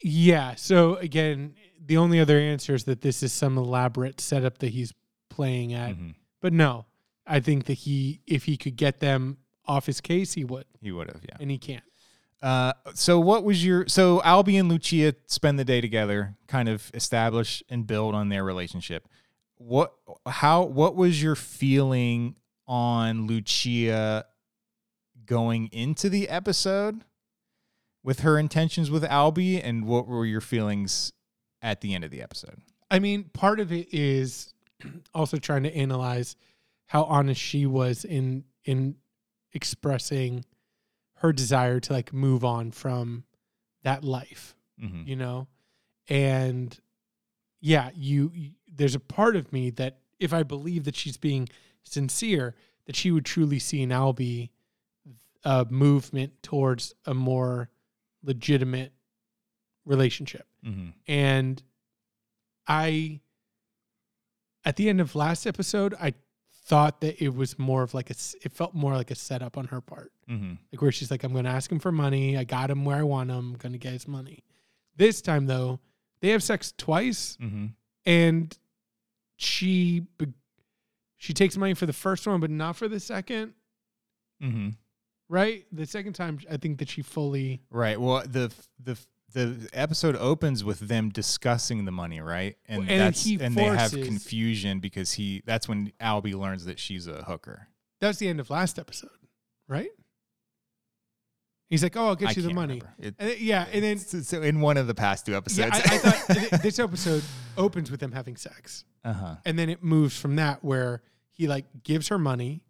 [0.01, 0.55] Yeah.
[0.55, 4.93] So again, the only other answer is that this is some elaborate setup that he's
[5.29, 5.95] playing at.
[5.95, 6.15] Mhm.
[6.41, 6.85] But no,
[7.27, 10.91] I think that he, if he could get them off his case, he would, He
[10.91, 11.35] would have, yeah.
[11.39, 11.83] and he can't.
[12.41, 16.89] Uh, so what was your so Albie and Lucia spend the day together, kind of
[16.93, 19.07] establish and build on their relationship.
[19.57, 19.93] What
[20.25, 22.35] how what was your feeling
[22.65, 24.25] on Lucia
[25.25, 27.03] going into the episode
[28.03, 31.11] with her intentions with Albie and what were your feelings
[31.61, 32.61] at the end of the episode?
[32.89, 34.53] I mean, part of it is
[35.13, 36.37] also trying to analyze
[36.85, 38.95] how honest she was in in
[39.53, 40.45] expressing
[41.19, 43.23] her desire to like move on from
[43.83, 44.55] that life.
[44.81, 45.03] Mm-hmm.
[45.07, 45.47] you know
[46.07, 46.79] and
[47.59, 51.49] yeah you, you there's a part of me that if i believe that she's being
[51.83, 52.55] sincere
[52.85, 54.51] that she would truly see in albie
[55.43, 57.69] a movement towards a more
[58.23, 58.93] legitimate
[59.85, 60.89] relationship Mm-hmm.
[61.07, 61.61] and
[62.67, 63.19] i
[64.63, 66.13] at the end of last episode i
[66.69, 69.65] thought that it was more of like a it felt more like a setup on
[69.65, 70.53] her part Mm-hmm.
[70.71, 72.37] like where she's like, I'm going to ask him for money.
[72.37, 73.37] I got him where I want him.
[73.53, 74.43] I'm going to get his money.
[74.95, 75.79] This time though,
[76.21, 77.65] they have sex twice, Mm-hmm.
[78.05, 78.57] and
[79.37, 80.03] she
[81.17, 83.53] she takes money for the first one, but not for the second.
[84.43, 84.69] Mm-hmm.
[85.27, 85.65] Right?
[85.71, 87.61] The second time, I think that she fully.
[87.71, 87.99] Right.
[87.99, 88.51] Well, the
[88.83, 88.97] the
[89.33, 92.57] the episode opens with them discussing the money, right?
[92.67, 97.07] And, and that's and they have confusion because he that's when Albie learns that she's
[97.07, 97.67] a hooker.
[98.01, 99.09] That was the end of last episode,
[99.67, 99.89] right?
[101.69, 104.41] He's like, "Oh, I'll get I you the money." It- And yeah, and then so,
[104.41, 105.71] in one of the past two yeah, episodes.
[105.73, 107.23] I, I thought this episode
[107.57, 108.85] opens with them having sex.
[109.05, 109.35] uh-huh.
[109.45, 111.01] and then it moves from that where
[111.31, 112.61] he like gives her money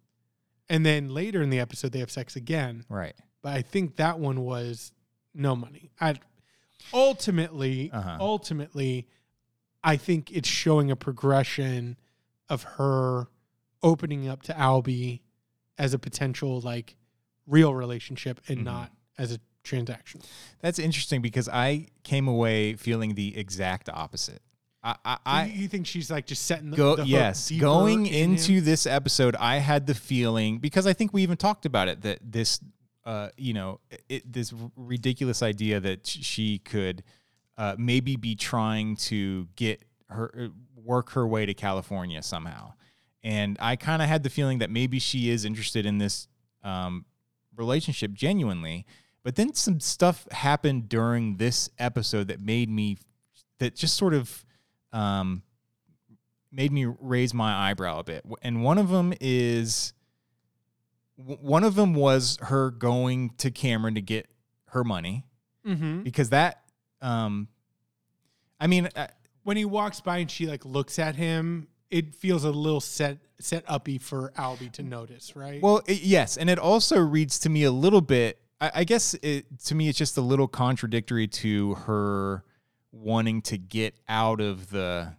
[0.68, 3.14] and then later in the episode they have sex again Right.
[3.42, 4.92] but i think that one was
[5.34, 6.14] no money i
[6.92, 8.16] ultimately Uh-huh.
[8.20, 9.06] ultimately
[9.84, 11.96] i think it's showing a progression
[12.48, 13.28] of her
[13.82, 15.20] opening up to albie
[15.78, 16.96] as a potential like
[17.46, 18.64] real relationship and Mhm.
[18.64, 20.20] not as a transaction
[20.60, 24.40] That's interesting because I came away feeling the exact opposite.
[24.82, 28.06] I I, I you, you think she's like just setting the, go the yes going
[28.06, 28.64] in into him?
[28.64, 32.18] this episode i had the feeling because i think we even talked about it that
[32.24, 32.58] this
[33.04, 37.02] uh you know it, this ridiculous idea that she could
[37.58, 42.72] uh maybe be trying to get her uh, work her way to california somehow
[43.22, 46.28] and i kind of had the feeling that maybe she is interested in this
[46.62, 47.04] um
[47.56, 48.86] relationship genuinely
[49.22, 52.98] but then some stuff happened during this episode that made me
[53.58, 54.44] that just sort of
[54.92, 55.42] um
[56.52, 58.24] made me raise my eyebrow a bit.
[58.42, 59.92] And one of them is
[61.20, 64.28] w- one of them was her going to Cameron to get
[64.68, 65.24] her money
[65.66, 66.02] Mhm.
[66.04, 66.62] because that
[67.02, 67.48] um
[68.60, 69.06] I mean uh,
[69.42, 73.18] when he walks by and she like looks at him, it feels a little set
[73.40, 75.62] set uppy for Albie to notice, right?
[75.62, 79.14] well it, yes, and it also reads to me a little bit I, I guess
[79.22, 82.44] it to me it's just a little contradictory to her
[82.92, 85.14] wanting to get out of the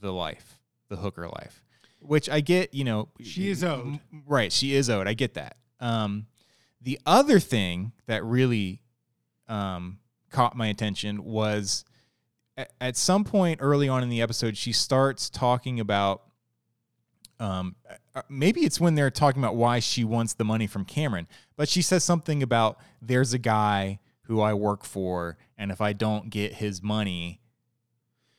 [0.00, 1.62] the life, the hooker life.
[2.00, 4.00] Which I get, you know, She is owed.
[4.26, 5.06] Right, she is owed.
[5.06, 5.56] I get that.
[5.80, 6.26] Um,
[6.80, 8.82] the other thing that really
[9.48, 9.98] um,
[10.30, 11.84] caught my attention was
[12.56, 16.22] at, at some point early on in the episode, she starts talking about.
[17.38, 17.76] Um,
[18.14, 21.70] uh, maybe it's when they're talking about why she wants the money from Cameron, but
[21.70, 26.28] she says something about there's a guy who I work for, and if I don't
[26.28, 27.40] get his money,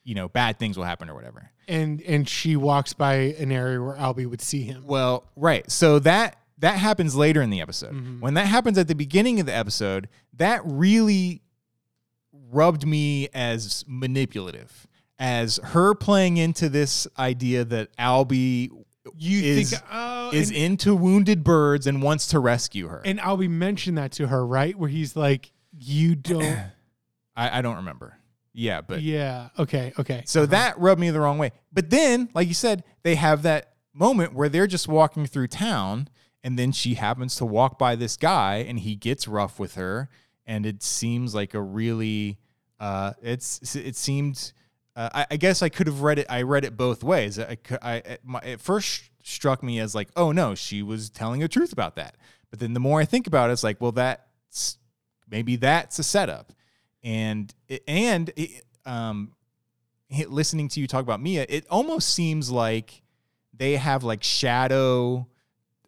[0.04, 1.50] you know, bad things will happen or whatever.
[1.68, 4.84] And and she walks by an area where Albie would see him.
[4.86, 5.70] Well, right.
[5.70, 7.92] So that that happens later in the episode.
[7.94, 8.20] Mhm.
[8.20, 11.42] When that happens at the beginning of the episode, that really
[12.50, 14.86] rubbed me as manipulative.
[15.18, 18.70] As her playing into this idea that Albie
[19.16, 23.02] You is, think oh, is and, into wounded birds and wants to rescue her.
[23.04, 24.76] and Albie mentioned that to her, right?
[24.76, 26.58] Where he's like, "You don't."
[27.36, 28.16] I, I don't remember.
[28.54, 29.48] Yeah, but yeah.
[29.58, 29.92] Okay.
[29.98, 30.22] Okay.
[30.26, 31.52] so that rubbed me the wrong way.
[31.72, 36.08] But then, like you said, they have that moment where they're just walking through town,
[36.44, 40.10] and then she happens to walk by this guy, and he gets rough with her,
[40.46, 42.38] and it seems like a really,
[42.80, 44.52] uh, it's it seemed.
[44.94, 46.26] Uh, I, I guess I could have read it.
[46.28, 47.38] I read it both ways.
[47.38, 51.48] I, I my, it first struck me as like, oh no, she was telling the
[51.48, 52.16] truth about that.
[52.50, 54.76] But then the more I think about it, it's like, well, that's
[55.30, 56.52] maybe that's a setup,
[57.04, 57.52] and
[57.88, 59.32] and it, um,
[60.28, 63.02] listening to you talk about Mia, it almost seems like
[63.54, 65.26] they have like shadow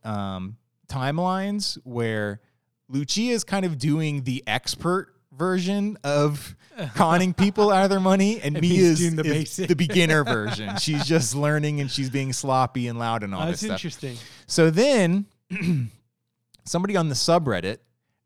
[0.05, 0.57] um,
[0.89, 2.41] timelines where
[2.89, 6.55] Lucia is kind of doing the expert version of
[6.95, 9.69] conning people out of their money, and, And Mia is, doing the is basic.
[9.69, 10.77] the beginner version.
[10.77, 13.73] She's just learning and she's being sloppy and loud and all Oh, this that's stuff.
[13.73, 14.17] interesting.
[14.47, 15.27] So then
[16.65, 17.79] somebody on the subreddit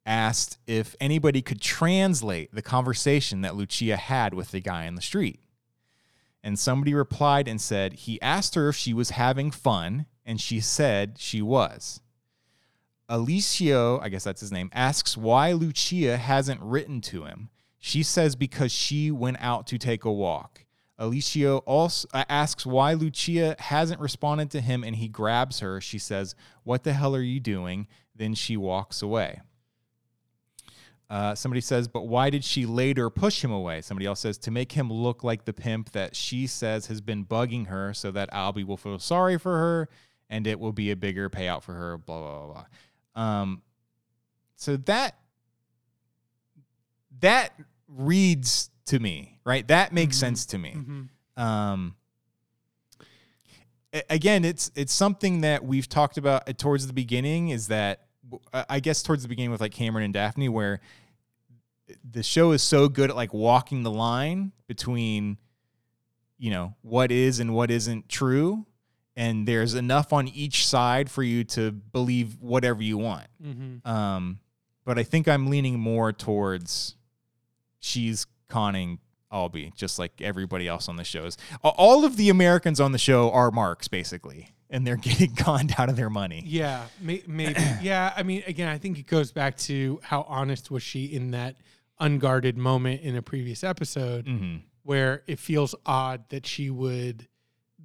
[0.09, 5.03] asked if anybody could translate the conversation that Lucia had with the guy in the
[5.03, 5.41] street.
[6.43, 10.61] And somebody replied and said he asked her if she was having fun, and she
[10.61, 12.01] said she was.
[13.09, 17.51] Alessio, I guess that's his name, asks why Lucia hasn't written to him.
[17.79, 20.65] She says because she went out to take a walk.
[20.99, 25.81] Alessio also uh, asks why Lucia hasn't responded to him and he grabs her.
[25.81, 27.87] She says, What the hell are you doing?
[28.15, 29.41] Then she walks away.
[31.11, 33.81] Uh, somebody says, But why did she later push him away?
[33.81, 37.25] Somebody else says, To make him look like the pimp that she says has been
[37.25, 39.89] bugging her so that Albie will feel sorry for her
[40.29, 42.65] and it will be a bigger payout for her, blah, blah, blah,
[43.15, 43.23] blah.
[43.23, 43.63] Um,
[44.57, 45.17] so that
[47.21, 47.53] that
[47.89, 49.67] reads to me, right?
[49.69, 50.21] That makes Mhm.
[50.21, 50.73] sense to me.
[50.73, 51.09] Mhm.
[51.43, 51.97] Um,
[54.11, 57.49] again, it's it's something that we've talked about towards the beginning.
[57.49, 58.08] Is that
[58.53, 60.81] I guess towards the beginning with like Cameron and Daphne, where
[62.09, 65.39] the show is so good at like walking the line between,
[66.39, 68.67] you know, what is and what isn't true,
[69.17, 73.27] and there's enough on each side for you to believe whatever you want.
[73.43, 73.87] Mhm.
[73.87, 74.41] Um,
[74.85, 76.97] but I think I'm leaning more towards
[77.81, 78.99] she's conning
[79.33, 81.37] Albie, just like everybody else on the shows.
[81.63, 85.89] All of the Americans on the show are marks, basically, and they're getting conned out
[85.89, 86.43] of their money.
[86.47, 87.61] Yeah, may, maybe.
[87.81, 91.31] yeah, I mean, again, I think it goes back to how honest was she in
[91.33, 91.57] that
[92.01, 97.29] unguarded moment in a previous episode hmm where it feels odd that she would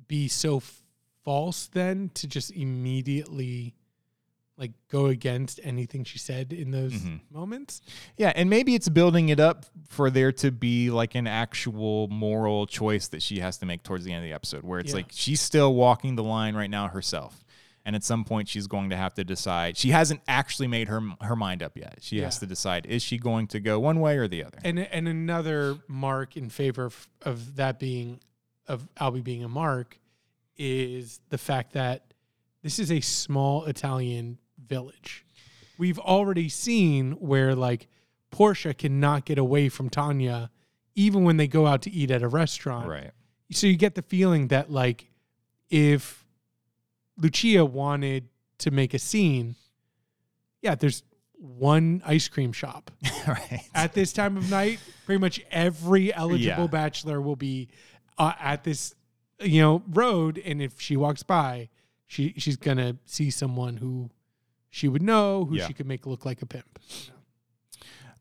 [0.08, 0.82] be so f-
[1.26, 3.74] false then to just immediately
[4.58, 7.22] like go against anything she said in those Mhm.
[7.32, 7.82] moments.
[8.18, 12.68] Yeah, and maybe it's building it up for there to be like an actual moral
[12.68, 14.98] choice that she has to make towards the end of the episode, where it's Yeah.
[14.98, 17.44] like she's still walking the line right now herself.
[17.86, 19.76] And at some point, she's going to have to decide.
[19.76, 21.98] She hasn't actually made her her mind up yet.
[22.02, 24.60] She has to decide: is she going to go one way or the other?
[24.64, 28.22] And and another mark in favor of, of that being
[28.68, 30.00] of Albie being a mark
[30.58, 32.14] is the fact that
[32.62, 34.38] this is a small Italian
[34.74, 35.26] village.
[35.78, 37.88] We've already seen where like
[38.32, 40.50] Portia cannot get away from Tanya
[40.96, 42.88] even when they go out to eat at a restaurant.
[42.88, 43.12] right.
[43.52, 45.10] So you get the feeling that like
[45.70, 46.26] if
[47.18, 48.30] Lucia wanted
[48.60, 49.56] to make a scene,
[50.62, 51.04] yeah, there's
[51.38, 52.90] one ice cream shop
[53.28, 53.62] right.
[53.76, 56.68] at this time of night, pretty much every eligible Yeah.
[56.68, 57.68] bachelor will be
[58.18, 58.94] uh, at this,
[59.42, 61.70] you know, road, and if she walks by,
[62.06, 64.10] she she's gonna see someone who
[64.74, 65.68] she would know, who Yeah.
[65.68, 66.80] she could make look like a pimp.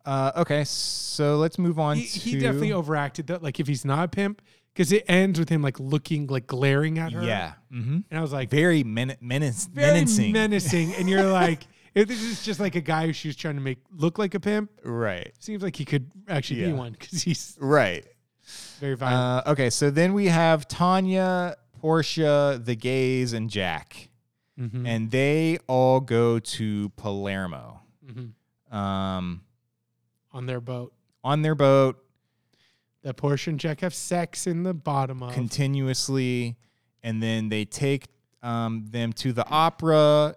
[0.04, 2.18] Uh, okay, so let's move on He, to.
[2.20, 3.42] he definitely overacted that.
[3.42, 4.42] Like if he's not a pimp,
[4.74, 7.22] because it ends with him like looking, like glaring at her.
[7.24, 7.54] Yeah.
[7.70, 10.32] hmm and I was like, Very men- menace- very menacing.
[10.32, 13.60] menacing, and you're like, if this is just like a guy who she's trying to
[13.62, 15.32] make look like a pimp, right.
[15.38, 16.72] seems like he could actually be Yeah.
[16.74, 18.04] one because he's Right.
[18.78, 19.46] very violent.
[19.46, 24.08] Uh, okay, so then we have Tanya, Portia, the gays, and Jack.
[24.58, 24.86] Mhm.
[24.86, 27.80] And they all go to Palermo.
[28.06, 28.32] Mhm.
[28.74, 29.42] Um,
[30.32, 30.92] on their boat.
[31.24, 31.98] on their boat
[33.02, 35.32] That Portia and Jack have sex in the bottom of.
[35.34, 36.56] continuously,
[37.02, 38.06] and then they take
[38.42, 40.34] um, them to the opera.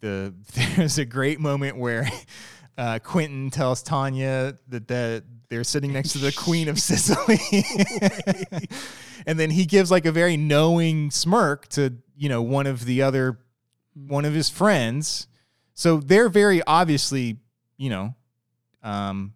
[0.00, 0.34] The
[0.76, 2.08] there's a great moment where
[2.78, 7.38] uh, Quentin tells Tanya that that they're sitting next to the Queen of Sicily,
[9.26, 13.02] and then he gives like a very knowing smirk to you know one of the
[13.02, 13.38] other
[13.94, 15.26] one of his friends.
[15.74, 17.38] So they're very obviously
[17.76, 18.14] you know
[18.82, 19.34] um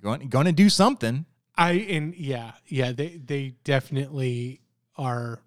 [0.00, 1.24] going going to do something.
[1.56, 4.60] I and yeah, yeah, they they definitely
[4.96, 5.40] are.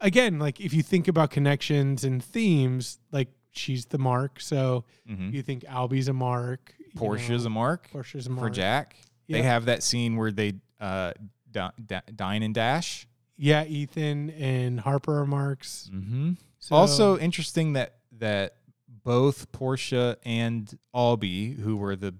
[0.00, 4.40] Again, like if you think about connections and themes, like she's the mark.
[4.40, 5.32] So Mhm.
[5.32, 6.74] you think Albie's a mark.
[6.96, 8.96] Portia's know, a mark Portia's a mark for Jack.
[9.28, 11.12] They have that scene where they uh,
[11.50, 13.06] di- di- dine and dash.
[13.42, 15.90] Yeah, Ethan and Harper are marks.
[15.92, 16.32] Mm-hmm.
[16.58, 18.56] So- also interesting that that
[19.02, 22.14] both Portia and Albie, who were the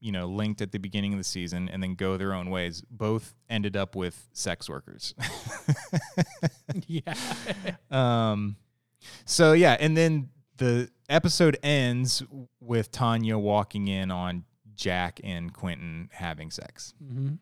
[0.00, 2.82] you know linked at the beginning of the season and then go their own ways,
[2.90, 5.14] both ended up with sex workers.
[6.86, 7.14] yeah,
[7.90, 8.56] um,
[9.24, 10.28] so yeah, and then
[10.58, 12.22] the episode ends
[12.60, 16.92] with Tanya walking in on Jack and Quentin having sex.
[17.02, 17.34] hmm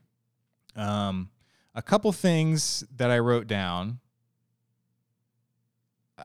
[0.77, 1.31] Um,
[1.75, 4.01] a couple things that I wrote down.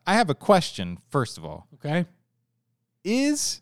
[0.08, 1.68] I have a question, first of all.
[1.76, 2.06] okay.
[3.04, 3.62] Is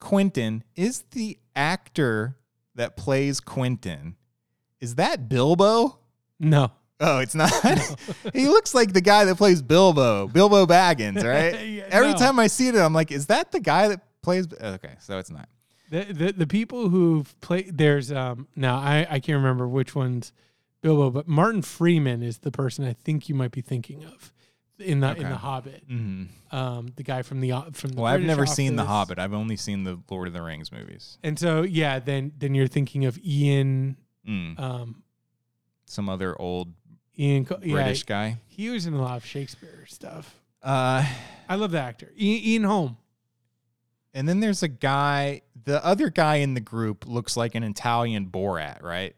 [0.00, 2.36] Quentin, is the actor
[2.74, 4.16] that plays Quentin,
[4.80, 5.98] is that Bilbo?
[6.38, 6.70] No,
[7.04, 7.50] Oh, it's not.
[8.32, 11.66] he looks like the guy that plays Bilbo, Bilbo Baggins, right?
[11.66, 12.16] Yeah, Every no.
[12.18, 14.46] time I see it, I'm like, is that the guy that plays?
[14.52, 15.48] Okay, so it's not.
[15.90, 20.32] the the, the people who've played there's um now I I can't remember which one's
[20.82, 24.32] Bilbo, but Martin Freeman is the person I think you might be thinking of
[24.78, 25.84] in the in the Hobbit.
[25.88, 28.02] hmm Um, the guy from the from the.
[28.02, 29.18] Well, I've British never seen The Hobbit.
[29.18, 31.18] I've only seen the Lord of the Rings movies.
[31.22, 33.96] And so yeah, then then you're thinking of Ian
[34.28, 34.58] Mm.
[34.60, 35.02] um
[35.86, 36.72] Some other old
[37.18, 38.38] Ian Co- yeah, British guy.
[38.46, 40.36] he was in a lot of Shakespeare stuff.
[40.62, 41.04] Uh,
[41.48, 42.96] I love the actor Ian, Ian Holm.
[44.14, 45.42] and then there's a guy.
[45.64, 49.14] The other guy in the group looks like an Italian Borat, right?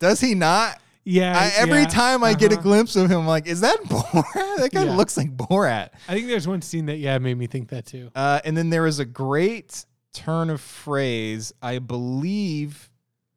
[0.00, 0.80] Does he not?
[1.04, 2.62] Yeah, I, every yeah, time I get a uh-huh.
[2.62, 4.56] glimpse of him, I'm like, is that Borat?
[4.58, 4.96] That guy Yeah.
[4.96, 5.90] looks like Borat.
[6.08, 8.10] I think there's one scene that yeah made me think that too.
[8.14, 11.52] Uh, and then there was a great turn of phrase.
[11.62, 12.90] I believe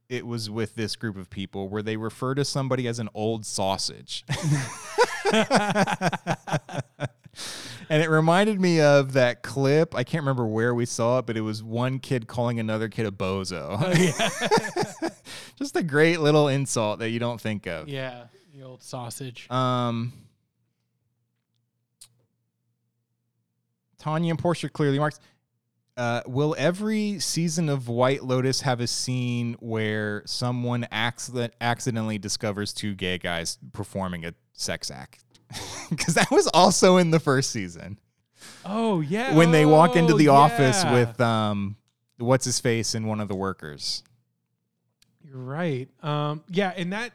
[0.10, 3.46] it was with this group of people where they refer to somebody as an old
[3.46, 4.26] sausage.
[7.90, 9.96] and it reminded me of that clip.
[9.96, 13.06] I can't remember where we saw it, but it was one kid calling another kid
[13.06, 13.80] a bozo.
[15.02, 15.10] yeah,
[15.58, 17.88] Just a great little insult that you don't think of.
[17.88, 19.50] yeah, the old sausage.
[19.50, 20.14] Um,
[24.00, 25.20] Tanya and Portia clearly marks.
[25.96, 32.74] Uh, will every season of White Lotus have a scene where someone accident- accidentally discovers
[32.74, 35.24] two gay guys performing a sex act?
[35.90, 38.00] Because that was also in the first season
[38.66, 40.94] Oh yeah, when they walk into Oh, the office yeah.
[40.94, 41.76] with um,
[42.18, 44.04] what's his face and one of the workers.
[45.26, 45.88] You're right.
[46.04, 47.12] Um, yeah, and that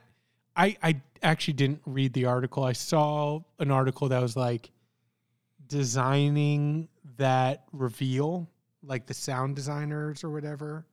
[0.57, 2.65] I I actually didn't read the article.
[2.65, 4.71] I saw an article that was like
[5.67, 6.89] designing
[7.19, 8.49] that reveal,
[8.83, 10.87] like the sound designers or whatever,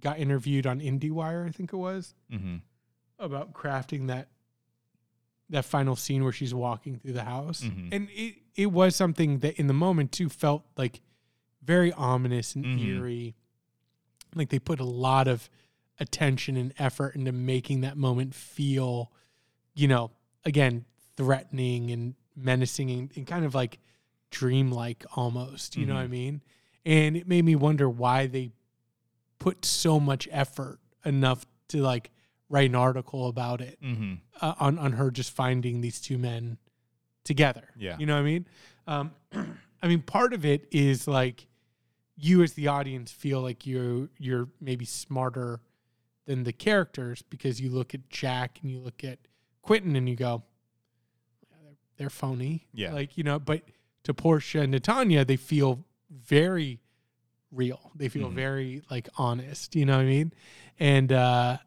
[0.00, 2.56] got interviewed on IndieWire, I think it was, Mm-hmm.
[3.18, 4.28] about crafting that
[5.50, 7.62] that final scene where she's walking through the house.
[7.62, 7.88] Mhm.
[7.92, 11.00] And it it was something that in the moment too felt like
[11.62, 12.84] very ominous and Mhm.
[12.84, 13.34] eerie.
[14.34, 15.48] Like they put a lot of
[15.98, 19.12] attention and effort into making that moment feel,
[19.74, 20.10] you know,
[20.44, 20.84] again,
[21.16, 23.78] threatening and menacing and, and kind of like
[24.30, 25.76] dreamlike almost.
[25.76, 26.42] You know what I mean?
[26.84, 28.52] And it made me wonder why they
[29.38, 32.10] put so much effort enough to like
[32.50, 34.14] write an article about it Mm-hmm.
[34.42, 36.58] uh, on on her just finding these two men
[37.24, 37.68] together.
[37.78, 37.96] Yeah.
[37.98, 38.46] you know what I mean.
[38.86, 39.12] Um,
[39.82, 41.46] I mean, part of it is like
[42.16, 45.60] you as the audience feel like you're you're maybe smarter
[46.26, 49.18] than the characters because you look at Jack and you look at
[49.62, 50.42] Quentin and you go,
[51.50, 52.66] "Yeah, they're, they're phony.
[52.74, 52.92] Yeah.
[52.92, 53.38] like you know.
[53.38, 53.62] But
[54.04, 56.80] to Portia and Tanya, they feel very
[57.52, 57.92] real.
[57.94, 58.34] They feel Mhm.
[58.34, 59.74] very like honest.
[59.76, 60.32] You know what I mean?
[60.78, 61.58] And uh,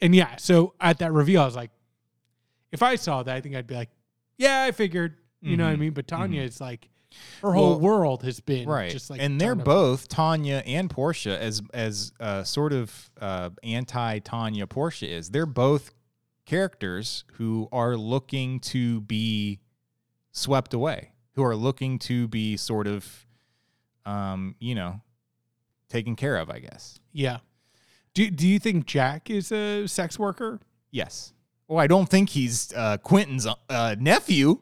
[0.00, 1.70] and yeah, so at that reveal, I was like,
[2.72, 3.90] if I saw that, I think I'd be like,
[4.36, 5.16] yeah, I figured.
[5.40, 5.78] You know what I Mhm.
[5.78, 5.92] mean?
[5.92, 6.88] But Tanya is like,
[7.42, 9.64] her whole Well, world has been right just like, and they're up.
[9.64, 15.46] both tanya and portia as as uh, sort of uh, anti tanya portia is they're
[15.46, 15.94] both
[16.44, 19.58] characters who are looking to be
[20.32, 23.26] swept away who are looking to be sort of
[24.04, 25.00] um you know
[25.88, 27.38] taken care of i guess Yeah.
[28.18, 30.60] Do Do you think Jack is a sex worker?
[30.90, 31.34] yes
[31.68, 34.58] well i don't think he's uh quentin's uh, nephew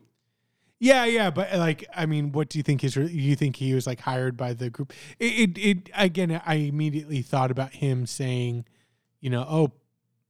[0.79, 2.97] Yeah, yeah, but like, I mean, what do you think his?
[2.97, 4.93] You think he was like hired by the group?
[5.19, 6.39] It, it, it again.
[6.45, 8.67] I immediately thought about him saying,
[9.23, 9.73] you know, oh,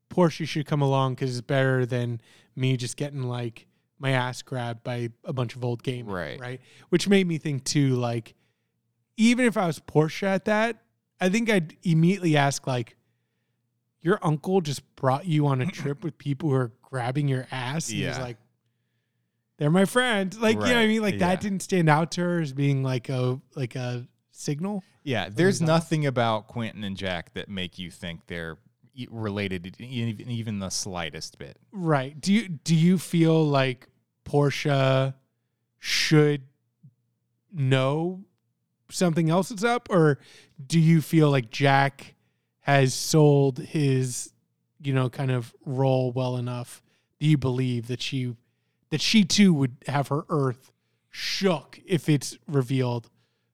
[0.09, 2.21] Portia should come along because it's better than
[2.55, 3.67] me just getting like
[3.99, 6.41] my ass grabbed by a bunch of old gamers, Right.
[6.41, 6.61] Right.
[6.91, 8.35] Which made me think too, like,
[9.17, 10.77] even if I was Portia at that,
[11.21, 12.96] I think I'd immediately ask like,
[14.07, 17.91] your uncle just brought you on a trip with people who are grabbing your ass,
[17.91, 18.37] and he's like
[19.59, 20.39] they're my friends.
[20.39, 21.03] Like, you know what I mean?
[21.03, 21.31] Like yeah.
[21.31, 24.85] that didn't stand out to her as being like a like a signal.
[25.03, 25.67] Yeah, there's off.
[25.67, 28.59] nothing about Quentin and Jack that make you think they're
[29.11, 31.59] related, even even the slightest bit.
[31.73, 32.19] Right.
[32.21, 33.89] Do you do you feel like
[34.25, 35.17] Portia
[35.81, 36.43] should
[37.53, 38.25] know
[38.89, 40.21] something else is up, or
[40.65, 42.15] do you feel like Jack
[42.67, 44.33] has sold his,
[44.83, 46.83] you know, kind of role well enough?
[47.21, 48.35] Do you believe that she
[48.91, 50.73] that she too would have her earth
[51.09, 53.09] shook if it's revealed?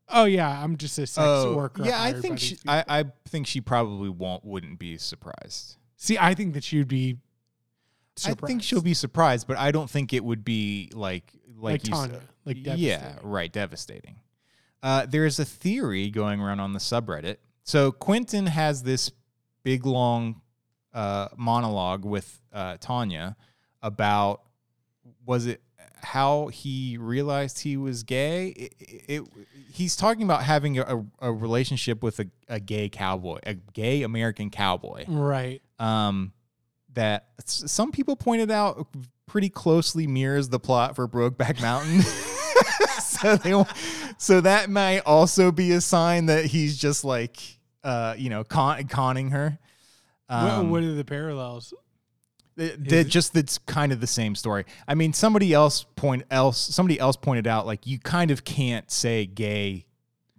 [0.09, 1.83] Oh yeah, I'm just a sex worker.
[1.83, 2.57] Oh, yeah, I think she.
[2.67, 5.77] I, I think she probably won't wouldn't be surprised.
[5.97, 6.17] see.
[6.19, 7.19] I think that she would be.
[8.27, 11.87] I think she'll be surprised, but I don't think it would be like like, like,
[11.87, 12.29] you Tanya, said.
[12.47, 14.17] like yeah, right, devastating.
[14.83, 17.37] Uh, there's a theory going around on the subreddit.
[17.65, 19.11] So Quentin has this
[19.63, 20.41] big long
[20.93, 23.37] uh, monologue with uh, Tanya
[23.83, 24.43] about
[25.25, 25.63] was it
[26.03, 28.49] how he realized he was gay?
[28.49, 29.23] It, it,
[29.73, 34.51] he's talking about having a, a relationship with a, a gay cowboy, a gay American
[34.51, 35.63] cowboy Right.
[35.79, 36.33] um,
[36.95, 38.89] that some people pointed out
[39.27, 42.01] pretty closely mirrors the plot for Brokeback Mountain.
[43.23, 43.65] so they,
[44.19, 47.39] so that might also be a sign that he's just like,
[47.85, 49.59] uh, you know, con- conning her.
[50.29, 51.73] what, Um, what are the parallels?
[52.59, 54.65] th- that just that's kind of the same story.
[54.87, 58.91] I mean, somebody else point else somebody else pointed out like you kind of can't
[58.91, 59.87] say gay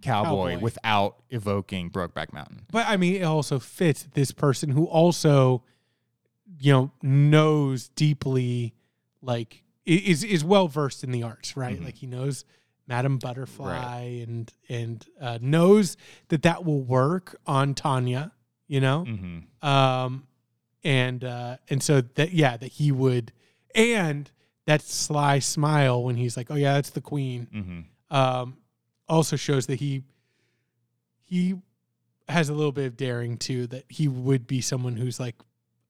[0.00, 0.62] cowboy, Cowboy.
[0.62, 2.66] without evoking Brokeback Mountain.
[2.70, 5.64] But I mean, it also fits this person who also,
[6.60, 8.74] you know, knows deeply,
[9.22, 11.80] like is is well versed in the arts, right?
[11.80, 11.84] Mhm.
[11.84, 12.44] Like he knows
[12.86, 15.96] Madame Butterfly and and uh, knows
[16.28, 18.32] that that will work on Tanya,
[18.68, 19.66] you know, Mm-hmm.
[19.68, 20.26] um,
[20.84, 23.32] and uh, and so that yeah, that he would,
[23.74, 24.30] and
[24.66, 28.14] that sly smile when he's like, oh yeah, that's the queen Mm-hmm.
[28.16, 28.56] um,
[29.08, 30.02] also shows that he
[31.24, 31.54] he
[32.28, 33.66] has a little bit of daring too.
[33.66, 35.36] That he would be someone who's like,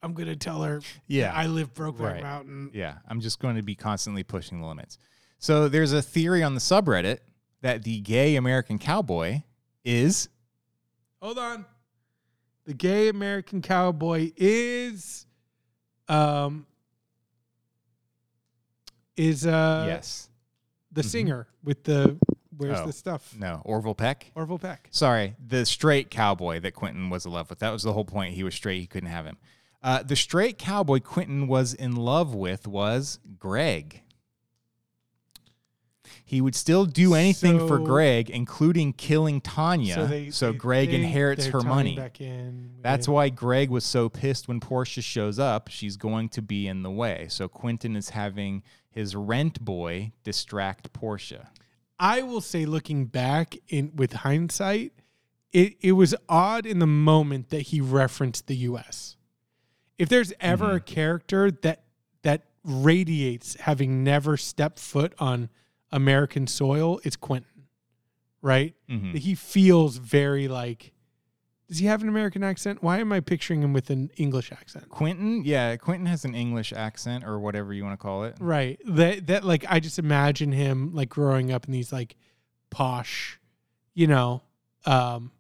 [0.03, 1.33] I'm gonna tell her, Yeah.
[1.35, 2.23] I live Brokeback Right.
[2.23, 2.71] Mountain.
[2.73, 4.99] Yeah, I'm just going to be constantly pushing the limits.
[5.45, 7.19] So there's a theory on the subreddit
[7.61, 9.43] that the gay American cowboy
[9.85, 10.31] is
[11.21, 11.67] Hold on,
[12.65, 15.27] the gay American cowboy is,
[16.09, 16.65] um,
[19.19, 20.31] is uh yes,
[20.91, 21.11] the Mhm.
[21.11, 22.19] singer with the
[22.57, 22.87] where's Oh.
[22.87, 24.33] the stuff no, Orville Peck.
[24.35, 24.89] Orville Peck.
[24.93, 27.59] Sorry, the straight cowboy that Quentin was in love with.
[27.59, 28.33] That was the whole point.
[28.33, 28.81] He was straight.
[28.81, 29.37] He couldn't have him.
[29.83, 34.01] Uh, the straight cowboy Quentin was in love with was Greg.
[36.27, 39.95] He would still do anything for Greg, including killing Tanya.
[39.95, 41.99] So, they- they Greg think inherits her money.
[42.19, 42.71] In.
[42.81, 45.69] That's with- why Greg was so pissed when Portia shows up.
[45.69, 47.27] She's going to be in the way.
[47.29, 51.51] So Quentin is having his rent boy distract Portia.
[51.99, 54.93] I will say, looking back in with hindsight,
[55.53, 59.17] it it was odd in the moment that he referenced the U.S.
[59.99, 60.77] If there's ever Mm-hmm.
[60.77, 61.85] a character that
[62.23, 65.51] that radiates having never stepped foot on
[65.95, 67.69] American soil, it's Quentin,
[68.43, 68.75] right?
[68.91, 69.17] Mhm.
[69.17, 70.93] He feels very like.
[71.69, 72.83] Does he have an American accent?
[72.83, 74.91] Why am I picturing him with an English accent?
[74.91, 78.37] Quentin, yeah, Quentin has an English accent or whatever you want to call it.
[78.39, 78.79] Right.
[78.87, 82.17] That that like I just imagine him like growing up in these like
[82.71, 83.41] posh,
[83.95, 84.43] you know,
[84.85, 85.31] um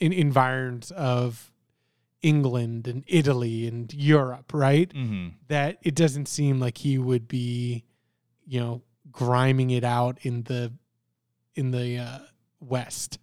[0.00, 1.52] in environs of
[2.20, 4.90] England and Italy and Europe, right?
[4.92, 7.84] hmm That it doesn't seem like he would be,
[8.46, 8.82] you know,
[9.14, 10.70] griming it out in the
[11.54, 12.18] in the uh
[12.60, 13.18] west.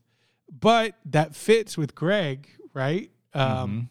[0.50, 3.12] But that fits with Greg, right?
[3.34, 3.88] Um Mhm.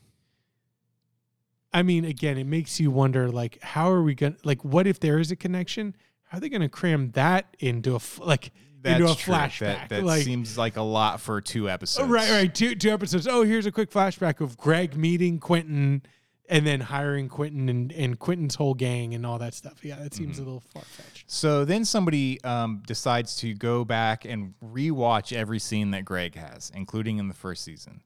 [1.72, 4.98] I mean, again, it makes you wonder, like, how are we gonna, like, what if
[4.98, 5.94] there is a connection?
[6.24, 8.51] How are they gonna cram that into a like
[8.85, 9.35] into a true.
[9.35, 9.59] flashback?
[9.60, 12.09] That, that like, seems like a lot for two episodes.
[12.09, 13.28] oh, right, right, two two episodes.
[13.28, 16.02] Oh, here's a quick flashback of Greg meeting Quentin
[16.51, 19.82] and then hiring Quentin and, and Quentin's whole gang and all that stuff.
[19.85, 20.43] Yeah, that seems Mm-hmm.
[20.43, 21.31] a little far fetched.
[21.31, 26.70] So then somebody um, decides to go back and rewatch every scene that Greg has,
[26.74, 28.02] including in the first season.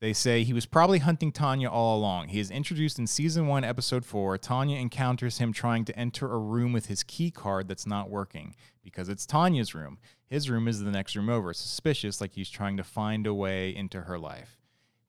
[0.00, 2.28] They say he was probably hunting Tanya all along.
[2.28, 4.38] He is introduced in season one, episode four.
[4.38, 8.54] Tanya encounters him trying to enter a room with his key card that's not working
[8.84, 9.98] because it's Tanya's room.
[10.28, 13.74] His room is the next room over, suspicious, like he's trying to find a way
[13.74, 14.57] into her life.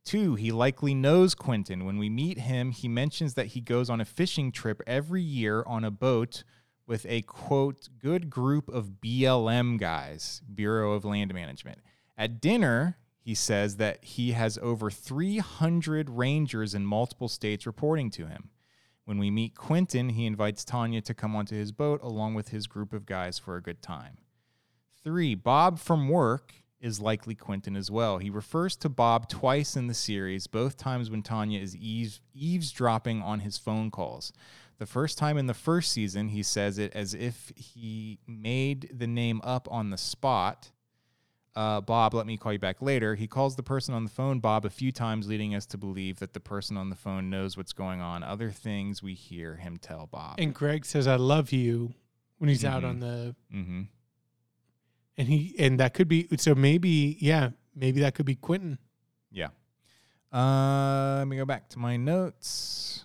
[0.09, 1.85] Two, he likely knows Quentin.
[1.85, 5.63] When we meet him, he mentions that he goes on a fishing trip every year
[5.67, 6.43] on a boat
[6.87, 11.77] with a quote, good group of BLM guys, Bureau of Land Management.
[12.17, 18.25] At dinner, he says that he has over 300 rangers in multiple states reporting to
[18.25, 18.49] him.
[19.05, 22.65] When we meet Quentin, he invites Tanya to come onto his boat along with his
[22.65, 24.17] group of guys for a good time.
[25.03, 28.17] Three, Bob from work is likely Quentin as well.
[28.19, 33.21] He refers to Bob twice in the series, both times when Tanya is eaves- eavesdropping
[33.21, 34.31] on his phone calls.
[34.77, 39.07] The first time in the first season, he says it as if he made the
[39.07, 40.71] name up on the spot.
[41.55, 43.15] Uh, Bob, let me call you back later.
[43.15, 46.19] He calls the person on the phone Bob a few times, leading us to believe
[46.19, 48.23] that the person on the phone knows what's going on.
[48.23, 50.35] Other things we hear him tell Bob.
[50.39, 51.93] And Greg says, "I love you"
[52.37, 52.87] when he's out Mhm.
[52.89, 53.81] on the mm-hmm.
[55.19, 58.79] And he and that could be so maybe yeah maybe that could be Quentin.
[59.31, 59.49] Yeah.
[60.31, 63.03] Uh, let me go back to my notes.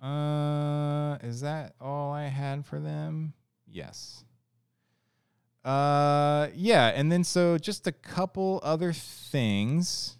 [0.00, 3.32] Uh, is that all I had for them?
[3.68, 4.24] Yes.
[5.64, 10.16] Uh, yeah, and then so just a couple other things.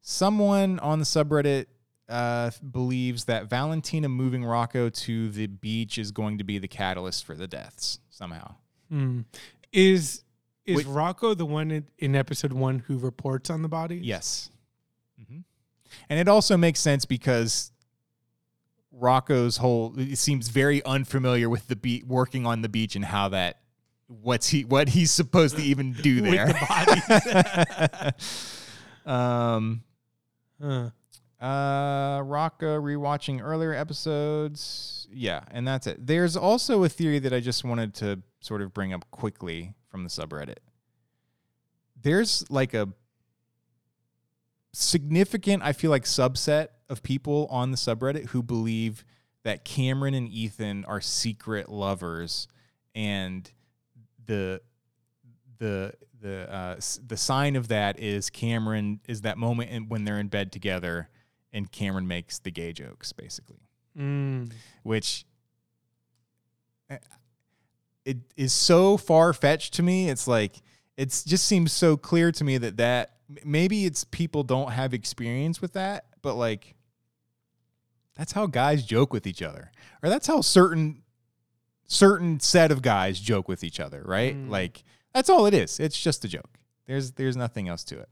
[0.00, 1.66] Someone on the subreddit
[2.08, 7.24] uh believes that Valentina moving Rocco to the beach is going to be the catalyst
[7.24, 8.56] for the deaths somehow.
[8.90, 9.20] Hmm.
[9.72, 10.22] Is
[10.66, 10.86] is Wait.
[10.86, 13.96] Rocco the one in, in episode one who reports on the body?
[13.96, 14.50] Yes.
[15.28, 15.40] hmm
[16.08, 17.72] And it also makes sense because
[18.92, 23.28] Rocco's whole it seems very unfamiliar with the beat working on the beach and how
[23.30, 23.58] that
[24.06, 26.46] what's he what he's supposed to even do there.
[26.48, 28.14] the
[29.10, 29.82] um
[30.60, 30.90] Huh.
[31.40, 35.08] uh Rocco rewatching earlier episodes.
[35.10, 36.06] Yeah, and that's it.
[36.06, 40.02] There's also a theory that I just wanted to sort of bring up quickly from
[40.02, 40.56] the subreddit.
[42.00, 42.88] There's like a
[44.72, 49.04] significant, I feel like, subset of people on the subreddit who believe
[49.44, 52.48] that Cameron and Ethan are secret lovers
[52.94, 53.50] and
[54.26, 54.60] the
[55.58, 60.18] the the uh, the sign of that is Cameron is that moment in, when they're
[60.18, 61.08] in bed together
[61.52, 63.58] and Cameron makes the gay jokes basically
[63.98, 64.50] Mm.
[64.84, 65.26] which
[66.88, 66.96] uh,
[68.04, 70.08] it is so far fetched to me.
[70.08, 70.60] It's like
[70.96, 73.12] it just seems so clear to me that that
[73.44, 76.74] maybe it's people don't have experience with that, but like
[78.16, 79.70] that's how guys joke with each other,
[80.02, 81.02] or that's how certain
[81.86, 84.36] certain set of guys joke with each other, right?
[84.36, 84.50] Mm.
[84.50, 84.84] Like
[85.14, 85.80] that's all it is.
[85.80, 86.58] It's just a joke.
[86.86, 88.08] There's there's nothing else to it.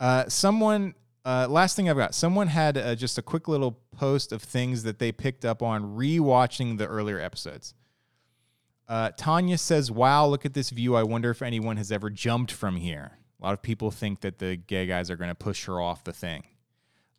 [0.00, 0.94] Uh, someone
[1.24, 2.14] uh, last thing I've got.
[2.14, 5.96] Someone had uh, just a quick little post of things that they picked up on
[5.96, 7.74] rewatching the earlier episodes.
[8.88, 10.94] Uh, Tanya says, "Wow, look at this view.
[10.94, 14.38] I wonder if anyone has ever jumped from here." A lot of people think that
[14.38, 16.44] the gay guys are going to push her off the thing.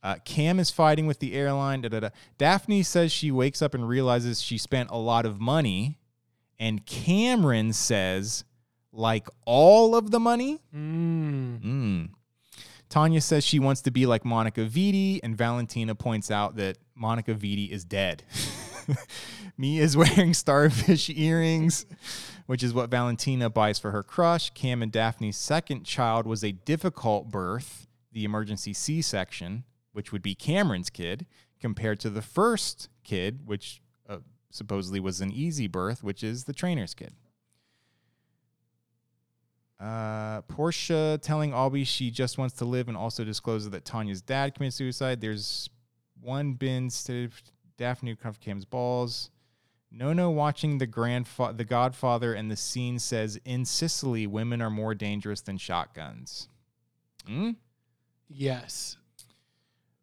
[0.04, 1.82] Uh, Cam is fighting with the airline.
[1.82, 2.10] Da, da, da.
[2.38, 5.98] Daphne says she wakes up and realizes she spent a lot of money,
[6.60, 8.44] and Cameron says,
[8.92, 11.62] "Like all of the money." Mm.
[11.62, 12.10] Mm.
[12.90, 17.34] Tanya says she wants to be like Monica Vitti, and Valentina points out that Monica
[17.34, 18.24] Vitti is dead.
[19.58, 21.86] Mia is wearing starfish earrings,
[22.46, 24.50] which is what Valentina buys for her crush.
[24.52, 29.64] Cam and Daphne's second child was a difficult birth, the emergency C section,
[29.94, 31.26] which would be Cameron's kid,
[31.60, 34.18] compared to the first kid, which uh,
[34.52, 37.14] supposedly was an easy birth, which is the trainer's kid.
[39.80, 44.56] Uh, Portia telling Albie she just wants to live and also discloses that Tanya's dad
[44.56, 45.20] committed suicide.
[45.20, 45.70] There's
[46.22, 47.34] one bin stated
[47.78, 49.30] Daphne cuffed Cam's balls.
[49.92, 54.94] Nono watching the grandfa- the Godfather and the scene says in Sicily women are more
[54.94, 56.50] dangerous than shotguns.
[57.28, 57.52] Hmm?
[58.28, 58.98] Yes.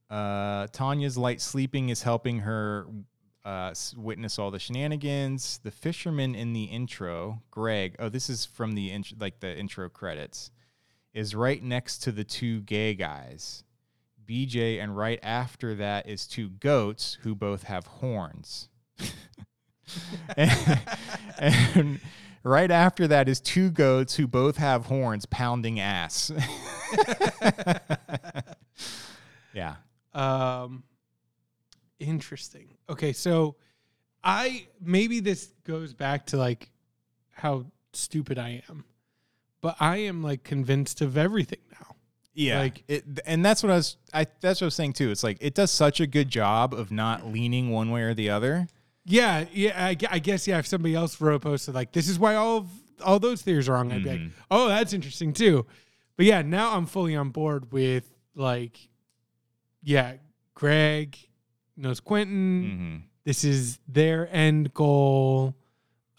[0.08, 2.86] Uh, Tanya's light sleeping is helping her
[3.44, 5.58] uh, witness all the shenanigans.
[5.62, 7.96] The fisherman in the intro, Greg.
[7.98, 10.50] Oh, this is from the int- like the intro credits.
[11.14, 13.64] Is right next to the two gay guys,
[14.26, 18.68] BJ, and right after that is two goats who both have horns.
[20.36, 20.80] and,
[21.38, 22.00] and
[22.42, 26.32] right after that is two goats who both have horns pounding ass.
[29.54, 29.76] yeah.
[30.14, 30.84] Um,
[31.98, 32.76] interesting.
[32.88, 33.56] Okay, so
[34.22, 36.70] I maybe this goes back to like
[37.30, 38.84] how stupid I am,
[39.60, 41.91] but I am like convinced of everything now.
[42.34, 43.96] Yeah, Like- it, and that's what I was.
[44.14, 45.10] I that's what I was saying too.
[45.10, 48.30] It's like it does such a good job of not leaning one way or the
[48.30, 48.68] other.
[49.04, 49.84] Yeah, yeah.
[49.84, 50.58] I, I guess yeah.
[50.58, 52.68] If somebody else wrote a post like, "This is why all of,
[53.04, 54.30] all those theories are wrong," I'd be like, Mhm.
[54.50, 55.66] "Oh, that's interesting too."
[56.16, 58.78] But yeah, now I'm fully on board with like,
[59.82, 60.14] yeah,
[60.54, 61.18] Greg
[61.76, 62.64] knows Quentin.
[62.64, 62.96] Mm-hmm.
[63.24, 65.54] This is their end goal.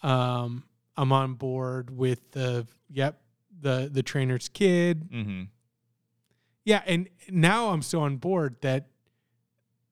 [0.02, 0.64] Um,
[0.96, 3.20] I'm on board with the yep
[3.60, 5.10] the the trainer's kid.
[5.10, 5.42] Mm-hmm.
[6.64, 8.88] Yeah, and now I'm so on board that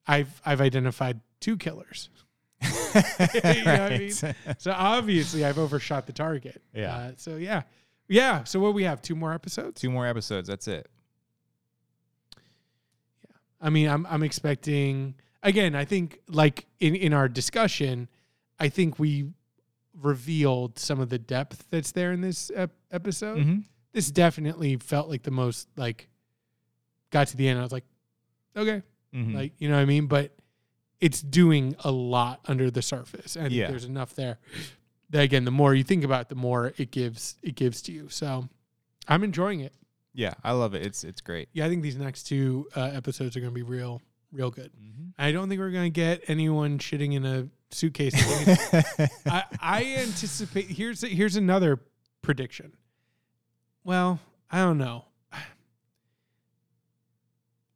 [0.07, 2.09] I've I've identified two killers.
[2.63, 4.13] know what I mean?
[4.59, 6.63] So obviously I've overshot the target.
[6.75, 6.95] Yeah.
[6.95, 7.63] Uh, so yeah,
[8.09, 8.45] Yeah.
[8.45, 9.03] So what we have?
[9.03, 9.81] Two more episodes.
[9.81, 10.49] Two more episodes.
[10.49, 10.89] That's it.
[12.37, 13.37] Yeah.
[13.61, 15.75] I mean, I'm I'm expecting again.
[15.75, 18.09] I think like in in our discussion,
[18.59, 19.31] I think we
[20.01, 23.39] revealed some of the depth that's there in this ep- episode.
[23.39, 23.59] Mm-hmm.
[23.93, 26.09] This definitely felt like the most like
[27.13, 27.61] got to the end.
[27.61, 27.85] I was like,
[28.57, 28.83] okay,
[29.15, 29.35] Mm-hmm.
[29.37, 30.07] like you know what I mean.
[30.07, 30.35] But
[31.01, 33.69] it's doing a lot under the surface, and Yeah.
[33.69, 34.39] there's enough there.
[35.11, 37.93] That again, the more you think about, it, the more it gives it gives to
[37.93, 38.09] you.
[38.09, 38.49] So
[39.07, 39.75] I'm enjoying it.
[40.15, 40.85] yeah, I love it.
[40.87, 41.49] It's it's great.
[41.53, 44.01] Yeah, I think these next two uh, episodes are going to be real,
[44.33, 44.71] real good.
[44.73, 45.09] Mm-hmm.
[45.19, 48.15] I don't think we're going to get anyone shitting in a suitcase.
[49.27, 50.67] I, I anticipate.
[50.69, 51.81] Here's here's another
[52.23, 52.73] prediction.
[53.85, 54.21] Well,
[54.51, 55.05] I don't know.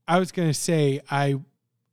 [0.09, 1.37] I was going to say I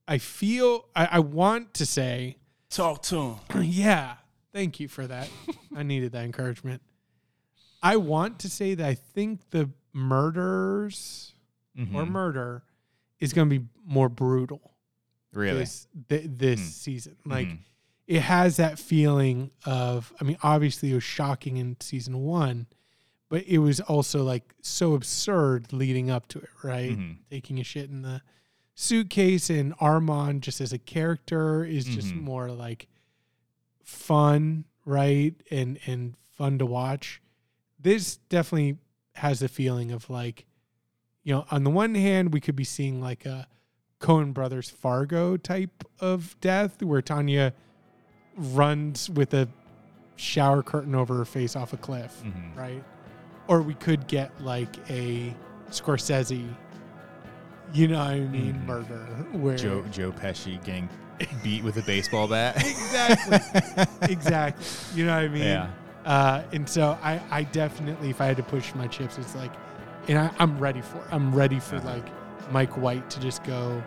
[0.07, 2.37] I feel I, I want to say
[2.69, 3.35] Talk to him.
[3.63, 4.15] yeah.
[4.51, 5.29] Thank you for that.
[5.75, 6.81] I needed that encouragement.
[7.81, 11.33] I want to say that I think the murders
[11.77, 11.93] Mhm.
[11.95, 12.63] or murder
[13.19, 14.75] is going to be more brutal
[15.33, 15.59] really.
[15.59, 16.69] this th- this Mm.
[16.71, 17.17] season.
[17.25, 17.59] Like Mhm.
[18.07, 22.67] it has that feeling of I mean obviously it was shocking in season 1,
[23.33, 26.91] but it was also like so absurd leading up to it, right?
[26.95, 27.17] Mhm.
[27.31, 28.21] Taking a shit in the
[28.75, 32.21] suitcase and Armand just as a character is just Mhm.
[32.21, 32.87] more like
[33.83, 35.33] fun, right?
[35.49, 37.23] And and fun to watch.
[37.79, 38.77] This definitely
[39.15, 40.45] has a feeling of like
[41.23, 43.47] you know, on the one hand, we could be seeing like a
[43.99, 47.53] Coen Brothers Fargo type of death where Tanya
[48.35, 49.47] runs with a
[50.17, 52.55] shower curtain over her face off a cliff, Mhm.
[52.55, 52.83] right?
[53.47, 55.33] Or we could get like a
[55.71, 56.47] Scorsese,
[57.73, 58.65] you know what I mean, Mhm.
[58.65, 58.95] murder
[59.33, 60.87] where Joe Joe Pesci getting
[61.43, 62.55] beat with a baseball bat.
[62.65, 63.37] exactly,
[64.09, 64.65] exactly,
[64.95, 65.43] you know what I mean?
[65.43, 65.67] Yeah.
[66.05, 69.51] Uh, and so I, I definitely, if I had to push my chips, it's like,
[70.07, 71.05] and I, I'm ready for it.
[71.11, 71.89] I'm ready for Uh-huh.
[71.95, 72.05] like
[72.51, 73.81] Mike White to just go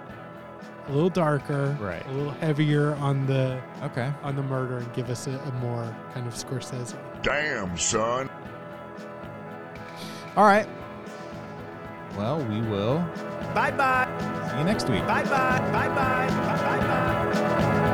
[0.89, 2.05] a little darker, Right.
[2.07, 4.11] A little heavier on the Okay.
[4.23, 6.97] on the murder and give us a, a more kind of Scorsese.
[7.23, 8.31] Damn, son.
[10.37, 10.67] All right.
[12.17, 12.99] Well, we will
[13.55, 14.07] Bye bye.
[14.51, 15.07] see you next week.
[15.07, 15.59] Bye bye.
[15.73, 16.29] Bye bye.
[16.29, 17.93] Bye bye.